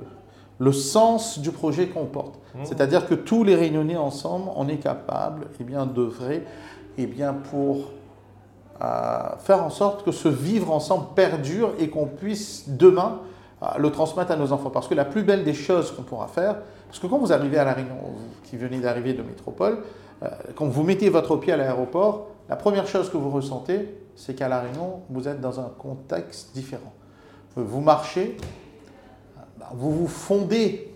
le 0.60 0.74
sens 0.74 1.40
du 1.40 1.52
projet 1.52 1.88
qu'on 1.88 2.06
porte. 2.06 2.36
Mmh. 2.54 2.60
C'est-à-dire 2.66 3.08
que 3.08 3.16
tous 3.16 3.44
les 3.44 3.56
réunionnais 3.56 3.96
ensemble, 3.96 4.50
on 4.56 4.68
est 4.68 4.78
capable 4.78 5.48
eh 5.60 5.64
bien, 5.64 5.86
d'œuvrer 5.86 6.44
eh 6.98 7.08
bien, 7.08 7.34
pour 7.34 7.92
euh, 8.82 9.36
faire 9.40 9.64
en 9.64 9.70
sorte 9.70 10.06
que 10.06 10.12
ce 10.12 10.30
vivre 10.30 10.72
ensemble 10.72 11.08
perdure 11.14 11.74
et 11.80 11.90
qu'on 11.90 12.06
puisse 12.06 12.64
demain 12.70 13.20
euh, 13.62 13.68
le 13.78 13.92
transmettre 13.92 14.32
à 14.32 14.38
nos 14.38 14.54
enfants. 14.54 14.70
Parce 14.70 14.88
que 14.88 14.96
la 14.96 15.04
plus 15.04 15.24
belle 15.24 15.44
des 15.44 15.54
choses 15.54 15.92
qu'on 15.92 16.04
pourra 16.04 16.28
faire, 16.28 16.56
parce 16.88 17.00
que 17.00 17.08
quand 17.08 17.18
vous 17.18 17.34
arrivez 17.34 17.58
à 17.58 17.66
La 17.66 17.74
Réunion, 17.74 17.98
qui 18.46 18.56
venez 18.56 18.80
d'arriver 18.80 19.14
de 19.14 19.22
métropole, 19.22 19.80
euh, 20.24 20.30
quand 20.56 20.68
vous 20.68 20.84
mettez 20.84 21.10
votre 21.10 21.36
pied 21.36 21.52
à 21.52 21.58
l'aéroport, 21.58 22.28
la 22.48 22.56
première 22.56 22.88
chose 22.88 23.10
que 23.10 23.18
vous 23.18 23.30
ressentez, 23.30 23.94
c'est 24.16 24.34
qu'à 24.34 24.48
La 24.48 24.62
Réunion, 24.62 25.02
vous 25.10 25.28
êtes 25.28 25.42
dans 25.42 25.60
un 25.60 25.72
contexte 25.78 26.54
différent. 26.54 26.94
Vous 27.56 27.82
marchez, 27.82 28.38
vous 29.74 29.92
vous 29.92 30.08
fondez 30.08 30.96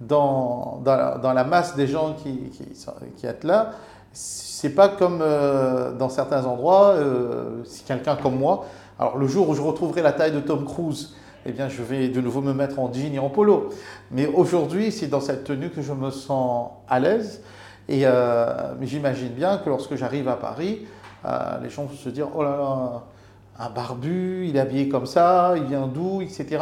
dans, 0.00 0.80
dans, 0.82 1.32
la, 1.34 1.44
masse 1.44 1.76
des 1.76 1.86
gens 1.86 2.14
qui, 2.14 2.48
qui, 2.50 2.64
qui 3.16 3.26
êtes 3.26 3.44
là. 3.44 3.72
C'est 4.60 4.74
pas 4.74 4.90
comme 4.90 5.20
euh, 5.22 5.90
dans 5.92 6.10
certains 6.10 6.44
endroits, 6.44 6.90
euh, 6.90 7.64
si 7.64 7.82
quelqu'un 7.82 8.14
comme 8.14 8.36
moi, 8.36 8.66
alors 8.98 9.16
le 9.16 9.26
jour 9.26 9.48
où 9.48 9.54
je 9.54 9.62
retrouverai 9.62 10.02
la 10.02 10.12
taille 10.12 10.32
de 10.32 10.40
Tom 10.40 10.66
Cruise, 10.66 11.14
eh 11.46 11.52
bien 11.52 11.70
je 11.70 11.82
vais 11.82 12.08
de 12.08 12.20
nouveau 12.20 12.42
me 12.42 12.52
mettre 12.52 12.78
en 12.78 12.92
jean 12.92 13.14
et 13.14 13.18
en 13.18 13.30
polo. 13.30 13.70
Mais 14.10 14.26
aujourd'hui, 14.26 14.92
c'est 14.92 15.06
dans 15.06 15.22
cette 15.22 15.44
tenue 15.44 15.70
que 15.70 15.80
je 15.80 15.94
me 15.94 16.10
sens 16.10 16.72
à 16.90 17.00
l'aise. 17.00 17.42
Et 17.88 18.02
euh, 18.04 18.78
j'imagine 18.82 19.30
bien 19.30 19.56
que 19.56 19.70
lorsque 19.70 19.94
j'arrive 19.94 20.28
à 20.28 20.36
Paris, 20.36 20.86
les 21.62 21.70
gens 21.70 21.84
vont 21.84 21.96
se 21.96 22.10
dire, 22.10 22.28
oh 22.34 22.42
là 22.42 22.50
là, 22.58 23.02
un 23.58 23.70
barbu, 23.70 24.46
il 24.46 24.56
est 24.56 24.60
habillé 24.60 24.90
comme 24.90 25.06
ça, 25.06 25.54
il 25.56 25.64
vient 25.64 25.86
d'où, 25.86 26.20
etc. 26.20 26.58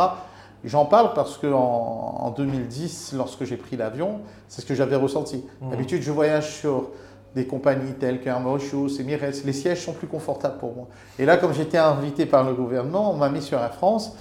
J'en 0.63 0.85
parle 0.85 1.15
parce 1.15 1.37
qu'en 1.37 2.15
en 2.21 2.31
2010, 2.31 3.15
lorsque 3.17 3.43
j'ai 3.43 3.57
pris 3.57 3.77
l'avion, 3.77 4.21
c'est 4.47 4.61
ce 4.61 4.67
que 4.67 4.77
j'avais 4.77 4.95
ressenti. 4.95 5.45
Mmh. 5.61 5.71
D'habitude, 5.71 6.03
je 6.03 6.13
voyage 6.13 6.55
sur 6.61 6.91
des 7.39 7.47
compagnies 7.47 7.93
telles 7.93 8.21
qu'Air 8.21 8.41
Mauritius, 8.41 8.99
Emirates, 8.99 9.45
les 9.45 9.53
sièges 9.53 9.85
sont 9.85 9.93
plus 9.93 10.09
confortables 10.09 10.59
pour 10.59 10.75
moi. 10.75 10.89
Et 11.21 11.25
là, 11.25 11.37
comme 11.37 11.55
j'étais 11.55 11.79
invité 11.79 12.27
par 12.27 12.43
le 12.43 12.53
gouvernement, 12.53 13.13
on 13.13 13.17
m'a 13.17 13.29
mis 13.29 13.43
sur 13.43 13.59
Air 13.61 13.75
France. 13.75 14.17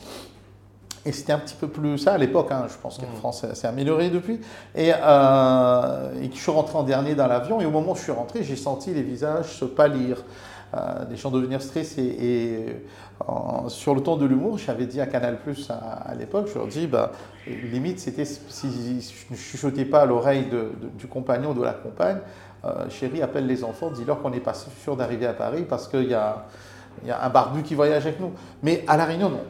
Et 1.03 1.11
c'était 1.11 1.33
un 1.33 1.39
petit 1.39 1.55
peu 1.55 1.67
plus 1.67 1.97
ça 1.97 2.13
à 2.13 2.17
l'époque, 2.19 2.51
hein, 2.51 2.65
je 2.69 2.77
pense 2.77 2.99
qu'Air 2.99 3.09
mmh. 3.09 3.17
France 3.17 3.45
s'est 3.53 3.67
amélioré 3.67 4.11
depuis. 4.11 4.39
Et, 4.75 4.91
euh, 4.93 6.21
et, 6.21 6.29
je 6.31 6.37
suis 6.37 6.51
rentré 6.51 6.77
en 6.77 6.83
dernier 6.83 7.15
dans 7.15 7.27
l'avion, 7.27 7.59
et 7.59 7.65
au 7.65 7.71
moment 7.71 7.93
où 7.93 7.95
je 7.95 8.03
suis 8.03 8.11
rentré, 8.11 8.43
j'ai 8.43 8.55
senti 8.55 8.93
les 8.93 9.03
visages 9.03 9.47
se 9.47 9.65
pâlir. 9.65 10.23
les 11.09 11.15
gens 11.15 11.31
devenir 11.31 11.61
stressés. 11.61 12.15
Et, 12.21 12.65
sur 13.69 13.95
le 13.95 14.01
ton 14.01 14.15
de 14.17 14.25
l'humour, 14.25 14.59
j'avais 14.59 14.85
dit 14.85 15.01
à 15.01 15.07
Canal 15.07 15.39
Plus 15.39 15.71
à, 15.71 16.13
l'époque, 16.13 16.49
je 16.53 16.59
leur 16.59 16.67
dis, 16.67 16.85
bah, 16.85 17.11
limite, 17.47 17.99
c'était 17.99 18.25
si 18.25 19.01
je 19.01 19.33
ne 19.33 19.37
chuchotais 19.37 19.85
pas 19.85 20.01
à 20.01 20.05
l'oreille 20.05 20.45
du 20.99 21.07
compagnon 21.07 21.51
ou 21.51 21.53
de 21.55 21.63
la 21.63 21.73
compagne, 21.73 22.19
chérie, 22.89 23.21
appelle 23.21 23.47
les 23.47 23.63
enfants, 23.63 23.89
dis-leur 23.89 24.21
qu'on 24.21 24.29
n'est 24.29 24.39
pas 24.39 24.53
sûr 24.53 24.95
d'arriver 24.95 25.25
à 25.25 25.33
Paris 25.33 25.65
parce 25.67 25.87
qu'il 25.87 26.07
y 26.07 26.13
a, 26.13 26.45
y 27.05 27.11
a 27.11 27.23
un 27.23 27.29
barbu 27.29 27.63
qui 27.63 27.75
voyage 27.75 28.05
avec 28.05 28.19
nous. 28.19 28.31
Mais 28.63 28.83
à 28.87 28.97
La 28.97 29.05
Réunion, 29.05 29.29
non. 29.29 29.43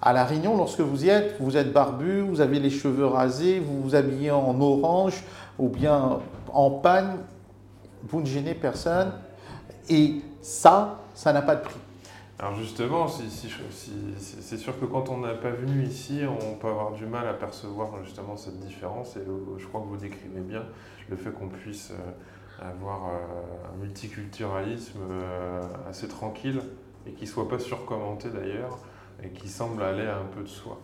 À 0.00 0.12
La 0.12 0.24
Réunion, 0.24 0.56
lorsque 0.56 0.80
vous 0.80 1.04
y 1.04 1.08
êtes, 1.08 1.36
vous 1.40 1.56
êtes 1.56 1.72
barbu, 1.72 2.20
vous 2.20 2.40
avez 2.40 2.60
les 2.60 2.70
cheveux 2.70 3.06
rasés, 3.06 3.58
vous 3.58 3.82
vous 3.82 3.94
habillez 3.94 4.30
en 4.30 4.60
orange 4.60 5.24
ou 5.58 5.68
bien 5.68 6.20
en 6.52 6.70
panne, 6.70 7.18
vous 8.08 8.20
ne 8.20 8.26
gênez 8.26 8.54
personne. 8.54 9.12
Et 9.88 10.20
ça, 10.40 11.00
ça 11.14 11.32
n'a 11.32 11.42
pas 11.42 11.56
de 11.56 11.62
prix. 11.62 11.80
Alors 12.40 12.54
justement, 12.54 13.08
c'est 13.08 14.56
sûr 14.56 14.78
que 14.78 14.84
quand 14.84 15.08
on 15.08 15.18
n'a 15.18 15.34
pas 15.34 15.50
venu 15.50 15.82
ici, 15.82 16.20
on 16.28 16.54
peut 16.54 16.68
avoir 16.68 16.92
du 16.92 17.04
mal 17.04 17.26
à 17.26 17.32
percevoir 17.32 17.90
justement 18.04 18.36
cette 18.36 18.60
différence. 18.60 19.16
Et 19.16 19.22
je 19.58 19.66
crois 19.66 19.80
que 19.80 19.86
vous 19.86 19.96
décrivez 19.96 20.40
bien 20.40 20.62
le 21.08 21.16
fait 21.16 21.32
qu'on 21.32 21.48
puisse 21.48 21.90
euh, 21.90 21.94
avoir 22.60 23.08
euh, 23.08 23.72
un 23.72 23.76
multiculturalisme 23.76 25.00
euh, 25.10 25.62
assez 25.88 26.08
tranquille 26.08 26.60
et 27.06 27.12
qui 27.12 27.24
ne 27.24 27.28
soit 27.28 27.48
pas 27.48 27.58
surcommenté 27.58 28.30
d'ailleurs 28.30 28.78
et 29.22 29.30
qui 29.30 29.48
semble 29.48 29.82
aller 29.82 30.06
un 30.06 30.24
peu 30.34 30.42
de 30.42 30.48
soi. 30.48 30.80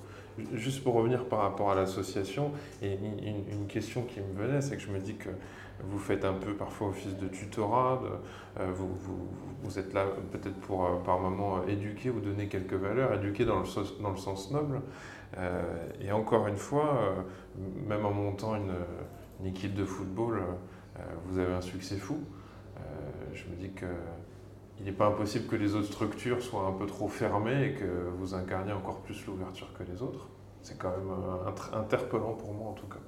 Juste 0.53 0.83
pour 0.83 0.95
revenir 0.95 1.27
par 1.27 1.41
rapport 1.41 1.71
à 1.71 1.77
l'association, 1.77 2.51
et 2.83 2.95
une, 2.95 3.67
question 3.69 4.03
qui 4.03 4.21
me 4.21 4.35
venait, 4.35 4.61
c'est 4.61 4.77
que 4.77 4.83
je 4.83 4.91
me 4.91 4.99
dis 4.99 5.15
que 5.15 5.29
vous 5.85 5.99
faites 5.99 6.25
un 6.25 6.33
peu 6.33 6.55
parfois 6.55 6.89
office 6.89 7.17
de 7.17 7.29
tutorat, 7.29 8.03
euh, 8.59 8.67
vous, 8.75 8.89
vous, 9.63 9.79
êtes 9.79 9.95
là 9.95 10.07
peut-être 10.33 10.57
pour 10.57 11.03
par 11.05 11.21
moment 11.21 11.65
éduquer 11.69 12.11
ou 12.11 12.19
donner 12.19 12.49
quelques 12.49 12.75
valeurs, 12.75 13.15
éduquer 13.15 13.45
dans 13.45 13.61
le, 13.61 14.03
dans 14.03 14.11
le 14.11 14.17
sens 14.17 14.51
noble. 14.51 14.81
Et 16.01 16.11
encore 16.11 16.49
une 16.49 16.57
fois, 16.57 17.15
même 17.87 18.05
en 18.05 18.13
montant 18.13 18.55
une 18.57 19.47
équipe 19.47 19.75
de 19.75 19.85
football, 19.85 20.43
vous 21.27 21.39
avez 21.39 21.53
un 21.53 21.61
succès 21.61 21.97
fou. 21.97 22.19
je 23.33 23.45
me 23.45 23.57
dis 23.57 23.73
que 23.73 23.87
il 24.81 24.87
n'est 24.87 24.93
pas 24.93 25.07
impossible 25.07 25.47
que 25.47 25.57
les 25.57 25.75
autres 25.75 25.87
structures 25.87 26.43
soient 26.43 26.67
un 26.67 26.73
peu 26.73 26.87
trop 26.87 27.09
fermées 27.09 27.67
et 27.67 27.73
que 27.75 27.85
vous 28.19 28.35
incarniez 28.35 28.73
encore 28.73 29.01
plus 29.01 29.25
l'ouverture 29.27 29.73
que 29.79 29.85
les 29.85 30.03
autres. 30.03 30.29
C'est 30.63 30.79
quand 30.79 30.91
même 30.91 31.11
euh, 31.11 31.79
interpellant 31.79 32.33
pour 32.33 32.53
moi 32.55 32.71
en 32.71 32.73
tout 32.73 32.87
cas. 32.87 32.99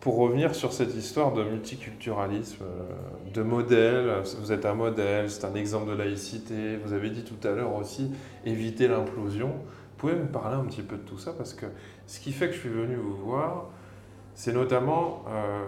Pour 0.00 0.16
revenir 0.16 0.54
sur 0.54 0.74
cette 0.74 0.94
histoire 0.94 1.32
de 1.32 1.42
multiculturalisme, 1.42 2.62
euh, 2.62 3.30
de 3.32 3.42
modèle, 3.42 4.22
vous 4.40 4.52
êtes 4.52 4.66
un 4.66 4.74
modèle, 4.74 5.30
c'est 5.30 5.44
un 5.46 5.54
exemple 5.54 5.90
de 5.90 5.96
laïcité, 5.96 6.76
vous 6.76 6.92
avez 6.92 7.10
dit 7.10 7.24
tout 7.24 7.48
à 7.48 7.52
l'heure 7.52 7.74
aussi 7.74 8.10
éviter 8.44 8.86
l'implosion. 8.86 9.48
Vous 9.48 9.96
pouvez 9.96 10.14
me 10.14 10.26
parler 10.26 10.56
un 10.56 10.64
petit 10.64 10.82
peu 10.82 10.96
de 10.96 11.02
tout 11.02 11.18
ça? 11.18 11.32
Parce 11.32 11.54
que 11.54 11.66
ce 12.06 12.20
qui 12.20 12.32
fait 12.32 12.48
que 12.48 12.54
je 12.54 12.60
suis 12.60 12.68
venu 12.68 12.96
vous 12.96 13.16
voir, 13.16 13.70
c'est 14.34 14.52
notamment 14.52 15.24
euh, 15.28 15.64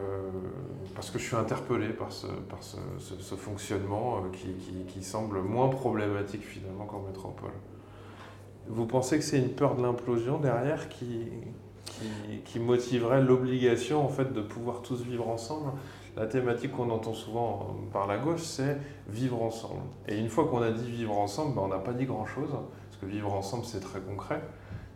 parce 0.95 1.11
que 1.11 1.19
je 1.19 1.25
suis 1.25 1.37
interpellé 1.37 1.89
par 1.89 2.11
ce, 2.11 2.27
par 2.27 2.59
ce, 2.63 3.35
fonctionnement 3.35 4.17
euh, 4.17 4.21
qui, 4.33 4.55
qui, 4.93 5.05
semble 5.05 5.41
moins 5.41 5.69
problématique 5.69 6.43
finalement 6.43 6.85
qu'en 6.85 7.01
métropole. 7.01 7.53
Vous 8.69 8.87
pensez 8.87 9.19
que 9.19 9.25
c'est 9.25 9.39
une 9.39 9.51
peur 9.51 9.77
de 9.77 9.83
l'implosion 9.83 10.39
derrière 10.39 10.89
qui, 10.89 11.29
qui, 12.45 12.59
motiverait 12.59 13.23
l'obligation 13.23 14.05
en 14.05 14.09
fait 14.09 14.33
de 14.33 14.41
pouvoir 14.41 14.83
tous 14.83 15.03
vivre 15.03 15.29
ensemble? 15.29 15.71
La 16.17 16.27
thématique 16.27 16.73
qu'on 16.73 16.91
entend 16.91 17.13
souvent 17.13 17.77
par 17.93 18.07
la 18.07 18.17
gauche, 18.17 18.41
c'est 18.41 18.79
vivre 19.07 19.43
ensemble. 19.43 19.83
Et 20.09 20.19
une 20.19 20.31
fois 20.31 20.47
qu'on 20.47 20.63
a 20.63 20.71
dit 20.71 20.91
vivre 20.91 21.17
ensemble, 21.17 21.55
ben, 21.55 21.63
on 21.63 21.69
n'a 21.69 21.79
pas 21.79 21.93
dit 21.93 22.07
grand-chose, 22.07 22.51
parce 22.51 22.97
que 23.01 23.07
vivre 23.07 23.33
ensemble, 23.33 23.65
c'est 23.67 23.81
très 23.81 24.01
concret. 24.01 24.43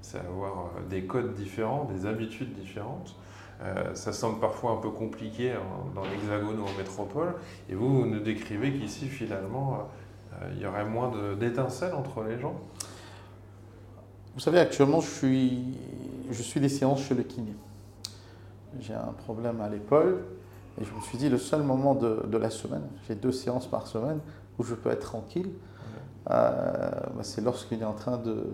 C'est 0.01 0.19
avoir 0.19 0.71
euh, 0.79 0.89
des 0.89 1.05
codes 1.05 1.35
différents, 1.35 1.85
des 1.85 2.07
habitudes 2.07 2.55
différentes. 2.55 3.15
Euh, 3.63 3.95
ça 3.95 4.13
semble 4.13 4.41
parfois 4.41 4.73
un 4.73 4.77
peu 4.77 4.91
compliqué 4.91 5.55
dans 5.95 6.03
l'hexagone 6.05 6.59
ou 6.61 6.65
en 6.65 6.79
métropole. 6.79 7.35
Et 7.69 7.75
vous, 7.75 8.01
vous 8.01 8.07
nous 8.07 8.21
décrivez 8.21 8.73
qu'ici, 8.73 9.07
finalement, 9.07 9.89
euh, 10.33 10.51
il 10.55 10.63
y 10.63 10.67
aurait 10.67 10.85
moins 10.85 11.13
d'étincelles 11.39 11.95
entre 11.95 12.23
les 12.23 12.39
gens 12.39 12.55
Vous 14.35 14.41
savez, 14.41 14.59
actuellement, 14.59 15.01
je 15.01 15.11
suis, 15.11 15.65
je 16.31 16.43
suis 16.43 16.61
des 16.61 16.71
séances 16.71 17.03
chez 17.03 17.15
le 17.15 17.23
kiné. 17.23 17.53
J'ai 18.81 18.95
un 18.95 19.13
problème 19.25 19.61
à 19.61 19.69
l'épaule 19.69 20.23
et 20.81 20.85
je 20.85 20.95
me 20.95 21.01
suis 21.01 21.19
dit, 21.19 21.29
le 21.29 21.39
seul 21.39 21.63
moment 21.63 21.95
de, 21.95 22.25
de 22.27 22.39
la 22.39 22.51
semaine, 22.51 22.87
j'ai 23.07 23.15
deux 23.15 23.33
séances 23.33 23.67
par 23.67 23.87
semaine 23.87 24.21
où 24.59 24.63
je 24.63 24.75
peux 24.75 24.91
être 24.91 25.07
tranquille, 25.07 25.51
euh, 26.31 26.91
bah, 27.15 27.23
c'est 27.23 27.41
lorsqu'il 27.41 27.81
est 27.81 27.87
en 27.87 27.95
train 27.95 28.19
de, 28.19 28.45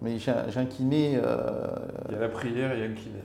mais 0.00 0.18
j'ai 0.18 0.30
un, 0.30 0.64
kiné. 0.64 1.18
Euh, 1.22 1.46
il 2.08 2.14
y 2.14 2.18
a 2.18 2.20
la 2.20 2.28
prière 2.28 2.72
et 2.72 2.76
il 2.76 2.80
y 2.80 2.84
a 2.84 2.88
le 2.88 2.94
kiné. 2.94 3.18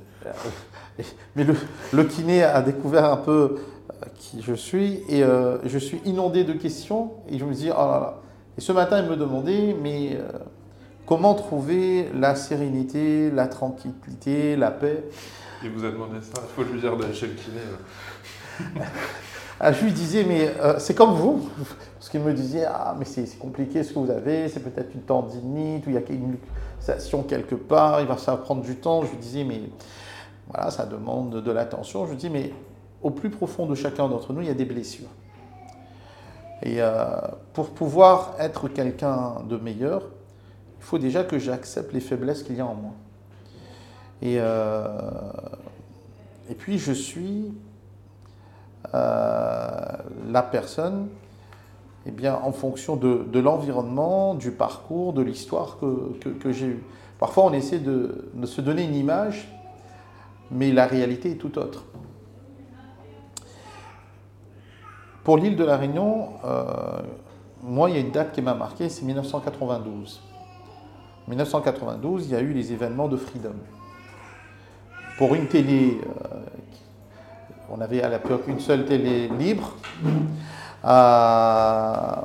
Mais 1.36 1.46
le, 1.92 2.04
kiné 2.06 2.44
a 2.44 2.62
découvert 2.62 3.06
un 3.06 3.18
peu 3.18 3.58
euh, 3.92 4.06
qui 4.16 4.42
je 4.42 4.54
suis 4.54 5.02
et 5.10 5.24
euh, 5.24 5.58
je 5.66 5.78
suis 5.78 6.02
inondé 6.06 6.44
de 6.44 6.54
questions 6.54 7.12
et 7.30 7.38
je 7.38 7.46
me 7.46 7.54
dis, 7.54 7.70
oh 7.70 7.78
là 7.78 8.00
là. 8.00 8.22
Et 8.58 8.62
ce 8.62 8.72
matin, 8.72 9.02
il 9.02 9.10
me 9.10 9.16
demandait, 9.16 9.76
mais 9.82 10.20
comment 11.08 11.34
trouver 11.34 12.10
la 12.14 12.36
sérénité, 12.36 13.32
la 13.32 13.48
tranquillité, 13.48 14.56
la 14.56 14.70
paix? 14.70 15.04
Il 15.64 15.72
vous 15.72 15.84
a 15.86 15.90
demandé 15.90 16.22
ça, 16.22 16.42
il 16.44 16.50
faut 16.56 16.72
lui 16.72 16.80
dire 16.80 16.96
d'aller 16.96 17.16
chez 17.16 17.28
le 17.28 17.34
kiné. 17.34 17.62
ah, 19.66 19.74
je 19.74 19.86
lui 19.86 19.92
disais, 19.92 20.24
mais 20.24 20.54
c'est 20.80 20.94
comme 20.94 21.14
vous. 21.14 21.50
Parce 21.96 22.10
qu'il 22.10 22.20
me 22.20 22.34
disait, 22.34 22.66
ah, 22.66 22.96
mais 23.00 23.06
c'est 23.06 23.40
compliqué 23.40 23.82
ce 23.82 23.94
que 23.94 24.00
vous 24.00 24.12
avez, 24.12 24.50
c'est 24.50 24.60
peut-être 24.60 24.94
une 24.94 25.04
tendinite, 25.04 25.88
ou 25.88 25.90
il 25.90 25.94
y 25.94 25.98
a 25.98 26.02
une 26.10 26.32
luxation 26.80 27.24
quelque 27.24 27.56
part, 27.56 28.02
il 28.02 28.08
va 28.08 28.18
ça 28.18 28.36
prendre 28.36 28.62
du 28.62 28.76
temps. 28.76 29.04
Je 29.04 29.12
lui 29.12 29.18
disais, 29.18 29.46
mais 29.46 29.62
voilà, 30.50 30.70
ça 30.70 30.86
demande 30.86 31.42
de 31.42 31.52
l'attention. 31.52 32.06
Je 32.06 32.12
lui 32.12 32.18
dis, 32.18 32.30
mais 32.30 32.52
au 33.02 33.10
plus 33.10 33.30
profond 33.30 33.66
de 33.66 33.76
chacun 33.76 34.10
d'entre 34.10 34.34
nous, 34.34 34.42
il 34.42 34.48
y 34.48 34.52
a 34.52 34.56
des 34.56 34.66
blessures. 34.66 35.08
Et 36.62 36.82
euh, 36.82 37.06
pour 37.54 37.70
pouvoir 37.70 38.36
être 38.40 38.68
quelqu'un 38.70 39.42
de 39.50 39.58
meilleur, 39.58 40.04
il 40.80 40.84
faut 40.84 40.98
déjà 40.98 41.24
que 41.24 41.38
j'accepte 41.38 41.94
les 41.94 42.00
faiblesses 42.00 42.44
qu'il 42.44 42.56
y 42.56 42.62
a 42.62 42.66
en 42.66 42.76
moi. 42.76 42.92
Et, 44.22 44.38
euh, 44.40 44.88
et 46.50 46.56
puis, 46.56 46.80
je 46.80 46.94
suis 46.94 47.46
euh, 47.48 47.73
la 48.92 50.44
personne, 50.52 51.08
eh 52.06 52.12
bien, 52.12 52.40
en 52.44 52.52
fonction 52.52 52.96
de, 52.96 53.40
l'environnement, 53.40 54.36
du 54.36 54.52
parcours, 54.52 55.14
de 55.14 55.22
l'histoire 55.22 55.78
que, 55.80 56.30
que, 56.32 56.52
j'ai 56.52 56.68
eue. 56.68 56.84
Parfois, 57.20 57.46
on 57.46 57.54
essaie 57.54 57.80
de, 57.80 58.30
de 58.34 58.46
se 58.46 58.60
donner 58.62 58.84
une 58.84 58.96
image 58.96 59.48
mais 60.54 60.72
la 60.72 60.86
réalité 60.86 61.32
est 61.32 61.36
tout 61.36 61.58
autre. 61.58 61.84
Pour 65.24 65.38
l'île 65.38 65.56
de 65.56 65.64
la 65.64 65.78
Réunion, 65.78 66.30
euh, 66.44 67.02
moi, 67.62 67.90
il 67.90 67.96
y 67.96 67.98
a 67.98 68.02
une 68.02 68.12
date 68.12 68.34
qui 68.34 68.42
m'a 68.42 68.54
marqué, 68.54 68.90
c'est 68.90 69.06
1992. 69.06 70.22
1992, 71.28 72.28
il 72.28 72.32
y 72.34 72.36
a 72.36 72.42
eu 72.42 72.52
les 72.52 72.74
événements 72.74 73.08
de 73.08 73.16
Freedom. 73.16 73.56
Pour 75.18 75.34
une 75.36 75.48
télé, 75.48 76.02
euh, 76.04 76.33
on 77.70 77.82
avait 77.82 78.02
à 78.02 78.10
l'époque 78.10 78.44
une 78.48 78.60
seule 78.60 78.86
télé 78.86 79.28
libre, 79.28 79.76
euh, 80.86 82.16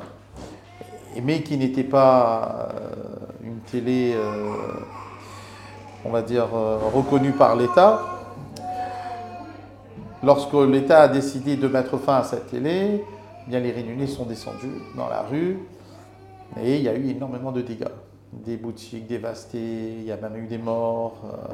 mais 1.23 1.41
qui 1.41 1.57
n'était 1.57 1.83
pas 1.83 2.69
une 3.43 3.59
télé, 3.59 4.15
on 6.05 6.09
va 6.09 6.21
dire, 6.21 6.47
reconnue 6.93 7.31
par 7.31 7.55
l'État. 7.55 8.01
Lorsque 10.23 10.53
l'État 10.53 11.03
a 11.03 11.07
décidé 11.07 11.55
de 11.55 11.67
mettre 11.67 11.97
fin 11.97 12.17
à 12.17 12.23
cette 12.23 12.47
télé, 12.47 13.03
bien 13.47 13.59
les 13.59 13.71
Réunionnais 13.71 14.07
sont 14.07 14.25
descendus 14.25 14.81
dans 14.95 15.07
la 15.09 15.21
rue 15.21 15.57
et 16.61 16.77
il 16.77 16.81
y 16.81 16.89
a 16.89 16.95
eu 16.95 17.09
énormément 17.09 17.51
de 17.51 17.61
dégâts. 17.61 17.85
Des 18.31 18.57
boutiques 18.57 19.07
dévastées, 19.07 19.95
il 19.99 20.03
y 20.03 20.11
a 20.11 20.17
même 20.17 20.35
eu 20.35 20.47
des 20.47 20.57
morts. 20.57 21.17
Euh, 21.25 21.53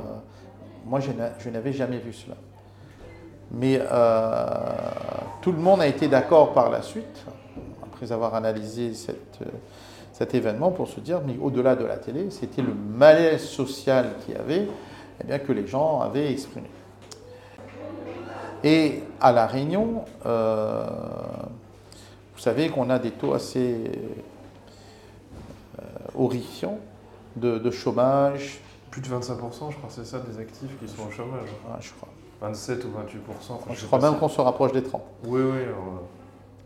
moi, 0.85 0.99
je 0.99 1.49
n'avais 1.49 1.73
jamais 1.73 1.99
vu 1.99 2.11
cela. 2.11 2.35
Mais 3.51 3.79
euh, 3.79 4.45
tout 5.41 5.51
le 5.51 5.59
monde 5.59 5.81
a 5.81 5.87
été 5.87 6.07
d'accord 6.07 6.53
par 6.53 6.69
la 6.69 6.81
suite, 6.81 7.25
après 7.83 8.11
avoir 8.11 8.35
analysé 8.35 8.93
cet 10.13 10.33
événement, 10.33 10.71
pour 10.71 10.87
se 10.87 10.99
dire, 10.99 11.21
mais 11.25 11.37
au-delà 11.41 11.75
de 11.75 11.85
la 11.85 11.97
télé, 11.97 12.29
c'était 12.31 12.61
le 12.61 12.73
malaise 12.73 13.43
social 13.43 14.13
qu'il 14.25 14.35
y 14.35 14.37
avait, 14.37 14.67
eh 15.21 15.27
bien, 15.27 15.39
que 15.39 15.51
les 15.51 15.67
gens 15.67 16.01
avaient 16.01 16.31
exprimé. 16.31 16.69
Et 18.63 19.03
à 19.21 19.31
La 19.31 19.45
Réunion, 19.45 20.05
euh, 20.25 20.87
vous 22.33 22.39
savez 22.39 22.69
qu'on 22.69 22.89
a 22.89 22.97
des 22.97 23.11
taux 23.11 23.33
assez 23.33 23.91
euh, 25.77 25.83
horrifiants 26.15 26.79
de, 27.35 27.69
chômage. 27.69 28.59
Plus 28.89 29.01
de 29.01 29.07
25%, 29.07 29.71
je 29.71 29.77
crois, 29.77 29.89
c'est 29.89 30.05
ça, 30.05 30.19
des 30.19 30.39
actifs 30.39 30.71
qui 30.79 30.87
sont 30.87 31.07
au 31.07 31.11
chômage. 31.11 31.49
je 31.79 31.91
crois. 31.93 32.09
27 32.41 32.85
ou 32.85 32.89
28%. 32.89 33.73
je 33.73 33.85
crois 33.85 33.99
même 33.99 34.17
qu'on 34.19 34.29
se 34.29 34.41
rapproche 34.41 34.71
des 34.71 34.83
30. 34.83 35.01
Oui, 35.25 35.41
oui. 35.41 35.59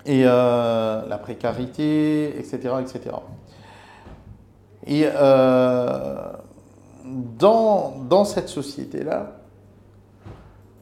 et 0.05 0.23
la 0.23 1.19
précarité, 1.21 2.37
etc. 2.39 2.73
etc. 2.81 3.15
Et 4.87 5.05
dans, 7.37 7.93
dans 8.09 8.25
cette 8.25 8.49
société-là, 8.49 9.33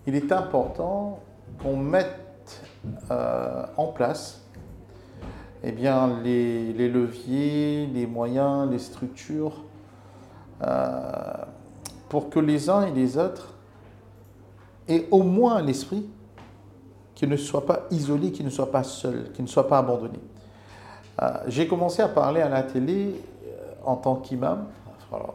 il 0.05 0.15
est 0.15 0.31
important 0.31 1.19
qu'on 1.61 1.75
mette 1.75 2.61
en 3.09 3.87
place 3.87 4.47
eh 5.63 5.71
bien, 5.71 6.19
les, 6.23 6.71
les, 6.73 6.89
leviers, 6.89 7.87
les 7.87 8.05
moyens, 8.05 8.69
les 8.69 8.79
structures, 8.79 9.63
euh, 10.61 11.01
pour 12.09 12.29
que 12.29 12.39
les 12.39 12.69
uns 12.69 12.85
et 12.85 12.91
les 12.91 13.17
autres 13.17 13.53
aient 14.87 15.07
au 15.11 15.23
moins 15.23 15.61
l'esprit 15.61 16.05
qu'ils 17.15 17.29
ne 17.29 17.37
soient 17.37 17.65
pas 17.65 17.83
isolés, 17.91 18.31
qu'ils 18.31 18.45
ne 18.45 18.51
soient 18.51 18.71
pas 18.71 18.83
seuls, 18.83 19.31
qu'ils 19.33 19.45
ne 19.45 19.49
soient 19.49 19.67
pas 19.67 19.79
abandonnés. 19.79 20.19
Euh, 21.21 21.29
j'ai 21.47 21.67
commencé 21.67 22.01
à 22.01 22.07
parler 22.07 22.41
à 22.41 22.49
la 22.49 22.61
télé 22.63 23.15
euh, 23.47 23.73
en 23.83 23.95
tant 23.95 24.15
qu'imam. 24.15 24.65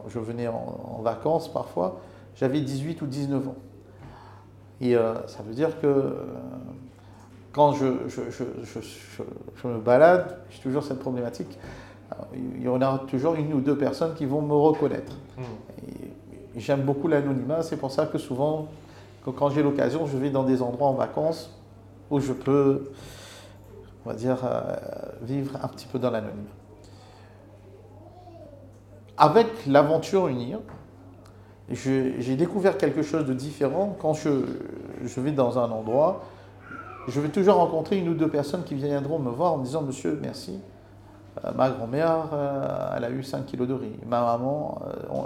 je 0.07 0.19
venais 0.19 0.47
en, 0.47 1.01
vacances 1.03 1.51
parfois. 1.51 1.99
J'avais 2.35 2.61
18 2.61 3.01
ou 3.01 3.05
19 3.05 3.47
ans. 3.47 3.55
Et 4.81 4.95
ça 5.27 5.43
veut 5.45 5.53
dire 5.53 5.79
que 5.79 6.17
quand 7.53 7.73
je, 7.73 7.85
je, 8.09 9.67
me 9.67 9.79
balade, 9.79 10.39
j'ai 10.49 10.59
toujours 10.59 10.83
cette 10.83 10.99
problématique. 10.99 11.57
Il 12.33 12.61
y 12.61 12.67
en 12.67 12.81
a 12.81 12.99
toujours 13.07 13.35
une 13.35 13.53
ou 13.53 13.61
deux 13.61 13.77
personnes 13.77 14.15
qui 14.15 14.25
vont 14.25 14.41
me 14.41 14.55
reconnaître. 14.55 15.15
Hmm. 15.37 15.43
J'aime 16.55 16.81
beaucoup 16.81 17.07
l'anonymat, 17.07 17.61
c'est 17.61 17.77
pour 17.77 17.91
ça 17.91 18.05
que 18.05 18.17
souvent, 18.17 18.67
quand 19.31 19.49
j'ai 19.49 19.63
l'occasion, 19.63 20.05
je 20.05 20.17
vais 20.17 20.29
dans 20.29 20.43
des 20.43 20.61
endroits 20.61 20.87
en 20.87 20.93
vacances 20.93 21.51
où 22.09 22.19
je 22.19 22.33
peux, 22.33 22.91
on 24.05 24.09
va 24.09 24.15
dire, 24.15 24.37
euh, 24.43 24.61
vivre 25.21 25.57
un 25.61 25.67
petit 25.67 25.87
peu 25.87 25.99
dans 25.99 26.11
l'anonymat. 26.11 26.49
Avec 29.17 29.47
l'aventure 29.67 30.27
Unir, 30.27 30.59
j'ai 31.69 32.35
découvert 32.35 32.77
quelque 32.77 33.03
chose 33.03 33.25
de 33.25 33.33
différent 33.33 33.95
quand 34.01 34.13
je, 34.13 34.29
je 35.03 35.21
vais 35.21 35.31
dans 35.31 35.57
un 35.59 35.71
endroit 35.71 36.23
je 37.07 37.19
vais 37.19 37.29
toujours 37.29 37.55
rencontrer 37.55 37.97
une 37.97 38.09
ou 38.09 38.13
deux 38.13 38.29
personnes 38.29 38.63
qui 38.63 38.75
viendront 38.75 39.19
me 39.19 39.29
voir 39.29 39.53
en 39.53 39.57
me 39.57 39.65
disant 39.65 39.81
Monsieur, 39.81 40.17
merci. 40.21 40.59
Euh, 41.43 41.51
ma 41.53 41.69
grand-mère, 41.69 42.29
euh, 42.31 42.93
elle 42.95 43.03
a 43.03 43.09
eu 43.09 43.23
5 43.23 43.45
kilos 43.45 43.67
de 43.67 43.73
riz. 43.73 43.99
Ma 44.07 44.21
maman, 44.21 44.81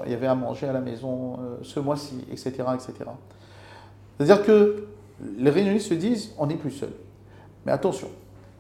il 0.06 0.12
y 0.12 0.16
avait 0.16 0.28
à 0.28 0.36
manger 0.36 0.68
à 0.68 0.74
la 0.74 0.80
maison 0.80 1.38
ce 1.62 1.80
mois-ci, 1.80 2.26
etc. 2.32 2.64
etc. 2.74 2.94
C'est-à-dire 4.18 4.44
que 4.44 4.88
les 5.38 5.50
réunionistes 5.50 5.90
se 5.90 5.94
disent 5.94 6.34
on 6.38 6.48
n'est 6.48 6.56
plus 6.56 6.72
seul. 6.72 6.92
Mais 7.66 7.72
attention, 7.72 8.08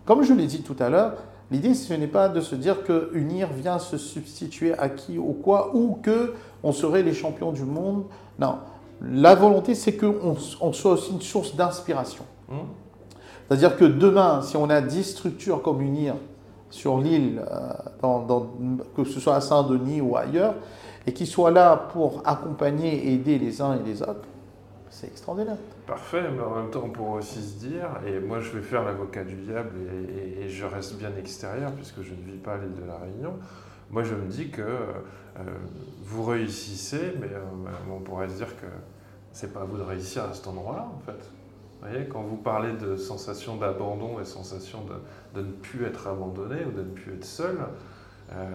comme 0.05 0.23
je 0.23 0.33
l'ai 0.33 0.45
dit 0.45 0.61
tout 0.61 0.75
à 0.79 0.89
l'heure, 0.89 1.13
l'idée 1.51 1.73
ce 1.73 1.93
n'est 1.93 2.07
pas 2.07 2.29
de 2.29 2.41
se 2.41 2.55
dire 2.55 2.83
que 2.83 3.09
unir 3.13 3.49
vient 3.53 3.79
se 3.79 3.97
substituer 3.97 4.73
à 4.77 4.89
qui 4.89 5.17
ou 5.17 5.33
quoi, 5.33 5.75
ou 5.75 5.99
que 6.01 6.33
on 6.63 6.71
serait 6.71 7.03
les 7.03 7.13
champions 7.13 7.51
du 7.51 7.63
monde. 7.63 8.05
Non, 8.39 8.57
la 9.01 9.35
volonté 9.35 9.75
c'est 9.75 9.95
qu'on 9.95 10.35
on 10.61 10.73
soit 10.73 10.91
aussi 10.91 11.11
une 11.11 11.21
source 11.21 11.55
d'inspiration. 11.55 12.25
Mmh. 12.49 12.55
C'est-à-dire 13.47 13.77
que 13.77 13.85
demain, 13.85 14.41
si 14.41 14.57
on 14.57 14.69
a 14.69 14.81
10 14.81 15.03
structures 15.03 15.61
comme 15.61 15.81
UNIR 15.81 16.15
sur 16.69 16.97
l'île, 16.97 17.41
euh, 17.49 18.39
que 18.95 19.05
ce 19.05 19.19
soit 19.19 19.35
à 19.35 19.41
Saint-Denis 19.41 20.01
ou 20.01 20.17
ailleurs, 20.17 20.55
et 21.05 21.13
qui 21.13 21.25
soient 21.25 21.51
là 21.51 21.77
pour 21.93 22.21
accompagner 22.25 23.07
et 23.07 23.13
aider 23.13 23.39
les 23.39 23.61
uns 23.61 23.79
et 23.79 23.83
les 23.87 24.01
autres, 24.01 24.27
c'est 24.89 25.07
extraordinaire. 25.07 25.57
Parfait, 25.85 26.23
mais 26.31 26.41
en 26.41 26.55
même 26.55 26.71
temps, 26.71 26.83
on 26.85 26.89
pourrait 26.89 27.19
aussi 27.19 27.41
se 27.41 27.59
dire, 27.59 27.87
et 28.05 28.19
moi 28.19 28.39
je 28.39 28.51
vais 28.51 28.61
faire 28.61 28.83
l'avocat 28.83 29.23
du 29.23 29.35
diable 29.35 29.71
et, 30.39 30.49
je 30.49 30.65
reste 30.65 30.97
bien 30.97 31.11
extérieur 31.17 31.71
puisque 31.73 32.01
je 32.01 32.13
ne 32.13 32.21
vis 32.21 32.37
pas 32.37 32.53
à 32.53 32.57
l'île 32.57 32.75
de 32.75 32.85
la 32.85 32.97
Réunion. 32.97 33.33
Moi 33.91 34.03
je 34.03 34.15
me 34.15 34.25
dis 34.27 34.49
que 34.49 34.61
euh, 34.61 35.43
vous 36.03 36.23
réussissez, 36.23 37.13
mais 37.19 37.27
euh, 37.31 37.43
on 37.91 37.99
pourrait 37.99 38.29
se 38.29 38.35
dire 38.35 38.55
que 38.55 38.65
c'est 39.33 39.53
pas 39.53 39.61
à 39.61 39.65
vous 39.65 39.77
de 39.77 39.83
réussir 39.83 40.23
à 40.23 40.33
cet 40.33 40.47
endroit-là 40.47 40.89
en 40.95 40.99
fait. 40.99 41.29
Vous 41.81 41.87
voyez, 41.87 42.07
quand 42.07 42.23
vous 42.23 42.37
parlez 42.37 42.73
de 42.73 42.95
sensation 42.95 43.57
d'abandon 43.57 44.19
et 44.19 44.25
sensation 44.25 44.79
de, 44.85 45.39
de, 45.39 45.45
ne 45.45 45.51
plus 45.51 45.85
être 45.85 46.07
abandonné 46.07 46.65
ou 46.65 46.71
de 46.71 46.81
ne 46.81 46.91
plus 46.91 47.13
être 47.13 47.25
seul, 47.25 47.57
euh, 48.31 48.45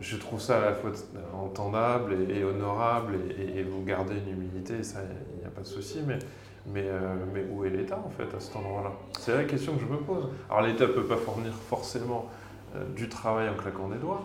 je 0.00 0.16
trouve 0.16 0.40
ça 0.40 0.58
à 0.58 0.60
la 0.66 0.74
fois 0.74 0.90
entendable 1.34 2.16
et, 2.30 2.44
honorable 2.44 3.16
et, 3.38 3.62
vous 3.62 3.82
gardez 3.84 4.14
une 4.14 4.32
humilité, 4.32 4.82
ça, 4.82 5.00
il 5.34 5.40
n'y 5.40 5.46
a 5.46 5.50
pas 5.50 5.62
de 5.62 5.66
souci, 5.66 6.00
mais, 6.06 6.18
mais, 6.66 6.84
euh, 6.84 7.14
mais 7.32 7.44
où 7.50 7.64
est 7.64 7.70
l'État 7.70 8.02
en 8.04 8.10
fait 8.10 8.34
à 8.36 8.40
cet 8.40 8.56
endroit-là? 8.56 8.92
C'est 9.18 9.34
la 9.34 9.44
question 9.44 9.74
que 9.74 9.80
je 9.80 9.86
me 9.86 9.98
pose. 9.98 10.28
Alors 10.50 10.62
l'État 10.62 10.86
ne 10.86 10.92
peut 10.92 11.06
pas 11.06 11.16
fournir 11.16 11.52
forcément 11.54 12.28
euh, 12.74 12.84
du 12.94 13.08
travail 13.08 13.48
en 13.48 13.54
claquant 13.54 13.88
des 13.88 13.98
doigts, 13.98 14.22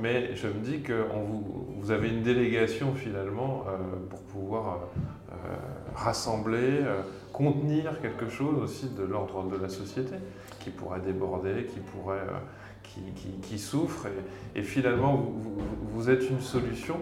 mais 0.00 0.34
je 0.34 0.48
me 0.48 0.60
dis 0.60 0.80
que 0.80 1.04
vous, 1.14 1.74
vous, 1.78 1.90
avez 1.90 2.08
une 2.08 2.22
délégation 2.22 2.94
finalement 2.94 3.64
pour 4.08 4.20
pouvoir 4.22 4.88
rassembler, 5.94 6.80
euh, 6.82 7.02
contenir 7.32 8.00
quelque 8.00 8.28
chose 8.28 8.62
aussi 8.62 8.88
de 8.90 9.02
l'ordre 9.02 9.44
de 9.44 9.56
la 9.56 9.68
société 9.68 10.14
qui 10.60 10.70
pourrait 10.70 11.00
déborder, 11.00 11.64
qui 11.64 11.80
pourrait, 11.80 12.26
qui, 12.94 13.30
qui, 13.42 13.58
souffre. 13.58 14.06
Et, 14.54 14.62
finalement, 14.62 15.14
vous, 15.14 15.58
vous, 15.92 16.10
êtes 16.10 16.28
une 16.28 16.40
solution. 16.40 16.96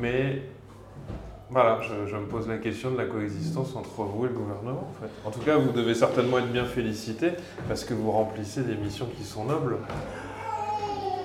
Mais 0.00 0.42
voilà, 1.50 1.80
je, 1.82 2.16
me 2.16 2.26
pose 2.26 2.48
la 2.48 2.58
question 2.58 2.90
de 2.90 2.96
la 2.98 3.06
coexistence 3.06 3.74
entre 3.74 4.02
vous 4.02 4.26
et 4.26 4.28
le 4.28 4.34
gouvernement. 4.34 4.88
En, 4.90 5.00
fait. 5.00 5.10
en 5.24 5.30
tout 5.30 5.40
cas, 5.40 5.56
vous 5.56 5.72
devez 5.72 5.94
certainement 5.94 6.38
être 6.38 6.52
bien 6.52 6.64
félicité 6.64 7.32
parce 7.68 7.84
que 7.84 7.94
vous 7.94 8.10
remplissez 8.10 8.62
des 8.62 8.76
missions 8.76 9.08
qui 9.16 9.24
sont 9.24 9.44
nobles. 9.44 9.78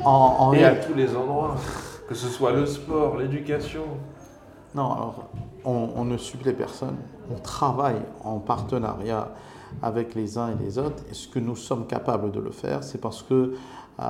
En, 0.05 0.53
et 0.53 0.63
à 0.65 0.75
tous 0.75 0.93
les 0.93 1.15
endroits, 1.15 1.55
que 2.07 2.15
ce 2.15 2.27
soit 2.27 2.51
le 2.51 2.65
sport, 2.65 3.17
l'éducation, 3.17 3.83
non, 4.75 4.91
alors 4.91 5.29
on, 5.65 6.03
ne 6.05 6.17
supplée 6.17 6.53
personne. 6.53 6.97
On 7.31 7.39
travaille 7.39 8.01
en 8.23 8.39
partenariat 8.39 9.29
avec 9.81 10.15
les 10.15 10.38
uns 10.38 10.51
et 10.51 10.63
les 10.63 10.77
autres. 10.77 11.03
Et 11.09 11.13
ce 11.13 11.27
que 11.27 11.39
nous 11.39 11.55
sommes 11.55 11.88
capables 11.88 12.31
de 12.31 12.39
le 12.39 12.51
faire, 12.51 12.83
c'est 12.83 12.99
parce 12.99 13.23
que 13.23 13.55
euh, 13.99 14.03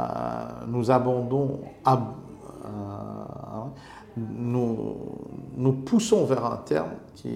nous 0.67 0.91
abondons, 0.91 1.61
euh, 1.87 1.95
nous, 4.17 4.95
nous, 5.55 5.73
poussons 5.73 6.25
vers 6.25 6.45
un 6.45 6.57
terme 6.57 6.91
qui 7.15 7.29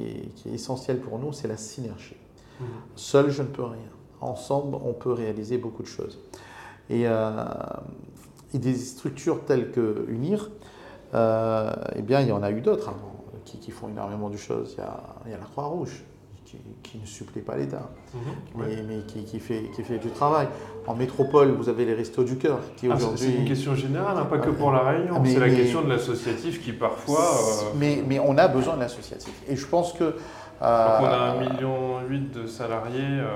est, 0.46 0.54
essentiel 0.54 1.00
pour 1.00 1.20
nous, 1.20 1.34
c'est 1.34 1.48
la 1.48 1.58
synergie. 1.58 2.16
Mmh. 2.60 2.66
Seul, 2.96 3.30
je 3.30 3.42
ne 3.42 3.48
peux 3.48 3.64
rien. 3.64 3.80
Ensemble, 4.22 4.78
on 4.84 4.94
peut 4.94 5.12
réaliser 5.12 5.58
beaucoup 5.58 5.84
de 5.84 5.88
choses. 5.88 6.20
Et, 6.90 7.04
euh, 7.06 7.46
et 8.54 8.60
des 8.60 8.76
structures 8.76 9.44
telles 9.46 9.72
que 9.72 10.06
UNIR, 10.08 10.50
eh 11.14 12.02
bien, 12.02 12.22
il 12.22 12.28
y 12.28 12.32
en 12.32 12.44
a 12.44 12.52
eu 12.52 12.62
d'autres 12.62 12.90
avant 12.90 13.18
qui, 13.56 13.72
font 13.72 13.90
énormément 13.90 14.30
de 14.30 14.38
choses. 14.38 14.76
Il 14.78 14.82
y 14.82 14.84
a, 14.84 15.04
il 15.26 15.32
y 15.32 15.34
a 15.34 15.38
la 15.38 15.46
Croix-Rouge, 15.46 16.04
qui, 16.84 16.98
ne 16.98 17.06
supplée 17.06 17.42
pas 17.42 17.58
l'État, 17.58 17.90
mhm, 18.14 18.66
mais, 18.88 19.24
qui, 19.26 19.40
fait, 19.40 19.64
qui 19.76 19.84
fait 19.84 19.98
du 19.98 20.10
travail. 20.10 20.48
En 20.86 20.96
métropole, 20.96 21.52
vous 21.52 21.68
avez 21.68 21.84
les 21.86 21.94
Restos 21.94 22.24
du 22.24 22.38
Cœur, 22.38 22.60
qui 22.78 22.88
ah, 22.90 22.96
aujourd'hui... 22.96 23.26
C'est 23.26 23.36
une 23.36 23.46
question 23.46 23.76
générale, 23.76 24.18
hein, 24.18 24.26
pas 24.26 24.38
que 24.38 24.50
pour 24.50 24.72
la 24.72 24.80
Réunion. 24.80 25.22
c'est 25.26 25.40
la 25.40 25.50
question 25.50 25.82
de 25.82 25.90
l'associatif 25.90 26.64
qui 26.64 26.72
parfois... 26.72 27.20
Euh, 27.20 27.72
mais, 27.76 28.04
mais 28.08 28.20
on 28.20 28.38
a 28.38 28.48
besoin 28.48 28.76
de 28.76 28.82
l'associatif. 28.82 29.34
Et 29.48 29.56
je 29.56 29.66
pense 29.66 29.92
que 29.94 30.16
euh, 30.62 30.98
on 31.02 31.06
a 31.06 31.18
un 31.18 31.40
million 31.40 32.00
huit 32.08 32.32
de 32.32 32.48
salariés 32.48 33.00
euh, 33.02 33.28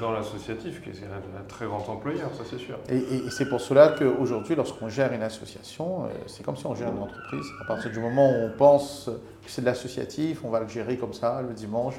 dans 0.00 0.12
l'associatif, 0.12 0.82
qui 0.82 0.90
est 0.90 1.04
un, 1.04 1.44
très 1.46 1.66
grand 1.66 1.86
employeur, 1.88 2.30
ça 2.34 2.44
c'est 2.48 2.58
sûr. 2.58 2.78
Et, 2.88 3.02
c'est 3.30 3.48
pour 3.48 3.60
cela 3.60 3.94
qu'aujourd'hui, 3.98 4.54
lorsqu'on 4.54 4.88
gère 4.88 5.12
une 5.12 5.22
association, 5.22 6.04
euh, 6.04 6.08
c'est 6.26 6.42
comme 6.42 6.56
si 6.56 6.66
on 6.66 6.74
gère 6.74 6.90
une 6.90 7.02
entreprise. 7.02 7.44
À 7.60 7.66
partir 7.66 7.90
du 7.90 7.98
moment 7.98 8.30
où 8.30 8.46
on 8.46 8.50
pense 8.56 9.10
que 9.44 9.50
c'est 9.50 9.60
de 9.60 9.66
l'associatif, 9.66 10.40
on 10.42 10.48
va 10.48 10.60
le 10.60 10.68
gérer 10.68 10.96
comme 10.96 11.12
ça 11.12 11.42
le 11.46 11.52
dimanche. 11.52 11.94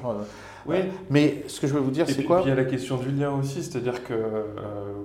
oui. 0.66 0.78
mais 1.10 1.44
ce 1.46 1.60
que 1.60 1.68
je 1.68 1.74
veux 1.74 1.80
vous 1.80 1.90
dire, 1.92 2.06
c'est 2.08 2.24
quoi 2.24 2.40
Il 2.44 2.48
y 2.48 2.52
a 2.52 2.56
la 2.56 2.64
question 2.64 2.96
du 2.96 3.10
lien 3.10 3.30
aussi, 3.30 3.62
c'est-à-dire 3.62 4.02
que 4.02 4.14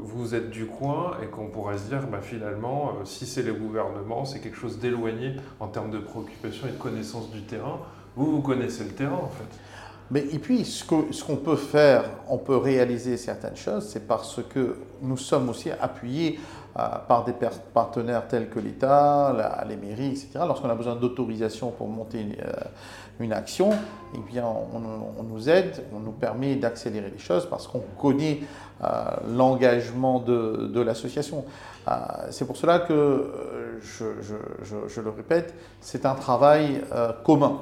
vous 0.01 0.33
êtes 0.33 0.49
du 0.49 0.65
coin 0.65 1.17
et 1.21 1.27
qu'on 1.27 1.47
pourrait 1.47 1.77
se 1.77 1.89
dire, 1.89 2.01
bah, 2.11 2.19
finalement, 2.21 2.93
si 3.03 3.27
c'est 3.27 3.43
le 3.43 3.53
gouvernement, 3.53 4.25
c'est 4.25 4.39
quelque 4.39 4.57
chose 4.57 4.79
d'éloigné 4.79 5.35
en 5.59 5.67
termes 5.67 5.91
de 5.91 5.99
préoccupation 5.99 6.67
et 6.67 6.71
de 6.71 6.77
connaissance 6.77 7.29
du 7.29 7.41
terrain. 7.41 7.79
Vous, 8.15 8.31
vous 8.31 8.41
connaissez 8.41 8.83
le 8.83 8.91
terrain 8.91 9.19
en 9.21 9.29
fait. 9.29 9.66
Mais, 10.09 10.21
et 10.31 10.39
puis, 10.39 10.63
ce 10.63 10.85
qu'on 10.85 11.35
peut 11.35 11.57
faire, 11.57 12.05
on 12.29 12.37
peut 12.37 12.55
réaliser 12.55 13.17
certaines 13.17 13.57
choses, 13.57 13.89
c'est 13.89 14.07
parce 14.07 14.39
que 14.49 14.77
nous 15.01 15.17
sommes 15.17 15.49
aussi 15.49 15.69
appuyés 15.69 16.39
euh, 16.79 16.81
par 17.07 17.23
des 17.23 17.33
partenaires 17.73 18.27
tels 18.27 18.49
que 18.49 18.59
l'État, 18.59 19.65
les 19.67 19.75
mairies, 19.75 20.09
etc. 20.09 20.29
Lorsqu'on 20.45 20.69
a 20.69 20.75
besoin 20.75 20.95
d'autorisation 20.95 21.71
pour 21.71 21.87
monter 21.87 22.21
une, 22.21 23.29
euh, 23.31 23.35
action, 23.35 23.71
eh 24.13 24.19
bien, 24.31 24.45
on, 24.45 25.23
nous 25.23 25.49
aide, 25.49 25.83
on 25.91 25.99
nous 25.99 26.11
permet 26.11 26.55
d'accélérer 26.55 27.09
les 27.09 27.17
choses 27.17 27.47
parce 27.49 27.67
qu'on 27.67 27.81
connaît 27.99 28.41
euh, 28.83 28.87
l'engagement 29.35 30.19
de, 30.19 30.69
de 30.71 30.81
l'association. 30.81 31.45
c'est 32.29 32.45
pour 32.45 32.57
cela 32.57 32.77
que, 32.79 33.31
je, 33.81 34.05
je, 34.21 34.75
je, 34.87 35.01
le 35.01 35.09
répète, 35.09 35.55
c'est 35.81 36.05
un 36.05 36.13
travail 36.13 36.81
commun. 37.25 37.61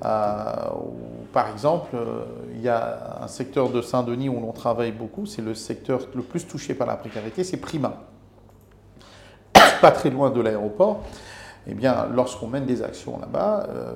Par 0.00 1.48
exemple, 1.52 1.96
il 2.54 2.60
y 2.60 2.68
a 2.68 3.18
un 3.22 3.28
secteur 3.28 3.70
de 3.70 3.80
Saint-Denis 3.80 4.28
où 4.28 4.40
l'on 4.40 4.52
travaille 4.52 4.92
beaucoup, 4.92 5.26
c'est 5.26 5.42
le 5.42 5.54
secteur 5.54 6.00
le 6.14 6.22
plus 6.22 6.46
touché 6.46 6.74
par 6.74 6.86
la 6.86 6.96
précarité, 6.96 7.44
c'est 7.44 7.56
Prima. 7.56 8.02
Pas 9.80 9.90
très 9.90 10.10
loin 10.10 10.30
de 10.30 10.40
l'aéroport 10.40 11.02
eh 11.68 11.74
bien, 11.74 12.06
lorsqu'on 12.14 12.46
mène 12.46 12.64
des 12.64 12.82
actions 12.82 13.18
là-bas, 13.18 13.66
euh, 13.68 13.90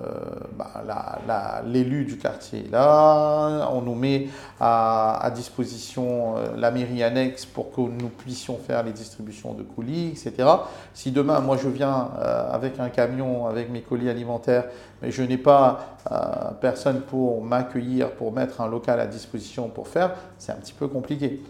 bah, 0.59 1.63
l'élu 1.65 2.05
du 2.05 2.19
quartier 2.19 2.65
est 2.67 2.71
là, 2.71 3.69
on 3.73 3.81
nous 3.83 3.95
met 3.95 4.27
à, 4.59 5.31
disposition 5.35 6.37
euh, 6.37 6.57
la 6.57 6.73
mairie 6.73 7.05
annexe 7.05 7.47
pour 7.47 7.71
que 7.71 7.81
nous 7.81 8.09
puissions 8.09 8.59
faire 8.59 8.83
les 8.83 8.91
distributions 8.91 9.55
de 9.55 9.63
colis, 9.63 10.09
etc. 10.09 10.49
Si 10.95 11.13
demain, 11.13 11.39
moi, 11.39 11.57
je 11.57 11.69
viens 11.69 12.11
euh, 12.19 12.53
avec 12.53 12.81
un 12.81 12.89
camion, 12.89 13.47
avec 13.47 13.71
mes 13.71 13.83
colis 13.83 14.11
alimentaires, 14.11 14.65
mais 15.01 15.13
je 15.13 15.23
n'ai 15.23 15.39
pas 15.39 15.97
personne 16.61 17.03
pour 17.03 17.45
m'accueillir, 17.45 18.11
pour 18.13 18.33
mettre 18.33 18.61
un 18.61 18.69
local 18.69 18.99
à 19.01 19.07
disposition 19.07 19.69
pour 19.69 19.87
faire, 19.87 20.13
c'est 20.39 20.51
un 20.51 20.57
petit 20.57 20.73
peu 20.73 20.89
compliqué. 20.89 21.43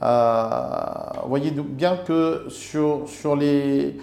vous 0.00 1.28
voyez 1.28 1.50
bien 1.50 1.96
que 1.96 2.46
sur, 2.48 3.08
sur 3.08 3.36
les 3.36 3.96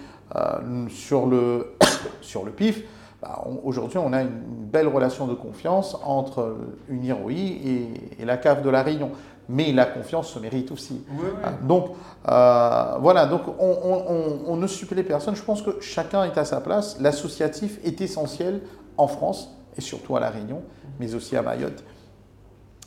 sur, 0.88 1.26
le, 1.26 1.76
sur 2.20 2.44
le 2.44 2.50
PIF, 2.52 2.82
bah, 3.24 3.42
aujourd'hui, 3.64 3.96
on 3.96 4.12
a 4.12 4.20
une 4.20 4.42
belle 4.70 4.86
relation 4.86 5.26
de 5.26 5.32
confiance 5.32 5.96
entre 6.04 6.58
une 6.90 7.04
IROI 7.04 7.32
et, 7.32 8.24
la 8.24 8.36
cave 8.36 8.62
de 8.62 8.68
la 8.68 8.82
Réunion. 8.82 9.12
Mais 9.48 9.72
la 9.72 9.86
confiance 9.86 10.28
se 10.28 10.38
mérite 10.38 10.70
aussi. 10.72 11.04
Euh, 11.10 11.50
donc, 11.62 11.90
euh, 12.28 12.96
voilà, 13.00 13.26
donc 13.26 13.42
on, 13.58 14.56
ne 14.56 14.66
supplée 14.66 15.02
personne. 15.02 15.34
Je 15.36 15.42
pense 15.42 15.62
que 15.62 15.80
chacun 15.80 16.24
est 16.24 16.36
à 16.36 16.44
sa 16.44 16.60
place. 16.60 16.98
L'associatif 17.00 17.78
est 17.82 18.00
essentiel 18.02 18.60
en 18.98 19.06
France 19.06 19.54
et 19.76 19.80
surtout 19.80 20.16
à 20.16 20.20
La 20.20 20.28
Réunion, 20.28 20.62
mais 21.00 21.14
aussi 21.14 21.34
à 21.36 21.42
Mayotte. 21.42 21.82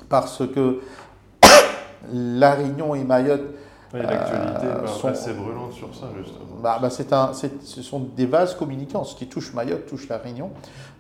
Parce 0.08 0.44
que 0.48 0.82
La 2.14 2.54
Réunion 2.54 2.94
et 2.94 3.04
Mayotte 3.04 3.56
l'actualité 4.04 4.68
euh, 4.68 4.88
sont 4.88 5.08
assez 5.08 5.34
brûlante 5.34 5.74
sur 5.74 5.94
ça, 5.94 6.08
justement. 6.18 6.46
Bah, 6.62 6.80
bah 6.82 6.90
c'est 6.90 7.14
un, 7.14 7.32
ce 7.34 7.82
sont 7.82 8.00
des 8.00 8.26
vases 8.26 8.56
communicants. 8.56 9.04
Ce 9.04 9.16
qui 9.16 9.28
touche 9.28 9.54
Mayotte 9.54 9.86
touche 9.86 10.08
la 10.10 10.18
Réunion. 10.18 10.52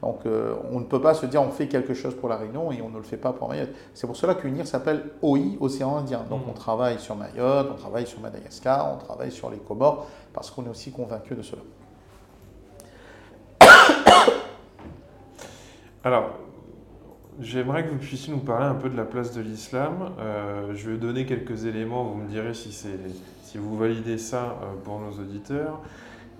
Donc, 0.02 0.20
euh, 0.26 0.54
on 0.72 0.80
ne 0.80 0.86
peut 0.86 1.02
pas 1.02 1.14
se 1.14 1.26
dire 1.26 1.42
on 1.42 1.52
fait 1.52 1.68
quelque 1.68 1.94
chose 1.94 2.16
pour 2.16 2.30
la 2.30 2.38
Réunion 2.38 2.72
et 2.72 2.82
on 2.82 2.90
ne 2.90 2.98
le 2.98 3.04
fait 3.04 3.18
pas 3.18 3.34
pour 3.34 3.50
Mayotte. 3.50 3.70
C'est 3.94 4.08
pour 4.08 4.16
cela 4.16 4.36
qu'UNIR 4.36 4.68
s'appelle 4.68 5.04
OI, 5.22 5.58
Océan 5.60 5.98
Indien. 5.98 6.24
Donc, 6.30 6.46
mm. 6.46 6.50
on 6.50 6.54
travaille 6.54 7.00
sur 7.00 7.16
Mayotte, 7.16 7.70
on 7.72 7.78
travaille 7.78 8.08
sur 8.08 8.20
Madagascar, 8.20 8.94
on 8.94 8.98
travaille 8.98 9.32
sur 9.32 9.50
les 9.50 9.58
Comores, 9.58 10.08
parce 10.34 10.52
qu'on 10.52 10.66
est 10.66 10.70
aussi 10.70 10.92
convaincu 10.92 11.36
de 11.36 11.42
cela. 11.42 11.62
Alors, 16.04 16.30
J'aimerais 17.40 17.86
que 17.86 17.92
vous 17.92 18.00
puissiez 18.00 18.34
nous 18.34 18.40
parler 18.40 18.66
un 18.66 18.74
peu 18.74 18.90
de 18.90 18.98
la 18.98 19.06
place 19.06 19.36
de 19.36 19.42
l'islam. 19.42 20.10
Euh, 20.18 20.74
je 20.74 20.90
vais 20.90 20.98
donner 20.98 21.28
quelques 21.28 21.66
éléments, 21.66 22.04
vous 22.04 22.16
me 22.16 22.28
direz 22.28 22.56
si, 22.56 22.72
si 22.72 23.58
vous 23.60 23.78
validez 23.78 24.18
ça 24.18 24.58
euh, 24.64 24.74
pour 24.84 25.00
nos 25.00 25.12
auditeurs. 25.12 25.80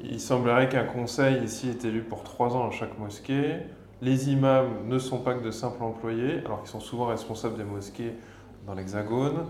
Il 0.02 0.20
semblerait 0.20 0.70
qu'un 0.70 0.86
conseil 0.86 1.44
ici 1.44 1.70
est 1.70 1.86
élu 1.86 2.02
pour 2.02 2.24
trois 2.24 2.56
ans 2.56 2.64
dans 2.64 2.72
chaque 2.72 2.98
mosquée. 2.98 3.58
Les 4.02 4.32
imams 4.32 4.88
ne 4.88 4.98
sont 4.98 5.20
pas 5.20 5.36
que 5.36 5.44
de 5.44 5.52
simples 5.52 5.84
employés, 5.84 6.40
alors 6.46 6.62
qu'ils 6.62 6.72
sont 6.72 6.80
souvent 6.80 7.06
responsables 7.06 7.58
des 7.58 7.64
mosquées 7.64 8.14
dans 8.66 8.74
l'Hexagone. 8.74 9.46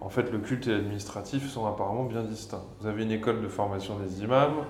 En 0.00 0.08
fait, 0.08 0.30
le 0.30 0.38
culte 0.38 0.68
et 0.68 0.70
l'administratif 0.70 1.50
sont 1.50 1.66
apparemment 1.66 2.04
bien 2.04 2.22
distincts. 2.22 2.64
Vous 2.80 2.86
avez 2.86 3.02
une 3.02 3.12
école 3.12 3.42
de 3.42 3.48
formation 3.48 3.98
des 3.98 4.22
imams, 4.22 4.64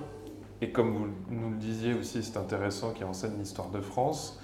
et 0.61 0.71
comme 0.71 0.93
vous 0.93 1.07
nous 1.29 1.51
le 1.51 1.57
disiez 1.57 1.93
aussi, 1.93 2.23
c'est 2.23 2.37
intéressant, 2.37 2.91
qui 2.91 3.03
enseigne 3.03 3.37
l'histoire 3.37 3.69
de 3.69 3.81
France. 3.81 4.39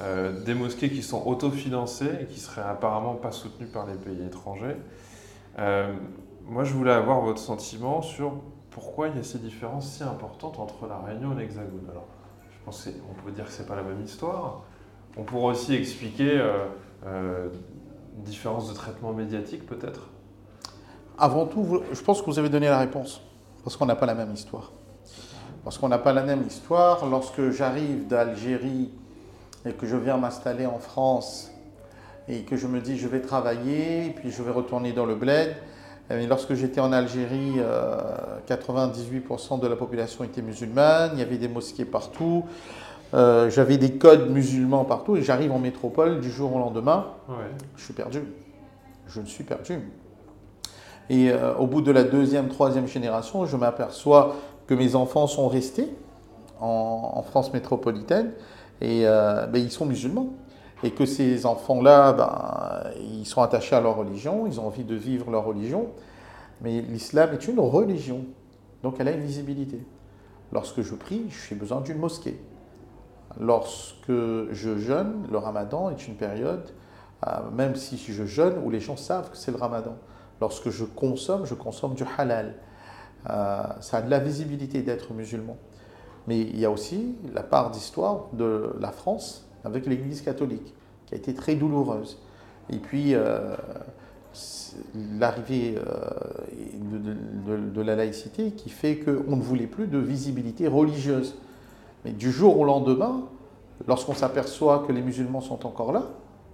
Euh, 0.00 0.40
des 0.40 0.54
mosquées 0.54 0.90
qui 0.90 1.04
sont 1.04 1.24
autofinancées 1.24 2.10
et 2.22 2.24
qui 2.26 2.40
seraient 2.40 2.68
apparemment 2.68 3.14
pas 3.14 3.30
soutenues 3.30 3.68
par 3.68 3.86
les 3.86 3.94
pays 3.94 4.26
étrangers. 4.26 4.76
Euh, 5.60 5.94
moi, 6.46 6.64
je 6.64 6.74
voulais 6.74 6.92
avoir 6.92 7.20
votre 7.20 7.38
sentiment 7.38 8.02
sur 8.02 8.32
pourquoi 8.70 9.06
il 9.06 9.16
y 9.16 9.20
a 9.20 9.22
ces 9.22 9.38
différences 9.38 9.88
si 9.88 10.02
importantes 10.02 10.58
entre 10.58 10.88
la 10.88 10.98
Réunion 10.98 11.32
et 11.32 11.42
l'Hexagone. 11.42 11.86
Alors, 11.88 12.08
je 12.50 12.56
pense 12.64 12.86
qu'on 12.86 13.22
peut 13.22 13.30
dire 13.30 13.44
que 13.44 13.52
c'est 13.52 13.68
pas 13.68 13.76
la 13.76 13.84
même 13.84 14.02
histoire. 14.02 14.62
On 15.16 15.22
pourrait 15.22 15.52
aussi 15.52 15.74
expliquer 15.74 16.42
euh, 17.06 17.48
différence 18.16 18.68
de 18.68 18.74
traitement 18.74 19.12
médiatique, 19.12 19.64
peut-être? 19.64 20.08
Avant 21.16 21.46
tout, 21.46 21.82
je 21.92 22.02
pense 22.02 22.20
que 22.20 22.26
vous 22.26 22.40
avez 22.40 22.48
donné 22.48 22.66
la 22.66 22.80
réponse, 22.80 23.22
parce 23.62 23.76
qu'on 23.76 23.86
n'a 23.86 23.94
pas 23.94 24.06
la 24.06 24.16
même 24.16 24.32
histoire. 24.32 24.72
Parce 25.62 25.78
qu'on 25.78 25.88
n'a 25.88 25.98
pas 25.98 26.12
la 26.12 26.24
même 26.24 26.42
histoire. 26.44 27.06
Lorsque 27.06 27.50
j'arrive 27.50 28.08
d'Algérie 28.08 28.90
et 29.66 29.72
que 29.72 29.86
je 29.86 29.96
viens 29.96 30.16
m'installer 30.16 30.66
en 30.66 30.78
France 30.78 31.50
et 32.28 32.42
que 32.42 32.56
je 32.56 32.66
me 32.66 32.80
dis 32.80 32.98
je 32.98 33.08
vais 33.08 33.20
travailler, 33.20 34.06
et 34.06 34.10
puis 34.10 34.30
je 34.30 34.42
vais 34.42 34.50
retourner 34.50 34.92
dans 34.92 35.06
le 35.06 35.14
bled. 35.14 35.54
Et 36.10 36.26
lorsque 36.26 36.54
j'étais 36.54 36.80
en 36.80 36.92
Algérie, 36.92 37.54
98% 38.46 39.54
euh, 39.54 39.56
de 39.58 39.66
la 39.66 39.76
population 39.76 40.22
était 40.22 40.42
musulmane, 40.42 41.12
il 41.14 41.18
y 41.18 41.22
avait 41.22 41.38
des 41.38 41.48
mosquées 41.48 41.86
partout, 41.86 42.44
euh, 43.14 43.48
j'avais 43.48 43.78
des 43.78 43.92
codes 43.92 44.30
musulmans 44.30 44.84
partout, 44.84 45.16
et 45.16 45.22
j'arrive 45.22 45.52
en 45.52 45.58
métropole 45.58 46.20
du 46.20 46.30
jour 46.30 46.54
au 46.54 46.58
lendemain, 46.58 47.06
je 47.76 47.84
suis 47.84 47.94
perdu. 47.94 48.22
Je 49.06 49.20
me 49.20 49.26
suis 49.26 49.44
perdu. 49.44 49.78
Et 51.08 51.30
euh, 51.30 51.54
au 51.56 51.66
bout 51.66 51.80
de 51.80 51.90
la 51.90 52.04
deuxième, 52.04 52.48
troisième 52.48 52.86
génération, 52.86 53.46
je 53.46 53.56
m'aperçois 53.56 54.34
que 54.66 54.74
mes 54.74 54.94
enfants 54.94 55.26
sont 55.26 55.48
restés 55.48 55.88
en 56.60 57.22
France 57.22 57.52
métropolitaine 57.52 58.32
et 58.80 59.06
euh, 59.06 59.46
ben, 59.46 59.62
ils 59.62 59.70
sont 59.70 59.86
musulmans. 59.86 60.30
Et 60.82 60.90
que 60.90 61.06
ces 61.06 61.46
enfants-là, 61.46 62.12
ben, 62.12 62.90
ils 63.00 63.26
sont 63.26 63.40
attachés 63.40 63.74
à 63.74 63.80
leur 63.80 63.96
religion, 63.96 64.46
ils 64.46 64.60
ont 64.60 64.66
envie 64.66 64.84
de 64.84 64.94
vivre 64.94 65.30
leur 65.30 65.44
religion. 65.44 65.88
Mais 66.60 66.82
l'islam 66.82 67.30
est 67.32 67.48
une 67.48 67.58
religion, 67.58 68.24
donc 68.82 68.96
elle 68.98 69.08
a 69.08 69.12
une 69.12 69.24
visibilité. 69.24 69.80
Lorsque 70.52 70.82
je 70.82 70.94
prie, 70.94 71.26
j'ai 71.48 71.54
besoin 71.54 71.80
d'une 71.80 71.98
mosquée. 71.98 72.38
Lorsque 73.40 74.08
je 74.08 74.78
jeûne, 74.78 75.26
le 75.30 75.38
ramadan 75.38 75.90
est 75.90 76.06
une 76.06 76.14
période, 76.14 76.70
euh, 77.26 77.50
même 77.52 77.74
si 77.74 77.96
je 77.96 78.24
jeûne, 78.24 78.54
où 78.64 78.70
les 78.70 78.80
gens 78.80 78.96
savent 78.96 79.30
que 79.30 79.36
c'est 79.36 79.50
le 79.50 79.56
ramadan. 79.56 79.96
Lorsque 80.40 80.70
je 80.70 80.84
consomme, 80.84 81.46
je 81.46 81.54
consomme 81.54 81.94
du 81.94 82.04
halal. 82.18 82.54
Euh, 83.30 83.62
ça 83.80 83.98
a 83.98 84.02
de 84.02 84.10
la 84.10 84.18
visibilité 84.18 84.82
d'être 84.82 85.12
musulman. 85.12 85.56
Mais 86.26 86.40
il 86.40 86.58
y 86.58 86.64
a 86.64 86.70
aussi 86.70 87.14
la 87.34 87.42
part 87.42 87.70
d'histoire 87.70 88.26
de 88.32 88.74
la 88.80 88.92
France 88.92 89.46
avec 89.64 89.86
l'Église 89.86 90.22
catholique, 90.22 90.74
qui 91.06 91.14
a 91.14 91.18
été 91.18 91.34
très 91.34 91.54
douloureuse. 91.54 92.18
Et 92.70 92.78
puis, 92.78 93.14
euh, 93.14 93.54
l'arrivée 95.18 95.76
euh, 95.76 97.72
de, 97.74 97.82
la 97.82 97.96
laïcité 97.96 98.52
qui 98.52 98.70
fait 98.70 98.96
qu'on 98.96 99.36
ne 99.36 99.42
voulait 99.42 99.66
plus 99.66 99.86
de 99.86 99.98
visibilité 99.98 100.66
religieuse. 100.66 101.36
Mais 102.04 102.12
du 102.12 102.30
jour 102.30 102.58
au 102.58 102.64
lendemain, 102.64 103.22
lorsqu'on 103.86 104.14
s'aperçoit 104.14 104.84
que 104.86 104.92
les 104.92 105.02
musulmans 105.02 105.40
sont 105.40 105.66
encore 105.66 105.92
là, 105.92 106.04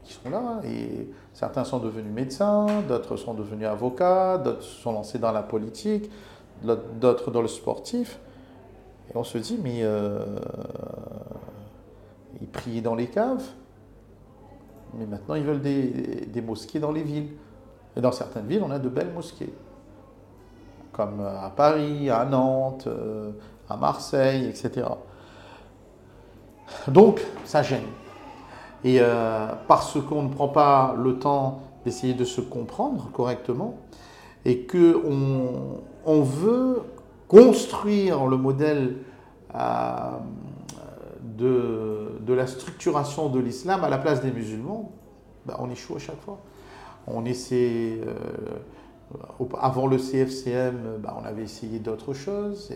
ils 0.07 0.13
sont 0.13 0.31
là, 0.31 0.61
et 0.65 1.09
certains 1.35 1.65
sont 1.65 1.79
devenus 1.79 2.13
médecins, 2.13 2.67
d'autres 2.89 3.17
sont 3.17 3.35
devenus 3.35 3.67
avocats, 3.67 4.39
d'autres 4.39 4.63
sont 4.63 4.93
lancés 4.93 5.19
dans 5.19 5.33
la 5.33 5.43
politique, 5.43 6.11
d'autres 6.63 7.31
dans 7.31 7.43
le 7.43 7.49
sportif, 7.49 8.19
et 9.13 9.17
on 9.17 9.25
se 9.25 9.39
dit, 9.39 9.59
mais 9.63 9.81
euh, 9.83 10.25
ils 12.41 12.47
priaient 12.47 12.81
dans 12.81 12.95
les 12.95 13.09
caves, 13.09 13.43
mais 14.95 15.07
maintenant 15.07 15.35
ils 15.35 15.45
veulent 15.45 15.61
des, 15.61 16.43
mosquées 16.47 16.79
dans 16.79 16.93
les 16.93 17.03
villes. 17.03 17.31
Et 17.97 18.01
dans 18.01 18.13
certaines 18.13 18.47
villes, 18.47 18.63
on 18.65 18.71
a 18.71 18.79
de 18.79 18.89
belles 18.89 19.13
mosquées, 19.13 19.53
comme 20.93 21.21
à 21.21 21.51
Paris, 21.51 22.09
à 22.09 22.25
Nantes, 22.25 22.87
euh, 22.87 23.33
à 23.69 23.77
Marseille, 23.77 24.47
etc. 24.47 24.87
Donc, 26.87 27.21
ça 27.45 27.63
gêne. 27.63 27.83
Et 28.85 28.99
euh, 29.01 29.49
parce 29.67 30.01
qu'on 30.01 30.23
ne 30.23 30.29
prend 30.29 30.49
pas 30.49 30.95
le 30.97 31.19
temps 31.19 31.63
d'essayer 31.85 32.15
de 32.15 32.25
se 32.25 32.41
comprendre 32.41 33.11
correctement, 33.13 33.75
et 34.45 34.67
qu'on 34.67 35.81
on 36.07 36.23
veut 36.23 36.83
construire 37.31 38.27
le 38.27 38.37
modèle 38.37 38.97
euh, 39.55 40.19
de, 41.39 42.35
la 42.35 42.47
structuration 42.49 43.29
de 43.29 43.39
l'islam 43.39 43.85
à 43.85 43.89
la 43.89 43.99
place 43.99 44.21
des 44.21 44.33
musulmans, 44.33 44.91
ben, 45.47 45.55
on 45.61 45.71
échoue 45.71 45.95
à 45.95 45.99
chaque 46.01 46.21
fois. 46.21 46.39
On 47.07 47.25
essaie, 47.25 48.01
euh, 48.05 49.47
avant 49.61 49.87
le 49.87 49.99
CFCM, 49.99 50.99
ben, 50.99 51.15
on 51.23 51.25
avait 51.25 51.45
essayé 51.45 51.79
d'autres 51.79 52.15
choses, 52.15 52.73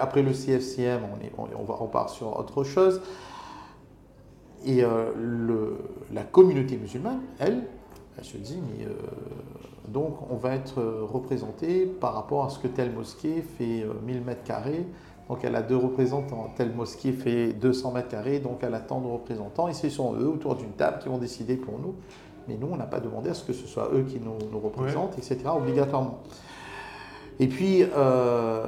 après 0.00 0.22
le 0.22 0.32
CFCM, 0.32 1.02
on, 1.38 1.62
va, 1.62 1.74
part 1.86 2.10
sur 2.10 2.36
autre 2.36 2.64
chose. 2.64 3.00
Et 4.64 4.82
euh, 4.82 5.76
la 6.12 6.24
communauté 6.24 6.76
musulmane, 6.76 7.20
elle, 7.38 7.68
elle 8.18 8.24
se 8.24 8.36
dit, 8.36 8.58
mais 8.60 8.84
donc 9.88 10.16
on 10.30 10.36
va 10.36 10.54
être 10.54 10.80
représenté 11.02 11.86
par 11.86 12.14
rapport 12.14 12.44
à 12.44 12.50
ce 12.50 12.58
que 12.58 12.68
telle 12.68 12.92
mosquée 12.92 13.42
fait 13.42 13.84
1000 14.06 14.22
mètres 14.22 14.44
carrés 14.44 14.86
Donc 15.28 15.44
elle 15.44 15.56
a 15.56 15.62
deux 15.62 15.76
représentants. 15.76 16.52
Telle 16.56 16.72
mosquée 16.72 17.12
fait 17.12 17.52
200 17.52 17.92
mètres 17.92 18.08
carrés, 18.08 18.38
donc 18.38 18.58
elle 18.62 18.74
a 18.74 18.80
tant 18.80 19.00
de 19.00 19.06
représentants. 19.06 19.68
Et 19.68 19.72
ce 19.72 19.88
sont 19.88 20.14
eux 20.14 20.28
autour 20.28 20.56
d'une 20.56 20.72
table 20.72 20.98
qui 21.00 21.08
vont 21.08 21.18
décider 21.18 21.56
pour 21.56 21.78
nous. 21.78 21.94
Mais 22.48 22.56
nous, 22.56 22.68
on 22.70 22.76
n'a 22.76 22.86
pas 22.86 23.00
demandé 23.00 23.30
à 23.30 23.34
ce 23.34 23.44
que 23.44 23.52
ce 23.52 23.66
soit 23.66 23.90
eux 23.94 24.02
qui 24.02 24.20
nous, 24.20 24.36
nous 24.50 24.58
représentent, 24.58 25.16
etc., 25.16 25.38
obligatoirement. 25.56 26.20
Et 27.38 27.46
puis, 27.46 27.84
euh, 27.96 28.66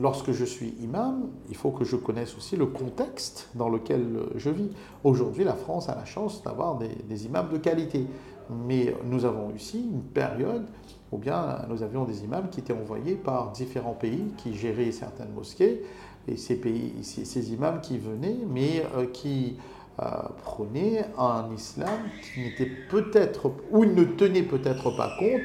lorsque 0.00 0.32
je 0.32 0.44
suis 0.44 0.74
imam, 0.82 1.30
il 1.48 1.56
faut 1.56 1.70
que 1.70 1.84
je 1.84 1.96
connaisse 1.96 2.36
aussi 2.36 2.56
le 2.56 2.66
contexte 2.66 3.48
dans 3.54 3.68
lequel 3.68 4.04
je 4.36 4.50
vis. 4.50 4.70
Aujourd'hui, 5.04 5.44
la 5.44 5.54
France 5.54 5.88
a 5.88 5.94
la 5.94 6.04
chance 6.04 6.42
d'avoir 6.42 6.76
des, 6.76 6.94
des, 7.08 7.26
imams 7.26 7.48
de 7.50 7.58
qualité. 7.58 8.06
Mais 8.50 8.94
nous 9.04 9.24
avons 9.24 9.52
aussi 9.54 9.78
une 9.78 10.02
période 10.02 10.64
où 11.10 11.18
bien 11.18 11.58
nous 11.68 11.82
avions 11.82 12.04
des 12.04 12.24
imams 12.24 12.48
qui 12.50 12.60
étaient 12.60 12.72
envoyés 12.72 13.14
par 13.14 13.52
différents 13.52 13.94
pays 13.94 14.32
qui 14.38 14.56
géraient 14.56 14.92
certaines 14.92 15.32
mosquées. 15.32 15.82
Et 16.28 16.36
ces, 16.36 16.54
pays, 16.54 16.94
ces, 17.02 17.24
ces 17.24 17.52
imams 17.52 17.80
qui 17.80 17.98
venaient, 17.98 18.36
mais 18.48 18.84
euh, 18.96 19.06
qui 19.12 19.56
euh, 20.00 20.04
prônaient 20.44 21.04
un 21.18 21.46
islam 21.54 21.98
qui 22.22 22.40
n'était 22.40 22.70
peut-être, 22.88 23.52
ou 23.70 23.84
ne 23.84 24.04
tenait 24.04 24.42
peut-être 24.44 24.96
pas 24.96 25.16
compte 25.18 25.42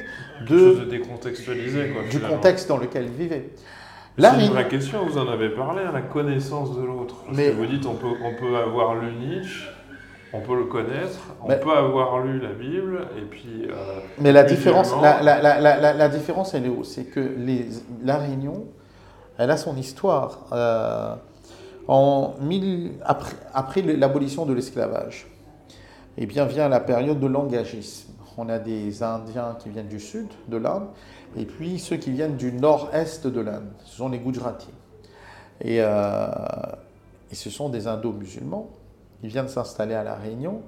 de, 0.48 0.80
de 0.80 0.86
décontextualiser, 0.86 1.89
quoi, 1.89 2.04
du 2.10 2.20
contexte 2.20 2.70
dans 2.70 2.78
lequel 2.78 3.06
ils 3.06 3.24
vivaient. 3.24 3.50
C'est 4.18 4.45
une 4.45 4.52
vraie 4.52 4.68
question, 4.68 5.06
vous 5.06 5.18
en 5.18 5.28
avez 5.28 5.50
parlé, 5.50 5.84
la 5.91 6.02
connaissance 6.02 6.78
de 6.78 6.82
l'autre. 6.82 7.18
Mais 7.34 7.52
vous 7.52 7.66
dites 7.66 7.86
on 7.86 7.95
peut, 7.95 8.08
on 8.24 8.34
peut 8.36 8.56
avoir 8.56 8.95
lu 8.95 9.12
Nietzsche, 9.14 9.68
on 10.34 10.41
peut 10.41 10.55
le 10.55 10.65
connaître, 10.65 11.19
on 11.41 11.47
mais, 11.47 11.59
peut 11.59 11.71
avoir 11.71 12.19
lu 12.19 12.39
la 12.39 12.53
Bible, 12.53 13.07
et 13.17 13.21
puis... 13.21 13.67
Euh, 13.69 13.99
mais 14.19 14.32
la 14.32 14.43
différence, 14.43 14.93
la, 15.01 15.21
la, 15.21 15.59
la, 15.59 15.93
la, 15.93 16.09
différence, 16.09 16.53
elle 16.53 16.65
est 16.65 16.69
où? 16.69 16.84
C'est 16.84 17.05
que 17.05 17.19
les, 17.19 17.67
la 18.03 18.17
Réunion, 18.17 18.65
elle 19.38 19.51
a 19.51 19.57
son 19.57 19.78
histoire. 19.78 20.47
Euh, 20.51 21.15
en 21.88 22.36
mille, 22.41 22.93
après, 23.03 23.36
après 23.53 23.82
l'abolition 23.82 24.45
de 24.45 24.53
l'esclavage, 24.53 25.28
eh 26.17 26.25
bien 26.25 26.45
vient 26.45 26.67
la 26.67 26.82
période 26.82 27.19
de 27.19 27.28
l'engagisme. 27.28 28.11
On 28.38 28.49
a 28.49 28.59
des 28.59 29.01
Indiens 29.03 29.55
qui 29.57 29.69
viennent 29.69 29.88
du 29.88 29.99
sud 29.99 30.28
de 30.47 30.57
l'Inde, 30.57 30.88
et 31.38 31.45
puis 31.45 31.80
ceux 31.80 31.95
qui 31.95 32.11
viennent 32.11 32.36
du 32.36 32.51
nord-est 32.51 33.28
de 33.28 33.39
l'Inde, 33.39 33.69
ce 33.86 33.97
sont 33.97 34.09
les 34.09 34.19
Gujaratis. 34.19 34.67
Et, 35.61 35.78
euh, 35.80 36.28
et 37.32 37.36
ce 37.36 37.49
sont 37.49 37.69
des 37.69 37.88
Indo-musulmans. 37.88 38.69
Ils 39.24 39.30
viennent 39.30 39.47
s'installer 39.47 39.93
à 39.93 40.03
La 40.03 40.15
Réunion. 40.15 40.61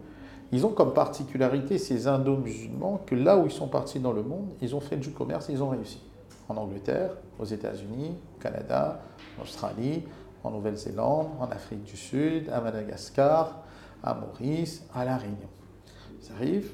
Ils 0.52 0.66
ont 0.66 0.72
comme 0.72 0.94
particularité, 0.94 1.78
ces 1.78 2.08
Indo-musulmans, 2.08 3.02
que 3.06 3.16
là 3.16 3.38
où 3.38 3.46
ils 3.46 3.52
sont 3.52 3.68
partis 3.68 4.00
dans 4.00 4.14
le 4.14 4.24
monde, 4.24 4.50
ils 4.62 4.76
ont 4.76 4.80
fait 4.80 4.98
du 4.98 5.12
commerce 5.12 5.50
et 5.50 5.54
ils 5.54 5.62
ont 5.62 5.70
réussi. 5.70 6.02
En 6.48 6.58
Angleterre, 6.58 7.12
aux 7.38 7.46
États-Unis, 7.46 8.16
au 8.36 8.42
Canada, 8.42 9.00
en 9.38 9.44
Australie, 9.44 10.04
en 10.44 10.52
Nouvelle-Zélande, 10.52 11.28
en 11.40 11.46
Afrique 11.52 11.84
du 11.84 11.96
Sud, 11.96 12.50
à 12.50 12.62
Madagascar, 12.62 13.64
à 14.04 14.16
Maurice, 14.16 14.84
à 14.96 15.06
La 15.06 15.18
Réunion. 15.18 15.50
Ils 16.24 16.32
arrivent, 16.32 16.72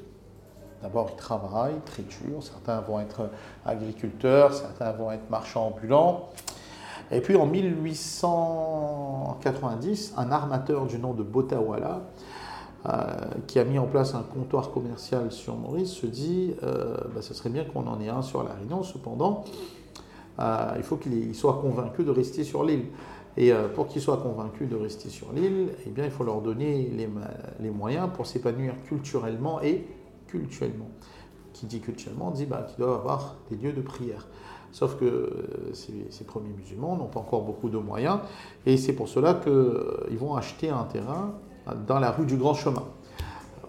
d'abord 0.82 1.10
ils 1.12 1.16
travaillent 1.16 1.80
dur, 1.98 2.42
certains 2.42 2.80
vont 2.80 3.00
être 3.00 3.30
agriculteurs, 3.64 4.54
certains 4.54 4.92
vont 4.92 5.10
être 5.10 5.28
marchands 5.30 5.68
ambulants. 5.68 6.30
Et 7.12 7.20
puis 7.20 7.36
en 7.36 7.46
1890, 7.46 10.14
un 10.16 10.32
armateur 10.32 10.86
du 10.86 10.98
nom 10.98 11.14
de 11.14 11.22
Botawala, 11.22 12.02
euh, 12.88 13.16
qui 13.46 13.58
a 13.58 13.64
mis 13.64 13.78
en 13.78 13.86
place 13.86 14.14
un 14.14 14.22
comptoir 14.22 14.70
commercial 14.70 15.32
sur 15.32 15.56
Maurice, 15.56 15.90
se 15.90 16.06
dit 16.06 16.54
euh, 16.62 16.96
bah, 17.14 17.22
ce 17.22 17.34
serait 17.34 17.50
bien 17.50 17.64
qu'on 17.64 17.86
en 17.86 18.00
ait 18.00 18.08
un 18.08 18.22
sur 18.22 18.42
La 18.42 18.54
Réunion, 18.54 18.82
cependant, 18.82 19.44
euh, 20.40 20.72
il 20.76 20.82
faut 20.82 20.96
qu'il 20.96 21.34
soit 21.34 21.60
convaincu 21.60 22.04
de 22.04 22.10
rester 22.10 22.44
sur 22.44 22.64
l'île. 22.64 22.86
Et 23.38 23.52
pour 23.74 23.86
qu'ils 23.86 24.00
soient 24.00 24.16
convaincus 24.16 24.66
de 24.66 24.76
rester 24.76 25.10
sur 25.10 25.30
l'île, 25.30 25.68
eh 25.86 25.90
bien, 25.90 26.06
il 26.06 26.10
faut 26.10 26.24
leur 26.24 26.40
donner 26.40 26.90
les, 26.96 27.06
les 27.60 27.68
moyens 27.68 28.08
pour 28.14 28.26
s'épanouir 28.26 28.72
culturellement 28.88 29.60
et 29.60 29.86
culturellement. 30.26 30.88
Qui 31.52 31.66
dit 31.66 31.80
culturellement 31.80 32.30
dit 32.30 32.46
bah, 32.46 32.64
qu'ils 32.66 32.78
doivent 32.78 32.98
avoir 32.98 33.36
des 33.50 33.56
lieux 33.56 33.74
de 33.74 33.82
prière. 33.82 34.26
Sauf 34.76 34.96
que 34.96 35.06
euh, 35.06 35.72
ces, 35.72 36.24
premiers 36.24 36.52
musulmans 36.52 36.98
n'ont 36.98 37.06
pas 37.06 37.20
encore 37.20 37.40
beaucoup 37.40 37.70
de 37.70 37.78
moyens, 37.78 38.18
et 38.66 38.76
c'est 38.76 38.92
pour 38.92 39.08
cela 39.08 39.32
qu'ils 39.32 39.50
euh, 39.50 40.06
vont 40.18 40.34
acheter 40.34 40.68
un 40.68 40.84
terrain 40.84 41.32
dans 41.86 41.98
la 41.98 42.10
rue 42.10 42.26
du 42.26 42.36
Grand 42.36 42.52
Chemin, 42.52 42.84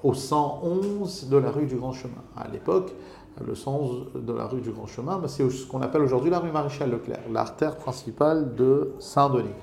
au 0.04 0.14
111 0.14 1.30
de 1.30 1.38
la 1.38 1.50
rue 1.50 1.66
du 1.66 1.78
Grand 1.78 1.94
Chemin. 1.94 2.22
À 2.36 2.50
l'époque, 2.50 2.94
le 3.42 3.56
sens 3.56 3.92
de 4.16 4.34
la 4.34 4.48
rue 4.48 4.60
du 4.60 4.72
Grand 4.72 4.86
Chemin, 4.86 5.22
c'est 5.28 5.50
ce 5.50 5.66
qu'on 5.66 5.82
appelle 5.82 6.02
aujourd'hui 6.02 6.30
la 6.30 6.40
rue 6.40 6.52
Maréchal 6.52 6.92
Leclerc, 6.92 7.22
l'artère 7.32 7.78
principale 7.78 8.56
de 8.56 8.92
Saint-Denis. 9.00 9.56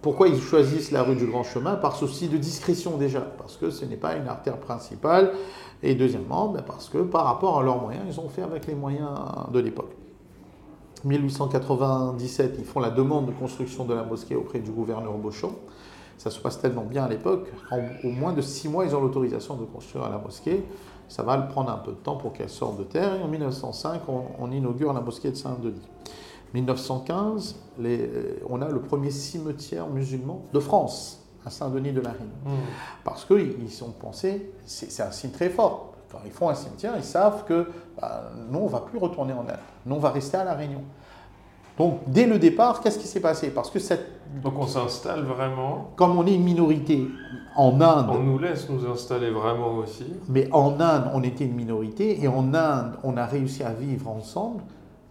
Pourquoi 0.00 0.28
ils 0.28 0.40
choisissent 0.40 0.92
la 0.92 1.02
rue 1.02 1.16
du 1.16 1.26
Grand 1.26 1.42
Chemin? 1.42 1.74
Par 1.74 1.96
souci 1.96 2.28
de 2.28 2.36
discrétion 2.36 2.98
déjà, 2.98 3.20
parce 3.20 3.56
que 3.56 3.70
ce 3.70 3.84
n'est 3.84 3.96
pas 3.96 4.14
une 4.14 4.28
artère 4.28 4.58
principale, 4.58 5.32
et 5.82 5.96
deuxièmement, 5.96 6.50
ben 6.50 6.62
parce 6.62 6.88
que 6.88 6.98
par 6.98 7.24
rapport 7.24 7.58
à 7.58 7.64
leurs 7.64 7.82
moyens, 7.82 8.04
ils 8.08 8.20
ont 8.20 8.28
fait 8.28 8.42
avec 8.42 8.68
les 8.68 8.76
moyens 8.76 9.10
de 9.52 9.58
l'époque. 9.58 9.96
1897, 11.04 12.56
ils 12.58 12.64
font 12.64 12.80
la 12.80 12.90
demande 12.90 13.26
de 13.26 13.32
construction 13.32 13.84
de 13.84 13.94
la 13.94 14.02
mosquée 14.02 14.36
auprès 14.36 14.58
du 14.58 14.70
gouverneur 14.70 15.12
Beauchamp. 15.14 15.52
Ça 16.18 16.30
se 16.30 16.38
passe 16.38 16.60
tellement 16.60 16.84
bien 16.84 17.04
à 17.04 17.08
l'époque, 17.08 17.48
au 18.04 18.10
moins 18.10 18.34
de 18.34 18.42
six 18.42 18.68
mois, 18.68 18.84
ils 18.84 18.94
ont 18.94 19.00
l'autorisation 19.00 19.56
de 19.56 19.64
construire 19.64 20.08
la 20.10 20.18
mosquée 20.18 20.62
ça 21.10 21.24
va 21.24 21.36
prendre 21.38 21.70
un 21.70 21.78
peu 21.78 21.90
de 21.90 21.96
temps 21.96 22.16
pour 22.16 22.32
qu'elle 22.32 22.48
sorte 22.48 22.78
de 22.78 22.84
terre. 22.84 23.16
Et 23.16 23.22
en 23.22 23.28
1905, 23.28 24.02
on, 24.08 24.22
on 24.38 24.50
inaugure 24.52 24.92
la 24.92 25.00
mosquée 25.00 25.30
de 25.30 25.36
Saint-Denis. 25.36 25.82
1915, 26.54 27.56
les, 27.78 28.08
on 28.48 28.62
a 28.62 28.68
le 28.68 28.80
premier 28.80 29.10
cimetière 29.10 29.88
musulman 29.88 30.44
de 30.52 30.60
France, 30.60 31.26
à 31.44 31.50
Saint-Denis 31.50 31.92
de 31.92 32.00
la 32.00 32.12
Réunion. 32.12 32.30
Mmh. 32.44 32.50
Parce 33.04 33.24
qu'ils 33.24 33.84
ont 33.84 33.90
pensé, 33.90 34.52
c'est 34.64 35.02
un 35.02 35.10
signe 35.10 35.30
très 35.30 35.50
fort. 35.50 35.89
Quand 36.10 36.20
ils 36.24 36.32
font 36.32 36.48
un 36.48 36.54
cimetière, 36.54 36.94
ils 36.96 37.04
savent 37.04 37.44
que 37.44 37.68
bah, 38.00 38.30
nous, 38.50 38.58
on 38.58 38.64
ne 38.64 38.70
va 38.70 38.80
plus 38.80 38.98
retourner 38.98 39.32
en 39.32 39.40
Inde. 39.42 39.58
Nous, 39.86 39.94
on 39.94 39.98
va 39.98 40.10
rester 40.10 40.36
à 40.36 40.44
La 40.44 40.54
Réunion. 40.54 40.82
Donc, 41.78 42.00
dès 42.06 42.26
le 42.26 42.38
départ, 42.38 42.80
qu'est-ce 42.80 42.98
qui 42.98 43.06
s'est 43.06 43.20
passé? 43.20 43.50
Parce 43.50 43.70
que 43.70 43.78
cette... 43.78 44.06
Donc, 44.42 44.58
on 44.58 44.66
s'installe 44.66 45.22
vraiment. 45.22 45.92
Comme 45.96 46.18
on 46.18 46.26
est 46.26 46.34
une 46.34 46.44
minorité 46.44 47.06
en 47.56 47.80
Inde. 47.80 48.10
On 48.10 48.18
nous 48.18 48.38
laisse 48.38 48.68
nous 48.68 48.86
installer 48.90 49.30
vraiment 49.30 49.76
aussi. 49.76 50.04
Mais 50.28 50.48
en 50.52 50.78
Inde, 50.80 51.10
on 51.14 51.22
était 51.22 51.44
une 51.44 51.54
minorité 51.54 52.22
et 52.22 52.28
en 52.28 52.52
Inde, 52.54 52.96
on 53.02 53.16
a 53.16 53.24
réussi 53.24 53.62
à 53.62 53.72
vivre 53.72 54.08
ensemble, 54.10 54.62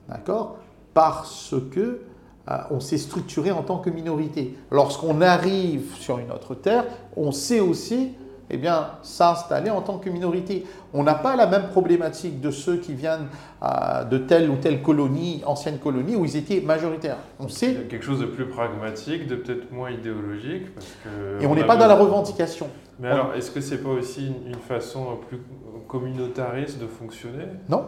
d'accord 0.07 0.57
Parce 0.93 1.55
que 1.71 2.01
euh, 2.49 2.57
on 2.71 2.79
s'est 2.79 2.97
structuré 2.97 3.51
en 3.51 3.63
tant 3.63 3.77
que 3.79 3.89
minorité. 3.89 4.57
Lorsqu'on 4.71 5.21
arrive 5.21 5.95
sur 5.95 6.19
une 6.19 6.31
autre 6.31 6.55
terre, 6.55 6.85
on 7.15 7.31
sait 7.31 7.59
aussi 7.59 8.11
eh 8.49 8.57
bien, 8.57 8.91
s'installer 9.03 9.69
en 9.69 9.81
tant 9.81 9.97
que 9.97 10.09
minorité. 10.09 10.65
On 10.93 11.03
n'a 11.03 11.13
pas 11.13 11.35
la 11.35 11.45
même 11.45 11.67
problématique 11.69 12.41
de 12.41 12.51
ceux 12.51 12.77
qui 12.77 12.93
viennent 12.93 13.27
euh, 13.63 14.03
de 14.03 14.17
telle 14.17 14.49
ou 14.49 14.55
telle 14.55 14.81
colonie, 14.81 15.41
ancienne 15.45 15.77
colonie, 15.77 16.15
où 16.15 16.25
ils 16.25 16.35
étaient 16.35 16.61
majoritaires. 16.61 17.17
On 17.39 17.47
sait. 17.47 17.71
Il 17.71 17.77
y 17.77 17.81
a 17.81 17.87
quelque 17.87 18.05
chose 18.05 18.19
de 18.19 18.25
plus 18.25 18.45
pragmatique, 18.45 19.27
de 19.27 19.35
peut-être 19.35 19.71
moins 19.71 19.91
idéologique. 19.91 20.73
Parce 20.73 20.87
que 21.03 21.43
Et 21.43 21.47
on 21.47 21.55
n'est 21.55 21.65
pas 21.65 21.77
dans 21.77 21.87
la 21.87 21.95
revendication. 21.95 22.67
Mais 22.99 23.09
on... 23.09 23.13
alors, 23.13 23.33
est-ce 23.35 23.51
que 23.51 23.61
c'est 23.61 23.83
pas 23.83 23.89
aussi 23.89 24.27
une, 24.27 24.47
une 24.47 24.59
façon 24.59 25.17
plus 25.27 25.39
communautariste 25.87 26.79
de 26.79 26.87
fonctionner? 26.87 27.45
Non. 27.69 27.85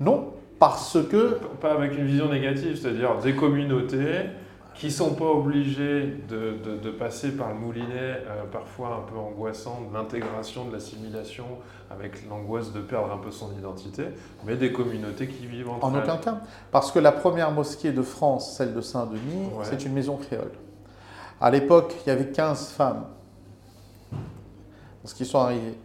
Non, 0.00 0.32
parce 0.58 0.98
que. 1.10 1.38
Pas 1.60 1.72
avec 1.72 1.96
une 1.96 2.06
vision 2.06 2.28
négative, 2.28 2.78
c'est-à-dire 2.80 3.16
des 3.22 3.34
communautés 3.34 4.26
qui 4.78 4.86
ne 4.86 4.90
sont 4.92 5.14
pas 5.14 5.24
obligés 5.24 6.06
de, 6.28 6.56
de, 6.64 6.76
de, 6.76 6.90
passer 6.90 7.32
par 7.32 7.48
le 7.48 7.56
moulinet, 7.56 7.88
euh, 7.92 8.44
parfois 8.50 9.02
un 9.02 9.10
peu 9.10 9.18
angoissant, 9.18 9.82
de 9.90 9.94
l'intégration, 9.94 10.66
de 10.66 10.72
l'assimilation, 10.72 11.46
avec 11.90 12.28
l'angoisse 12.28 12.72
de 12.72 12.80
perdre 12.80 13.12
un 13.12 13.18
peu 13.18 13.32
son 13.32 13.52
identité, 13.58 14.04
mais 14.46 14.54
des 14.54 14.72
communautés 14.72 15.26
qui 15.26 15.46
vivent 15.46 15.70
entre 15.70 15.84
En 15.84 15.94
elles. 15.94 16.04
aucun 16.04 16.16
cas. 16.18 16.40
Parce 16.70 16.92
que 16.92 17.00
la 17.00 17.10
première 17.10 17.50
mosquée 17.50 17.90
de 17.90 18.02
France, 18.02 18.56
celle 18.56 18.72
de 18.72 18.80
Saint-Denis, 18.80 19.46
ouais. 19.52 19.64
c'est 19.64 19.84
une 19.84 19.92
maison 19.92 20.16
créole. 20.16 20.52
À 21.40 21.50
l'époque, 21.50 21.96
il 22.06 22.08
y 22.08 22.12
avait 22.12 22.30
15 22.30 22.68
femmes 22.70 23.04
qui 25.14 25.24
sont 25.24 25.38
arrivées. 25.38 25.78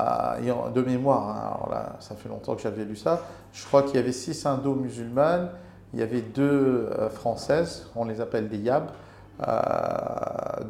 Euh, 0.00 0.70
de 0.70 0.82
mémoire, 0.82 1.28
hein, 1.28 1.54
alors 1.54 1.68
là, 1.70 1.96
ça 2.00 2.16
fait 2.16 2.28
longtemps 2.28 2.56
que 2.56 2.62
j'avais 2.62 2.84
lu 2.84 2.96
ça, 2.96 3.22
je 3.52 3.64
crois 3.64 3.84
qu'il 3.84 3.94
y 3.94 3.98
avait 3.98 4.10
6 4.10 4.44
indo-musulmanes 4.44 5.50
il 5.94 6.00
y 6.00 6.02
avait 6.02 6.22
deux 6.22 6.90
euh, 6.98 7.08
françaises, 7.08 7.88
on 7.94 8.04
les 8.04 8.20
appelle 8.20 8.48
des 8.48 8.58
Yab, 8.58 8.90
euh, 9.46 9.52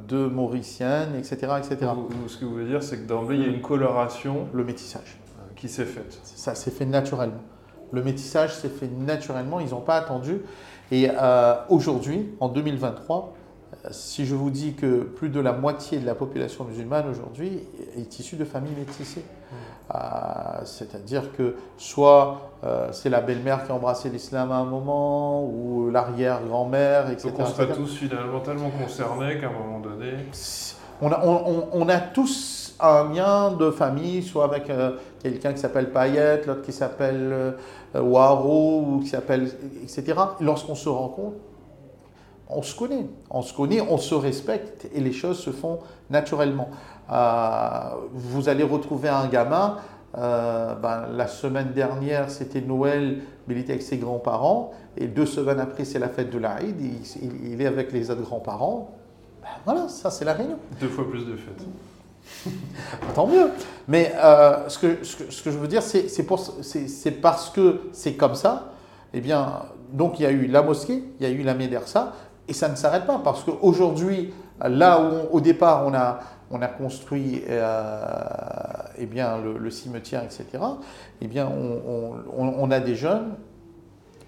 deux 0.06 0.28
mauriciennes, 0.28 1.14
etc. 1.16 1.54
etc. 1.58 1.92
Vous, 1.96 2.28
ce 2.28 2.36
que 2.36 2.44
vous 2.44 2.52
voulez 2.52 2.66
dire, 2.66 2.82
c'est 2.82 2.98
que 2.98 3.08
d'emblée, 3.08 3.36
il 3.36 3.42
y 3.42 3.44
a 3.46 3.48
une 3.48 3.62
coloration. 3.62 4.48
Le 4.52 4.64
métissage. 4.64 5.18
Qui 5.56 5.68
s'est 5.68 5.86
faite. 5.86 6.18
Ça 6.22 6.54
s'est 6.54 6.70
fait 6.70 6.84
naturellement. 6.84 7.42
Le 7.92 8.02
métissage 8.02 8.54
s'est 8.54 8.68
fait 8.68 8.88
naturellement, 8.88 9.60
ils 9.60 9.70
n'ont 9.70 9.80
pas 9.80 9.96
attendu. 9.96 10.42
Et 10.90 11.08
euh, 11.10 11.54
aujourd'hui, 11.68 12.34
en 12.40 12.48
2023, 12.48 13.34
si 13.90 14.26
je 14.26 14.34
vous 14.34 14.50
dis 14.50 14.74
que 14.74 15.02
plus 15.02 15.28
de 15.28 15.40
la 15.40 15.52
moitié 15.52 15.98
de 15.98 16.06
la 16.06 16.14
population 16.14 16.64
musulmane 16.64 17.08
aujourd'hui 17.08 17.60
est 17.96 18.18
issue 18.18 18.36
de 18.36 18.44
familles 18.44 18.74
métissées, 18.76 19.24
mmh. 19.24 19.94
c'est-à-dire 20.64 21.32
que 21.36 21.56
soit 21.76 22.50
c'est 22.92 23.10
la 23.10 23.20
belle-mère 23.20 23.64
qui 23.64 23.72
a 23.72 23.74
embrassé 23.74 24.08
l'islam 24.08 24.52
à 24.52 24.56
un 24.56 24.64
moment, 24.64 25.44
ou 25.44 25.90
l'arrière-grand-mère, 25.90 27.10
etc. 27.10 27.28
Donc 27.28 27.40
on 27.40 27.46
serait 27.46 27.72
tous 27.72 27.96
finalement 27.96 28.40
tellement 28.40 28.70
concernés 28.70 29.38
qu'à 29.38 29.48
un 29.48 29.52
moment 29.52 29.80
donné... 29.80 30.12
On 31.02 31.10
a, 31.10 31.20
on 31.24 31.88
a 31.88 31.98
tous 31.98 32.64
un 32.80 33.12
lien 33.12 33.50
de 33.52 33.70
famille, 33.70 34.22
soit 34.22 34.44
avec 34.44 34.70
euh, 34.70 34.92
quelqu'un 35.22 35.52
qui 35.52 35.58
s'appelle 35.58 35.90
Payette, 35.90 36.46
l'autre 36.46 36.62
qui 36.62 36.72
s'appelle 36.72 37.30
euh, 37.32 37.52
Waro, 38.00 38.80
ou 38.80 39.00
qui 39.00 39.08
s'appelle, 39.08 39.50
etc. 39.82 40.14
Lorsqu'on 40.40 40.74
se 40.74 40.88
rencontre, 40.88 41.36
on 42.48 42.62
se 42.62 42.74
connaît. 42.74 43.06
On 43.30 43.42
se 43.42 43.52
connaît, 43.52 43.80
on 43.80 43.98
se 43.98 44.14
respecte 44.14 44.88
et 44.94 45.00
les 45.00 45.12
choses 45.12 45.38
se 45.38 45.50
font 45.50 45.78
naturellement. 46.10 46.68
Euh, 47.10 47.80
vous 48.12 48.48
allez 48.48 48.64
retrouver 48.64 49.08
un 49.08 49.26
gamin, 49.26 49.78
ben, 50.14 51.06
la 51.12 51.26
semaine 51.26 51.72
dernière 51.72 52.30
c'était 52.30 52.60
Noël, 52.60 53.22
mais 53.46 53.54
il 53.54 53.60
était 53.60 53.72
avec 53.72 53.82
ses 53.82 53.98
grands-parents, 53.98 54.72
et 54.96 55.06
deux 55.06 55.26
semaines 55.26 55.58
après 55.58 55.84
c'est 55.84 55.98
la 55.98 56.08
fête 56.08 56.30
de 56.30 56.38
l'Aïd, 56.38 56.76
il, 56.80 57.52
il, 57.52 57.60
est 57.60 57.66
avec 57.66 57.92
les 57.92 58.10
autres 58.10 58.22
grands-parents. 58.22 58.92
Ben, 59.42 59.48
voilà, 59.64 59.88
ça 59.88 60.10
c'est 60.10 60.24
la 60.24 60.34
réunion. 60.34 60.58
Deux 60.80 60.88
fois 60.88 61.08
plus 61.10 61.26
de 61.26 61.36
fêtes. 61.36 61.66
Tant 63.14 63.26
mieux. 63.26 63.50
Mais 63.88 64.12
euh, 64.16 64.68
ce, 64.68 64.78
que, 64.78 65.04
ce, 65.04 65.42
que, 65.42 65.50
je 65.50 65.58
veux 65.58 65.68
dire, 65.68 65.82
c'est 65.82 66.22
parce 67.20 67.50
que 67.50 67.80
c'est 67.92 68.14
comme 68.14 68.34
ça. 68.34 68.72
Eh 69.12 69.20
bien, 69.20 69.62
donc 69.92 70.18
il 70.18 70.24
y 70.24 70.26
a 70.26 70.30
eu 70.30 70.46
la 70.46 70.62
mosquée, 70.62 71.04
il 71.20 71.26
y 71.26 71.30
a 71.30 71.32
eu 71.32 71.42
la 71.42 71.54
médersa, 71.54 72.12
et 72.48 72.52
ça 72.52 72.68
ne 72.68 72.76
s'arrête 72.76 73.06
pas. 73.06 73.20
Parce 73.22 73.44
qu'aujourd'hui, 73.44 74.32
là 74.60 75.00
où 75.00 75.36
au 75.36 75.40
départ 75.40 75.86
on 75.86 75.94
a, 75.94 76.20
on 76.50 76.62
a 76.62 76.68
construit 76.68 77.42
euh, 77.48 78.04
eh 78.98 79.06
bien, 79.06 79.38
le, 79.38 79.70
cimetière, 79.70 80.22
etc., 80.22 80.46
eh 81.20 81.26
bien, 81.26 81.48
on, 81.48 82.70
a 82.70 82.80
des 82.80 82.94
jeunes 82.94 83.34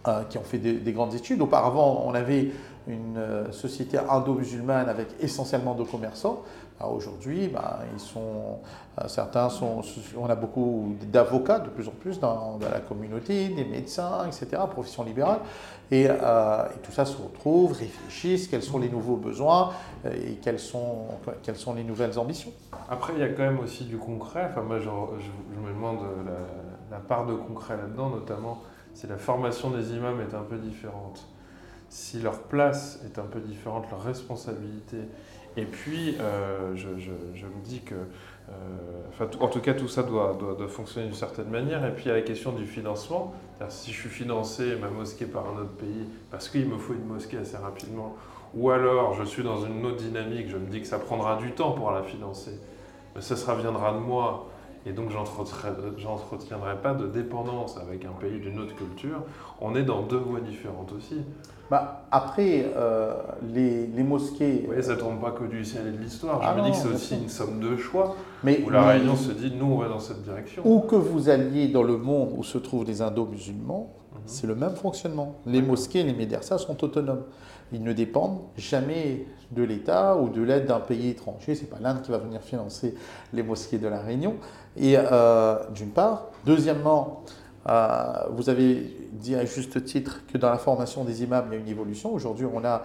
euh, 0.09 0.23
qui 0.25 0.39
ont 0.39 0.43
fait 0.43 0.59
des, 0.59 0.75
des, 0.75 0.93
grandes 0.93 1.15
études. 1.15 1.41
Auparavant, 1.41 2.03
on 2.07 2.15
avait 2.15 2.51
une 2.89 3.19
euh, 3.19 3.53
société 3.53 3.99
indo-musulmane 3.99 4.89
avec 4.89 5.09
essentiellement 5.21 5.75
de 5.75 5.85
commerçants. 5.85 6.43
Aujourd'hui, 6.85 7.49
ben, 7.49 7.79
ils 7.95 8.01
sont, 8.01 8.59
euh, 9.01 9.09
certains 9.09 9.49
sont, 9.49 9.81
on 10.17 10.27
a 10.27 10.35
beaucoup 10.35 10.95
d'avocats 11.11 11.59
de 11.59 11.71
plus 11.71 11.89
en 11.89 11.93
plus 11.93 12.21
dans, 12.21 12.59
la 12.61 12.81
communauté, 12.81 13.49
des 13.49 13.65
médecins, 13.65 14.27
etc., 14.27 14.63
profession 14.71 15.03
libérale. 15.03 15.41
Et, 15.91 16.07
euh, 16.09 16.65
et, 16.67 16.79
tout 16.83 16.93
ça 16.93 17.07
se 17.07 17.17
retrouve, 17.17 17.73
réfléchissent, 17.73 18.49
quels 18.49 18.63
sont 18.63 18.79
les 18.79 18.91
nouveaux 18.91 19.17
besoins 19.17 19.73
et 20.05 20.35
quelles 20.43 20.59
sont, 20.59 21.07
quelles 21.43 21.57
sont 21.57 21.75
les 21.75 21.85
nouvelles 21.85 22.19
ambitions. 22.19 22.53
Après, 22.91 23.15
il 23.15 23.21
y 23.21 23.25
a 23.25 23.29
quand 23.29 23.45
même 23.45 23.61
aussi 23.61 23.85
du 23.85 23.97
concret. 23.97 24.49
Enfin, 24.51 24.63
moi, 24.63 24.79
je, 24.79 24.89
me 24.89 25.69
demande 25.69 26.01
la, 26.27 26.97
la 26.97 27.03
part 27.03 27.25
de 27.25 27.35
concret 27.35 27.77
là-dedans, 27.77 28.11
notamment 28.11 28.63
si 28.93 29.07
la 29.07 29.17
formation 29.17 29.71
des 29.71 29.93
imams 29.93 30.21
est 30.21 30.35
un 30.35 30.43
peu 30.43 30.59
différente 30.59 31.27
si 31.89 32.19
leur 32.21 32.43
place 32.43 33.01
est 33.05 33.19
un 33.19 33.25
peu 33.25 33.41
différente, 33.41 33.91
leur 33.91 34.03
responsabilité. 34.03 34.99
Et 35.57 35.65
puis, 35.65 36.17
euh, 36.21 36.75
je, 36.75 36.89
me 36.89 37.65
dis 37.65 37.81
que, 37.81 37.95
euh, 37.95 39.27
en 39.41 39.49
tout 39.49 39.61
cas, 39.61 39.73
tout 39.73 39.89
ça 39.89 40.03
doit, 40.03 40.37
doit, 40.39 40.69
fonctionner 40.69 41.07
d'une 41.07 41.17
certaine 41.17 41.49
manière. 41.49 41.85
Et 41.87 41.95
puis, 41.95 42.05
il 42.05 42.09
y 42.09 42.11
a 42.11 42.15
la 42.15 42.23
question 42.23 42.53
du 42.53 42.67
financement. 42.67 43.35
Si 43.69 43.93
je 43.93 44.01
suis 44.01 44.11
financé, 44.11 44.77
ma 44.81 44.89
mosquée, 44.89 45.25
par 45.25 45.47
un 45.49 45.61
autre 45.61 45.77
pays, 45.79 46.07
parce 46.31 46.49
qu'il 46.51 46.67
me 46.67 46.77
faut 46.77 46.93
une 46.93 47.07
mosquée 47.07 47.39
assez 47.39 47.57
rapidement, 47.57 48.17
ou 48.55 48.71
alors 48.71 49.15
je 49.15 49.25
suis 49.25 49.43
dans 49.43 49.65
une 49.65 49.85
autre 49.87 49.97
dynamique, 49.97 50.49
je 50.49 50.57
me 50.57 50.67
dis 50.67 50.81
que 50.81 50.87
ça 50.87 50.99
prendra 50.99 51.37
du 51.37 51.53
temps 51.53 51.73
pour 51.73 51.91
la 51.91 52.03
financer, 52.03 52.59
mais 53.15 53.23
ça 53.23 53.35
se 53.35 53.51
reviendra 53.51 53.93
de 53.93 53.99
moi. 53.99 54.49
Et 54.87 54.93
donc, 54.93 55.11
j'entretiendrai 55.11 56.77
pas 56.81 56.95
de 56.95 57.09
dépendance 57.09 57.77
avec 57.77 58.05
un 58.05 58.13
pays 58.21 58.39
d'une 58.39 58.61
autre 58.61 58.77
culture. 58.77 59.21
On 59.61 59.75
est 59.75 59.83
dans 59.83 60.03
deux 60.03 60.17
voies 60.17 60.41
différentes 60.41 60.93
aussi. 60.97 61.17
Bah, 61.69 62.07
après, 62.13 62.67
euh, 62.77 63.15
les, 63.53 63.89
les, 63.89 64.03
mosquées. 64.05 64.65
Oui, 64.69 64.81
ça 64.81 64.95
ne 64.95 65.01
tombe 65.01 65.21
pas 65.21 65.33
que 65.33 65.43
du 65.43 65.65
ciel 65.65 65.89
et 65.89 65.91
de 65.91 66.01
l'histoire. 66.01 66.41
Je 66.41 66.47
ah 66.49 66.55
me 66.55 66.63
dis 66.63 66.71
que 66.71 66.77
c'est 66.77 66.95
aussi 66.95 67.15
une 67.17 67.29
somme 67.29 67.59
de 67.59 67.77
choix. 67.77 68.15
Mais, 68.45 68.63
où 68.65 68.71
la 68.71 68.87
Réunion 68.87 69.17
se 69.17 69.33
dit, 69.33 69.53
nous, 69.53 69.67
on 69.73 69.79
va 69.79 69.89
dans 69.89 69.99
cette 69.99 70.23
direction. 70.23 70.63
Où 70.65 70.81
que 70.81 70.95
vous 70.95 71.29
alliez 71.29 71.67
dans 71.67 71.83
le 71.83 71.97
monde 71.97 72.35
où 72.37 72.45
se 72.45 72.59
trouvent 72.59 72.85
les 72.85 73.03
indo-musulmans, 73.03 73.91
mhm. 74.13 74.21
c'est 74.27 74.47
le 74.47 74.55
même 74.55 74.77
fonctionnement. 74.77 75.35
Les 75.47 75.63
mosquées 75.63 76.01
et 76.01 76.05
les 76.05 76.15
médersas 76.15 76.59
sont 76.59 76.85
autonomes. 76.85 77.25
Ils 77.73 77.83
ne 77.83 77.93
dépendent 77.93 78.41
jamais 78.57 79.27
de 79.51 79.63
l'État 79.63 80.17
ou 80.17 80.29
de 80.29 80.43
l'aide 80.43 80.67
d'un 80.67 80.81
pays 80.81 81.11
étranger. 81.11 81.55
Ce 81.55 81.63
n'est 81.63 81.69
pas 81.69 81.79
l'Inde 81.81 82.03
qui 82.03 82.11
va 82.11 82.19
venir 82.19 82.41
financer 82.41 82.95
les 83.33 83.43
mosquées 83.43 83.79
de 83.79 83.89
la 83.89 84.01
Réunion. 84.01 84.37
Et 84.77 84.97
euh, 84.97 85.57
d'une 85.75 85.91
part. 85.91 86.27
Deuxièmement, 86.45 87.23
euh, 87.69 88.13
vous 88.31 88.51
avez 88.51 88.97
dit 89.13 89.35
à 89.35 89.45
juste 89.45 89.85
titre 89.85 90.21
que 90.33 90.39
dans 90.39 90.51
la 90.51 90.59
formation 90.59 91.05
des 91.05 91.23
imams, 91.23 91.47
il 91.51 91.55
y 91.55 91.57
a 91.57 91.61
une 91.61 91.69
évolution. 91.69 92.13
Aujourd'hui, 92.13 92.47
on 92.53 92.65
a 92.65 92.83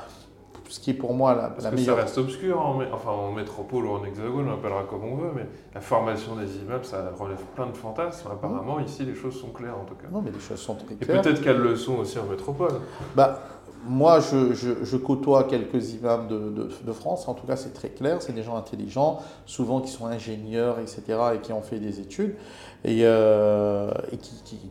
ce 0.71 0.79
qui 0.79 0.91
est 0.91 0.95
pour 0.95 1.13
moi 1.13 1.35
la, 1.35 1.49
Parce 1.49 1.67
que 1.67 1.75
meilleure. 1.75 1.97
Ça 1.97 2.03
reste 2.03 2.17
obscur, 2.17 2.59
en, 2.59 2.79
enfin 2.93 3.11
en 3.11 3.31
métropole 3.33 3.85
ou 3.85 3.91
en 3.91 4.05
hexagone, 4.05 4.47
on 4.47 4.53
appellera 4.53 4.83
comme 4.83 5.03
on 5.03 5.15
veut, 5.15 5.31
mais 5.35 5.45
la 5.75 5.81
formation 5.81 6.35
des 6.35 6.57
imams, 6.57 6.83
ça 6.83 7.11
relève 7.19 7.41
plein 7.55 7.67
de 7.67 7.75
fantasmes. 7.75 8.29
Apparemment, 8.31 8.79
ici, 8.79 9.03
les 9.03 9.15
choses 9.15 9.39
sont 9.39 9.49
claires 9.49 9.77
en 9.77 9.83
tout 9.83 9.95
cas. 9.95 10.07
Non, 10.11 10.21
mais 10.21 10.31
les 10.31 10.39
choses 10.39 10.59
sont 10.59 10.75
très 10.75 10.95
claires. 10.95 11.19
Et 11.19 11.21
peut-être 11.21 11.41
qu'elles 11.41 11.59
le 11.59 11.75
sont 11.75 11.97
aussi 11.97 12.17
en 12.19 12.25
métropole. 12.25 12.71
Bah, 13.15 13.39
moi, 13.87 14.19
je, 14.19 14.97
côtoie 14.97 15.45
quelques 15.45 15.93
imams 15.93 16.27
de, 16.27 16.91
France, 16.91 17.27
en 17.27 17.33
tout 17.33 17.47
cas 17.47 17.55
c'est 17.55 17.73
très 17.73 17.89
clair, 17.89 18.21
c'est 18.21 18.33
des 18.33 18.43
gens 18.43 18.55
intelligents, 18.55 19.19
souvent 19.45 19.81
qui 19.81 19.91
sont 19.91 20.05
ingénieurs, 20.05 20.79
etc., 20.79 21.01
et 21.35 21.39
qui 21.39 21.51
ont 21.53 21.61
fait 21.61 21.79
des 21.79 21.99
études, 21.99 22.35
et, 22.83 22.99
euh, 23.03 23.91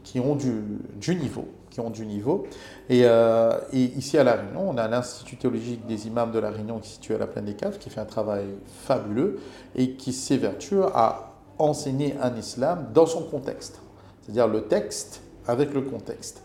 qui, 0.04 0.20
ont 0.20 0.36
du, 0.36 1.16
niveau. 1.16 1.48
Qui 1.70 1.80
ont 1.80 1.90
du 1.90 2.06
niveau. 2.06 2.46
Euh, 2.90 3.58
et, 3.72 3.84
ici 3.96 4.18
à 4.18 4.24
La 4.24 4.34
Réunion, 4.34 4.68
on 4.68 4.76
a 4.76 4.86
l'Institut 4.88 5.36
théologique 5.36 5.86
des 5.86 6.06
imams 6.06 6.30
de 6.30 6.38
La 6.38 6.50
Réunion 6.50 6.78
qui 6.78 6.88
est 6.88 6.92
situé 6.92 7.14
à 7.14 7.18
la 7.18 7.26
Plaine 7.26 7.46
des 7.46 7.54
Caves, 7.54 7.78
qui 7.78 7.90
fait 7.90 8.00
un 8.00 8.06
travail 8.06 8.46
fabuleux 8.84 9.40
et 9.74 9.92
qui 9.92 10.12
s'évertue 10.12 10.82
à 10.94 11.32
enseigner 11.58 12.14
un 12.22 12.34
islam 12.36 12.88
dans 12.94 13.06
son 13.06 13.22
contexte, 13.22 13.80
c'est-à-dire 14.22 14.48
le 14.48 14.62
texte 14.62 15.22
avec 15.46 15.74
le 15.74 15.82
contexte. 15.82 16.42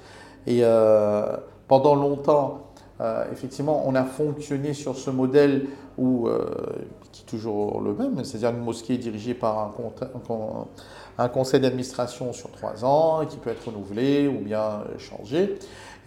Et 0.48 0.60
euh, 0.64 1.38
pendant 1.68 1.96
longtemps, 1.96 2.66
euh, 3.02 3.26
effectivement, 3.32 3.84
on 3.86 3.96
a 3.96 4.04
fonctionné 4.04 4.74
sur 4.74 4.98
ce 4.98 5.10
modèle 5.10 5.68
où, 5.98 6.28
euh, 6.28 6.46
qui 7.12 7.24
est 7.24 7.26
toujours 7.26 7.82
le 7.82 7.94
même, 7.94 8.24
c'est-à-dire 8.24 8.52
une 8.52 8.64
mosquée 8.64 8.98
dirigée 8.98 9.34
par 9.34 9.74
un, 11.18 11.28
conseil 11.28 11.60
d'administration 11.60 12.32
sur 12.32 12.52
trois 12.52 12.86
ans, 12.86 13.26
qui 13.26 13.38
peut 13.38 13.50
être 13.50 13.66
renouvelé 13.66 14.28
ou 14.28 14.40
bien 14.40 14.84
changé. 14.98 15.56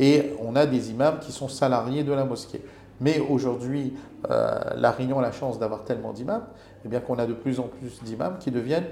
Et 0.00 0.32
on 0.42 0.56
a 0.56 0.64
des 0.64 0.90
imams 0.90 1.18
qui 1.18 1.32
sont 1.32 1.48
salariés 1.48 2.04
de 2.04 2.12
la 2.12 2.24
mosquée. 2.24 2.62
Mais 3.00 3.20
aujourd'hui, 3.20 3.94
euh, 4.30 4.58
La 4.76 4.90
Réunion 4.90 5.18
a 5.18 5.22
la 5.22 5.32
chance 5.32 5.58
d'avoir 5.58 5.84
tellement 5.84 6.12
d'imams, 6.12 6.44
eh 6.84 6.88
bien 6.88 7.00
qu'on 7.00 7.18
a 7.18 7.26
de 7.26 7.34
plus 7.34 7.60
en 7.60 7.64
plus 7.64 8.02
d'imams 8.02 8.38
qui 8.38 8.50
deviennent 8.50 8.88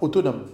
autonomes. 0.00 0.44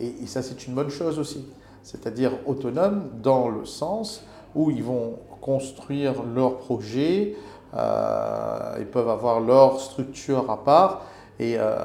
et 0.00 0.26
ça, 0.26 0.42
c'est 0.42 0.66
une 0.66 0.74
bonne 0.74 0.90
chose 0.90 1.20
aussi 1.20 1.46
c'est-à-dire 1.82 2.32
autonomes 2.46 3.10
dans 3.22 3.48
le 3.48 3.64
sens 3.64 4.24
où 4.54 4.70
ils 4.70 4.82
vont 4.82 5.18
construire 5.40 6.22
leur 6.22 6.58
projet, 6.58 7.36
euh, 7.74 8.76
ils 8.78 8.86
peuvent 8.86 9.08
avoir 9.08 9.40
leur 9.40 9.80
structure 9.80 10.50
à 10.50 10.62
part, 10.64 11.02
et 11.38 11.56
euh, 11.56 11.78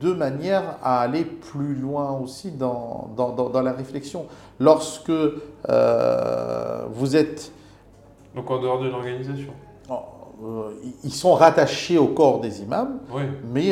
de 0.00 0.12
manière 0.12 0.78
à 0.82 1.00
aller 1.00 1.24
plus 1.24 1.74
loin 1.74 2.18
aussi 2.18 2.50
dans, 2.50 3.10
dans, 3.16 3.30
dans, 3.30 3.60
la 3.60 3.72
réflexion. 3.72 4.26
Lorsque 4.58 5.10
euh, 5.10 6.86
vous 6.90 7.16
êtes... 7.16 7.52
Donc 8.34 8.50
en 8.50 8.60
dehors 8.60 8.80
d'une 8.80 8.94
organisation 8.94 9.52
ils 11.04 11.12
sont 11.12 11.34
rattachés 11.34 11.98
au 11.98 12.08
corps 12.08 12.40
des 12.40 12.62
imams, 12.62 12.98
mais 13.52 13.68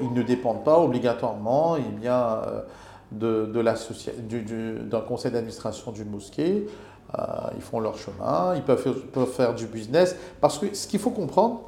ils 0.00 0.12
ne 0.14 0.22
dépendent 0.22 0.64
pas 0.64 0.78
obligatoirement 0.78 1.76
eh 1.76 2.00
bien, 2.00 2.38
de, 3.12 3.46
d'un 4.82 5.00
conseil 5.00 5.32
d'administration 5.32 5.92
d'une 5.92 6.10
mosquée. 6.10 6.66
Euh, 7.18 7.22
ils 7.56 7.62
font 7.62 7.80
leur 7.80 7.96
chemin, 7.96 8.54
ils 8.54 8.62
peuvent 8.62 8.82
faire, 8.82 8.94
peuvent 9.12 9.32
faire, 9.32 9.54
du 9.54 9.66
business. 9.66 10.14
Parce 10.40 10.58
que 10.58 10.74
ce 10.74 10.86
qu'il 10.86 11.00
faut 11.00 11.10
comprendre, 11.10 11.62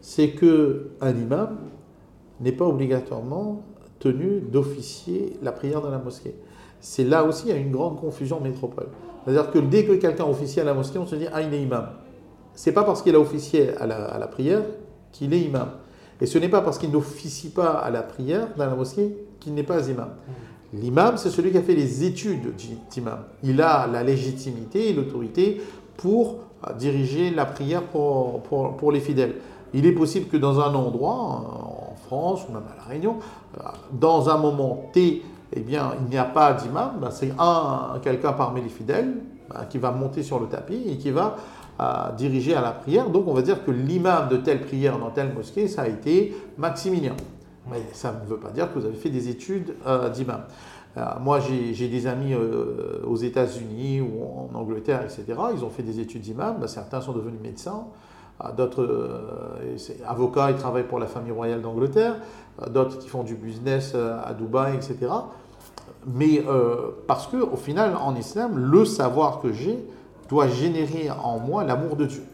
c'est 0.00 0.30
qu'un 0.30 1.10
imam 1.10 1.58
n'est 2.40 2.52
pas 2.52 2.64
obligatoirement 2.64 3.62
tenu 4.00 4.40
d'officier 4.40 5.38
la 5.42 5.52
prière 5.52 5.80
dans 5.80 5.90
la 5.90 5.98
mosquée. 5.98 6.34
C'est 6.80 7.04
là 7.04 7.24
aussi, 7.24 7.44
il 7.46 7.50
y 7.50 7.52
a 7.52 7.56
une 7.56 7.70
grande 7.70 8.00
confusion 8.00 8.40
métropole. 8.40 8.88
C'est-à-dire 9.24 9.50
que 9.50 9.58
dès 9.60 9.84
que 9.84 9.92
quelqu'un 9.92 10.24
officie 10.24 10.60
à 10.60 10.64
la 10.64 10.74
mosquée, 10.74 10.98
on 10.98 11.06
se 11.06 11.14
dit 11.16 11.26
Ah, 11.32 11.40
il 11.40 11.54
est 11.54 11.62
imam. 11.62 11.88
C'est 12.54 12.72
pas 12.72 12.84
parce 12.84 13.00
qu'il 13.00 13.14
a 13.14 13.20
officié 13.20 13.76
à 13.76 13.86
la, 13.86 14.04
à 14.04 14.18
la 14.18 14.26
prière 14.26 14.62
qu'il 15.12 15.32
est 15.32 15.40
imam. 15.40 15.70
Et 16.20 16.26
ce 16.26 16.38
n'est 16.38 16.48
pas 16.48 16.60
parce 16.60 16.78
qu'il 16.78 16.90
n'officie 16.90 17.50
pas 17.50 17.72
à 17.72 17.90
la 17.90 18.02
prière 18.02 18.48
dans 18.56 18.66
la 18.66 18.74
mosquée 18.74 19.16
qu'il 19.40 19.54
n'est 19.54 19.62
pas 19.62 19.88
imam. 19.88 20.10
L'imam, 20.80 21.16
c'est 21.16 21.30
celui 21.30 21.50
qui 21.50 21.58
a 21.58 21.62
fait 21.62 21.74
les 21.74 22.04
études 22.04 22.54
d'imam. 22.90 23.18
Il 23.42 23.60
a 23.60 23.86
la 23.86 24.02
légitimité 24.02 24.90
et 24.90 24.92
l'autorité 24.92 25.60
pour 25.96 26.38
diriger 26.78 27.30
la 27.30 27.44
prière 27.44 27.82
pour, 27.82 28.92
les 28.92 29.00
fidèles. 29.00 29.36
Il 29.72 29.86
est 29.86 29.92
possible 29.92 30.26
que 30.26 30.36
dans 30.36 30.60
un 30.60 30.74
endroit, 30.74 31.14
en 31.14 31.94
France 32.06 32.46
ou 32.48 32.52
même 32.52 32.62
à 32.72 32.76
La 32.76 32.88
Réunion, 32.88 33.16
dans 33.92 34.28
un 34.28 34.38
moment 34.38 34.88
T, 34.92 35.22
eh 35.52 35.60
bien, 35.60 35.92
il 36.00 36.10
n'y 36.10 36.18
a 36.18 36.24
pas 36.24 36.52
d'imam, 36.54 36.92
ben, 37.00 37.10
c'est 37.10 37.32
un, 37.38 37.98
quelqu'un 38.02 38.32
parmi 38.32 38.60
les 38.60 38.68
fidèles 38.68 39.14
ben, 39.48 39.64
qui 39.68 39.78
va 39.78 39.90
monter 39.92 40.22
sur 40.22 40.40
le 40.40 40.46
tapis 40.46 40.82
et 40.88 40.96
qui 40.96 41.10
va 41.10 41.36
diriger 42.16 42.54
à 42.54 42.60
la 42.60 42.70
prière. 42.70 43.10
Donc 43.10 43.28
on 43.28 43.34
va 43.34 43.42
dire 43.42 43.64
que 43.64 43.70
l'imam 43.70 44.28
de 44.28 44.36
telle 44.36 44.62
prière 44.62 44.98
dans 44.98 45.10
telle 45.10 45.32
mosquée, 45.32 45.68
ça 45.68 45.82
a 45.82 45.88
été 45.88 46.36
Maximilien. 46.56 47.14
Mais 47.70 47.82
ça 47.92 48.12
ne 48.12 48.28
veut 48.28 48.38
pas 48.38 48.50
dire 48.50 48.72
que 48.72 48.78
vous 48.78 48.84
avez 48.84 48.96
fait 48.96 49.10
des 49.10 49.28
études 49.28 49.74
euh, 49.86 50.10
d'imam. 50.10 50.42
Euh, 50.96 51.02
moi, 51.20 51.40
j'ai 51.40 51.88
des 51.88 52.06
amis 52.06 52.34
euh, 52.34 53.00
aux 53.06 53.16
États-Unis 53.16 54.00
ou 54.00 54.22
en 54.22 54.54
Angleterre, 54.54 55.02
etc. 55.02 55.24
Ils 55.54 55.64
ont 55.64 55.70
fait 55.70 55.82
des 55.82 55.98
études 56.00 56.22
d'imam. 56.22 56.56
Ben, 56.60 56.66
certains 56.66 57.00
sont 57.00 57.12
devenus 57.12 57.40
médecins. 57.40 57.84
D'autres 58.56 59.20
avocats, 60.04 60.50
ils 60.50 60.56
travaillent 60.56 60.88
pour 60.88 60.98
la 60.98 61.06
famille 61.06 61.30
royale 61.30 61.62
d'Angleterre. 61.62 62.16
D'autres 62.68 62.98
qui 62.98 63.08
font 63.08 63.22
du 63.22 63.36
business 63.36 63.94
à 63.94 64.34
Dubaï, 64.34 64.74
etc. 64.74 65.12
Mais 66.04 66.42
parce 67.06 67.28
que, 67.28 67.36
au 67.36 67.54
final, 67.54 67.94
en 67.96 68.16
islam, 68.16 68.58
le 68.58 68.84
savoir 68.84 69.40
que 69.40 69.52
j'ai 69.52 69.78
doit 70.28 70.48
générer 70.48 71.10
en 71.12 71.38
moi 71.38 71.62
l'amour 71.62 71.94
de 71.94 72.06
Dieu. 72.06 72.24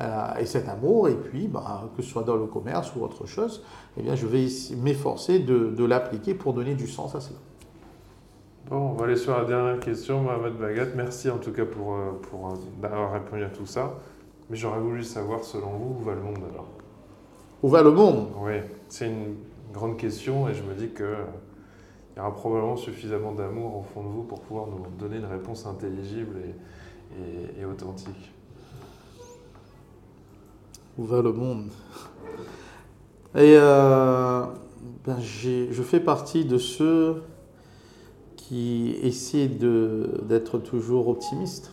Euh, 0.00 0.34
et 0.38 0.46
cet 0.46 0.68
amour, 0.68 1.08
et 1.08 1.16
puis, 1.16 1.48
bah, 1.48 1.90
que 1.96 2.02
ce 2.02 2.08
soit 2.08 2.22
dans 2.22 2.36
le 2.36 2.46
commerce 2.46 2.94
ou 2.94 3.02
autre 3.02 3.26
chose, 3.26 3.64
eh 3.96 4.02
bien, 4.02 4.14
je 4.14 4.26
vais 4.26 4.46
m'efforcer 4.76 5.40
de, 5.40 5.70
de 5.70 5.84
l'appliquer 5.84 6.34
pour 6.34 6.52
donner 6.52 6.74
du 6.74 6.86
sens 6.86 7.16
à 7.16 7.20
cela. 7.20 7.38
Bon, 8.70 8.76
on 8.76 8.92
va 8.92 9.06
aller 9.06 9.16
sur 9.16 9.36
la 9.36 9.44
dernière 9.44 9.80
question, 9.80 10.20
Mohamed 10.22 10.54
Bagat. 10.54 10.86
Merci 10.94 11.30
en 11.30 11.38
tout 11.38 11.52
cas 11.52 11.64
pour, 11.64 11.94
euh, 11.94 12.12
pour 12.30 12.48
euh, 12.48 12.86
avoir 12.86 13.12
répondu 13.12 13.42
à 13.42 13.48
tout 13.48 13.66
ça. 13.66 13.94
Mais 14.50 14.56
j'aurais 14.56 14.78
voulu 14.78 15.02
savoir, 15.02 15.42
selon 15.42 15.70
vous, 15.70 15.96
où 16.00 16.04
va 16.04 16.14
le 16.14 16.22
monde 16.22 16.38
alors? 16.52 16.68
Où 17.62 17.68
va 17.68 17.82
le 17.82 17.90
monde? 17.90 18.28
Oui, 18.40 18.60
c'est 18.88 19.08
une 19.08 19.34
grande 19.72 19.96
question 19.96 20.48
et 20.48 20.54
je 20.54 20.62
me 20.62 20.74
dis 20.74 20.88
qu'il 20.90 21.06
y 22.16 22.20
aura 22.20 22.32
probablement 22.32 22.76
suffisamment 22.76 23.32
d'amour 23.32 23.78
au 23.78 23.82
fond 23.82 24.02
de 24.02 24.08
vous 24.08 24.22
pour 24.22 24.40
pouvoir 24.42 24.68
nous 24.68 24.86
donner 24.96 25.16
une 25.16 25.26
réponse 25.26 25.66
intelligible 25.66 26.36
et, 27.18 27.60
et 27.60 27.64
authentique 27.64 28.32
où 30.98 31.06
le 31.06 31.32
monde. 31.32 31.70
Et 33.34 33.54
euh, 33.56 34.44
ben 35.06 35.18
je 35.20 35.82
fais 35.82 36.00
partie 36.00 36.44
de 36.44 36.58
ceux 36.58 37.22
qui 38.36 38.96
essaient 39.02 39.48
d'être 39.48 40.58
toujours 40.58 41.08
optimistes. 41.08 41.72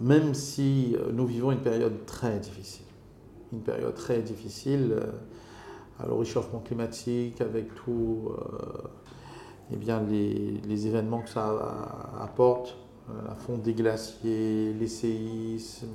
Même 0.00 0.34
si 0.34 0.96
nous 1.12 1.26
vivons 1.26 1.52
une 1.52 1.60
période 1.60 2.06
très 2.06 2.38
difficile. 2.38 2.86
Une 3.52 3.60
période 3.60 3.94
très 3.94 4.22
difficile. 4.22 4.92
Euh, 4.92 5.06
le 6.04 6.14
réchauffement 6.14 6.58
climatique, 6.58 7.40
avec 7.40 7.72
tout, 7.76 8.30
euh, 8.30 8.88
eh 9.72 9.76
bien 9.76 10.02
les, 10.02 10.60
les, 10.66 10.86
événements 10.88 11.20
que 11.20 11.30
ça 11.30 12.10
apporte, 12.20 12.76
la 13.24 13.36
fonte 13.36 13.62
des 13.62 13.74
glaciers, 13.74 14.72
les 14.72 14.88
séismes, 14.88 15.86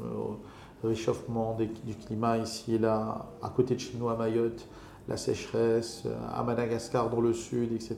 réchauffement 0.83 1.57
du 1.57 1.95
climat 1.95 2.37
ici 2.37 2.75
et 2.75 2.77
là, 2.77 3.25
à 3.41 3.49
côté 3.49 3.75
de 3.75 3.79
chez 3.79 3.97
nous 3.97 4.09
à 4.09 4.15
Mayotte, 4.15 4.67
la 5.07 5.17
sécheresse, 5.17 6.03
à 6.33 6.43
Madagascar 6.43 7.09
dans 7.09 7.21
le 7.21 7.33
sud, 7.33 7.73
etc. 7.73 7.97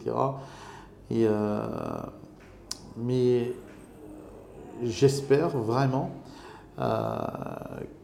Et, 1.09 1.25
euh, 1.27 1.67
mais 2.97 3.53
j'espère 4.81 5.49
vraiment 5.49 6.11
euh, 6.79 7.17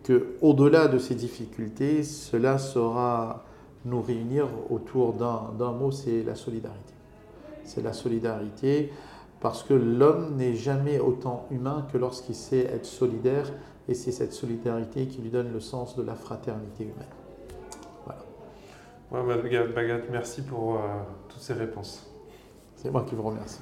que 0.04 0.36
au-delà 0.42 0.88
de 0.88 1.00
ces 1.00 1.16
difficultés, 1.16 2.04
cela 2.04 2.58
saura 2.58 3.44
nous 3.86 4.02
réunir 4.02 4.48
autour 4.70 5.14
d'un 5.14 5.72
mot, 5.72 5.92
c'est 5.92 6.24
la 6.24 6.36
solidarité. 6.36 6.94
C'est 7.64 7.82
la 7.82 7.94
solidarité 7.94 8.92
parce 9.40 9.64
que 9.64 9.74
l'homme 9.74 10.36
n'est 10.36 10.56
jamais 10.56 11.00
autant 11.00 11.46
humain 11.52 11.86
que 11.92 11.98
lorsqu'il 11.98 12.36
sait 12.36 12.66
être 12.66 12.86
solidaire 12.86 13.52
et 13.88 13.94
c'est 13.94 14.12
cette 14.12 14.34
solidarité 14.34 15.08
qui 15.08 15.22
lui 15.22 15.30
donne 15.30 15.52
le 15.52 15.60
sens 15.60 15.96
de 15.96 16.04
la 16.04 16.16
fraternité 16.16 16.84
humaine. 16.84 17.08
Voilà. 18.06 19.26
Ouais, 19.26 19.68
Bagat, 19.68 20.02
merci 20.12 20.42
pour 20.42 20.76
euh, 20.76 20.80
toutes 21.30 21.42
ces 21.42 21.54
réponses. 21.54 22.10
C'est 22.76 22.92
moi 22.92 23.06
qui 23.08 23.16
vous 23.16 23.24
remercie. 23.24 23.60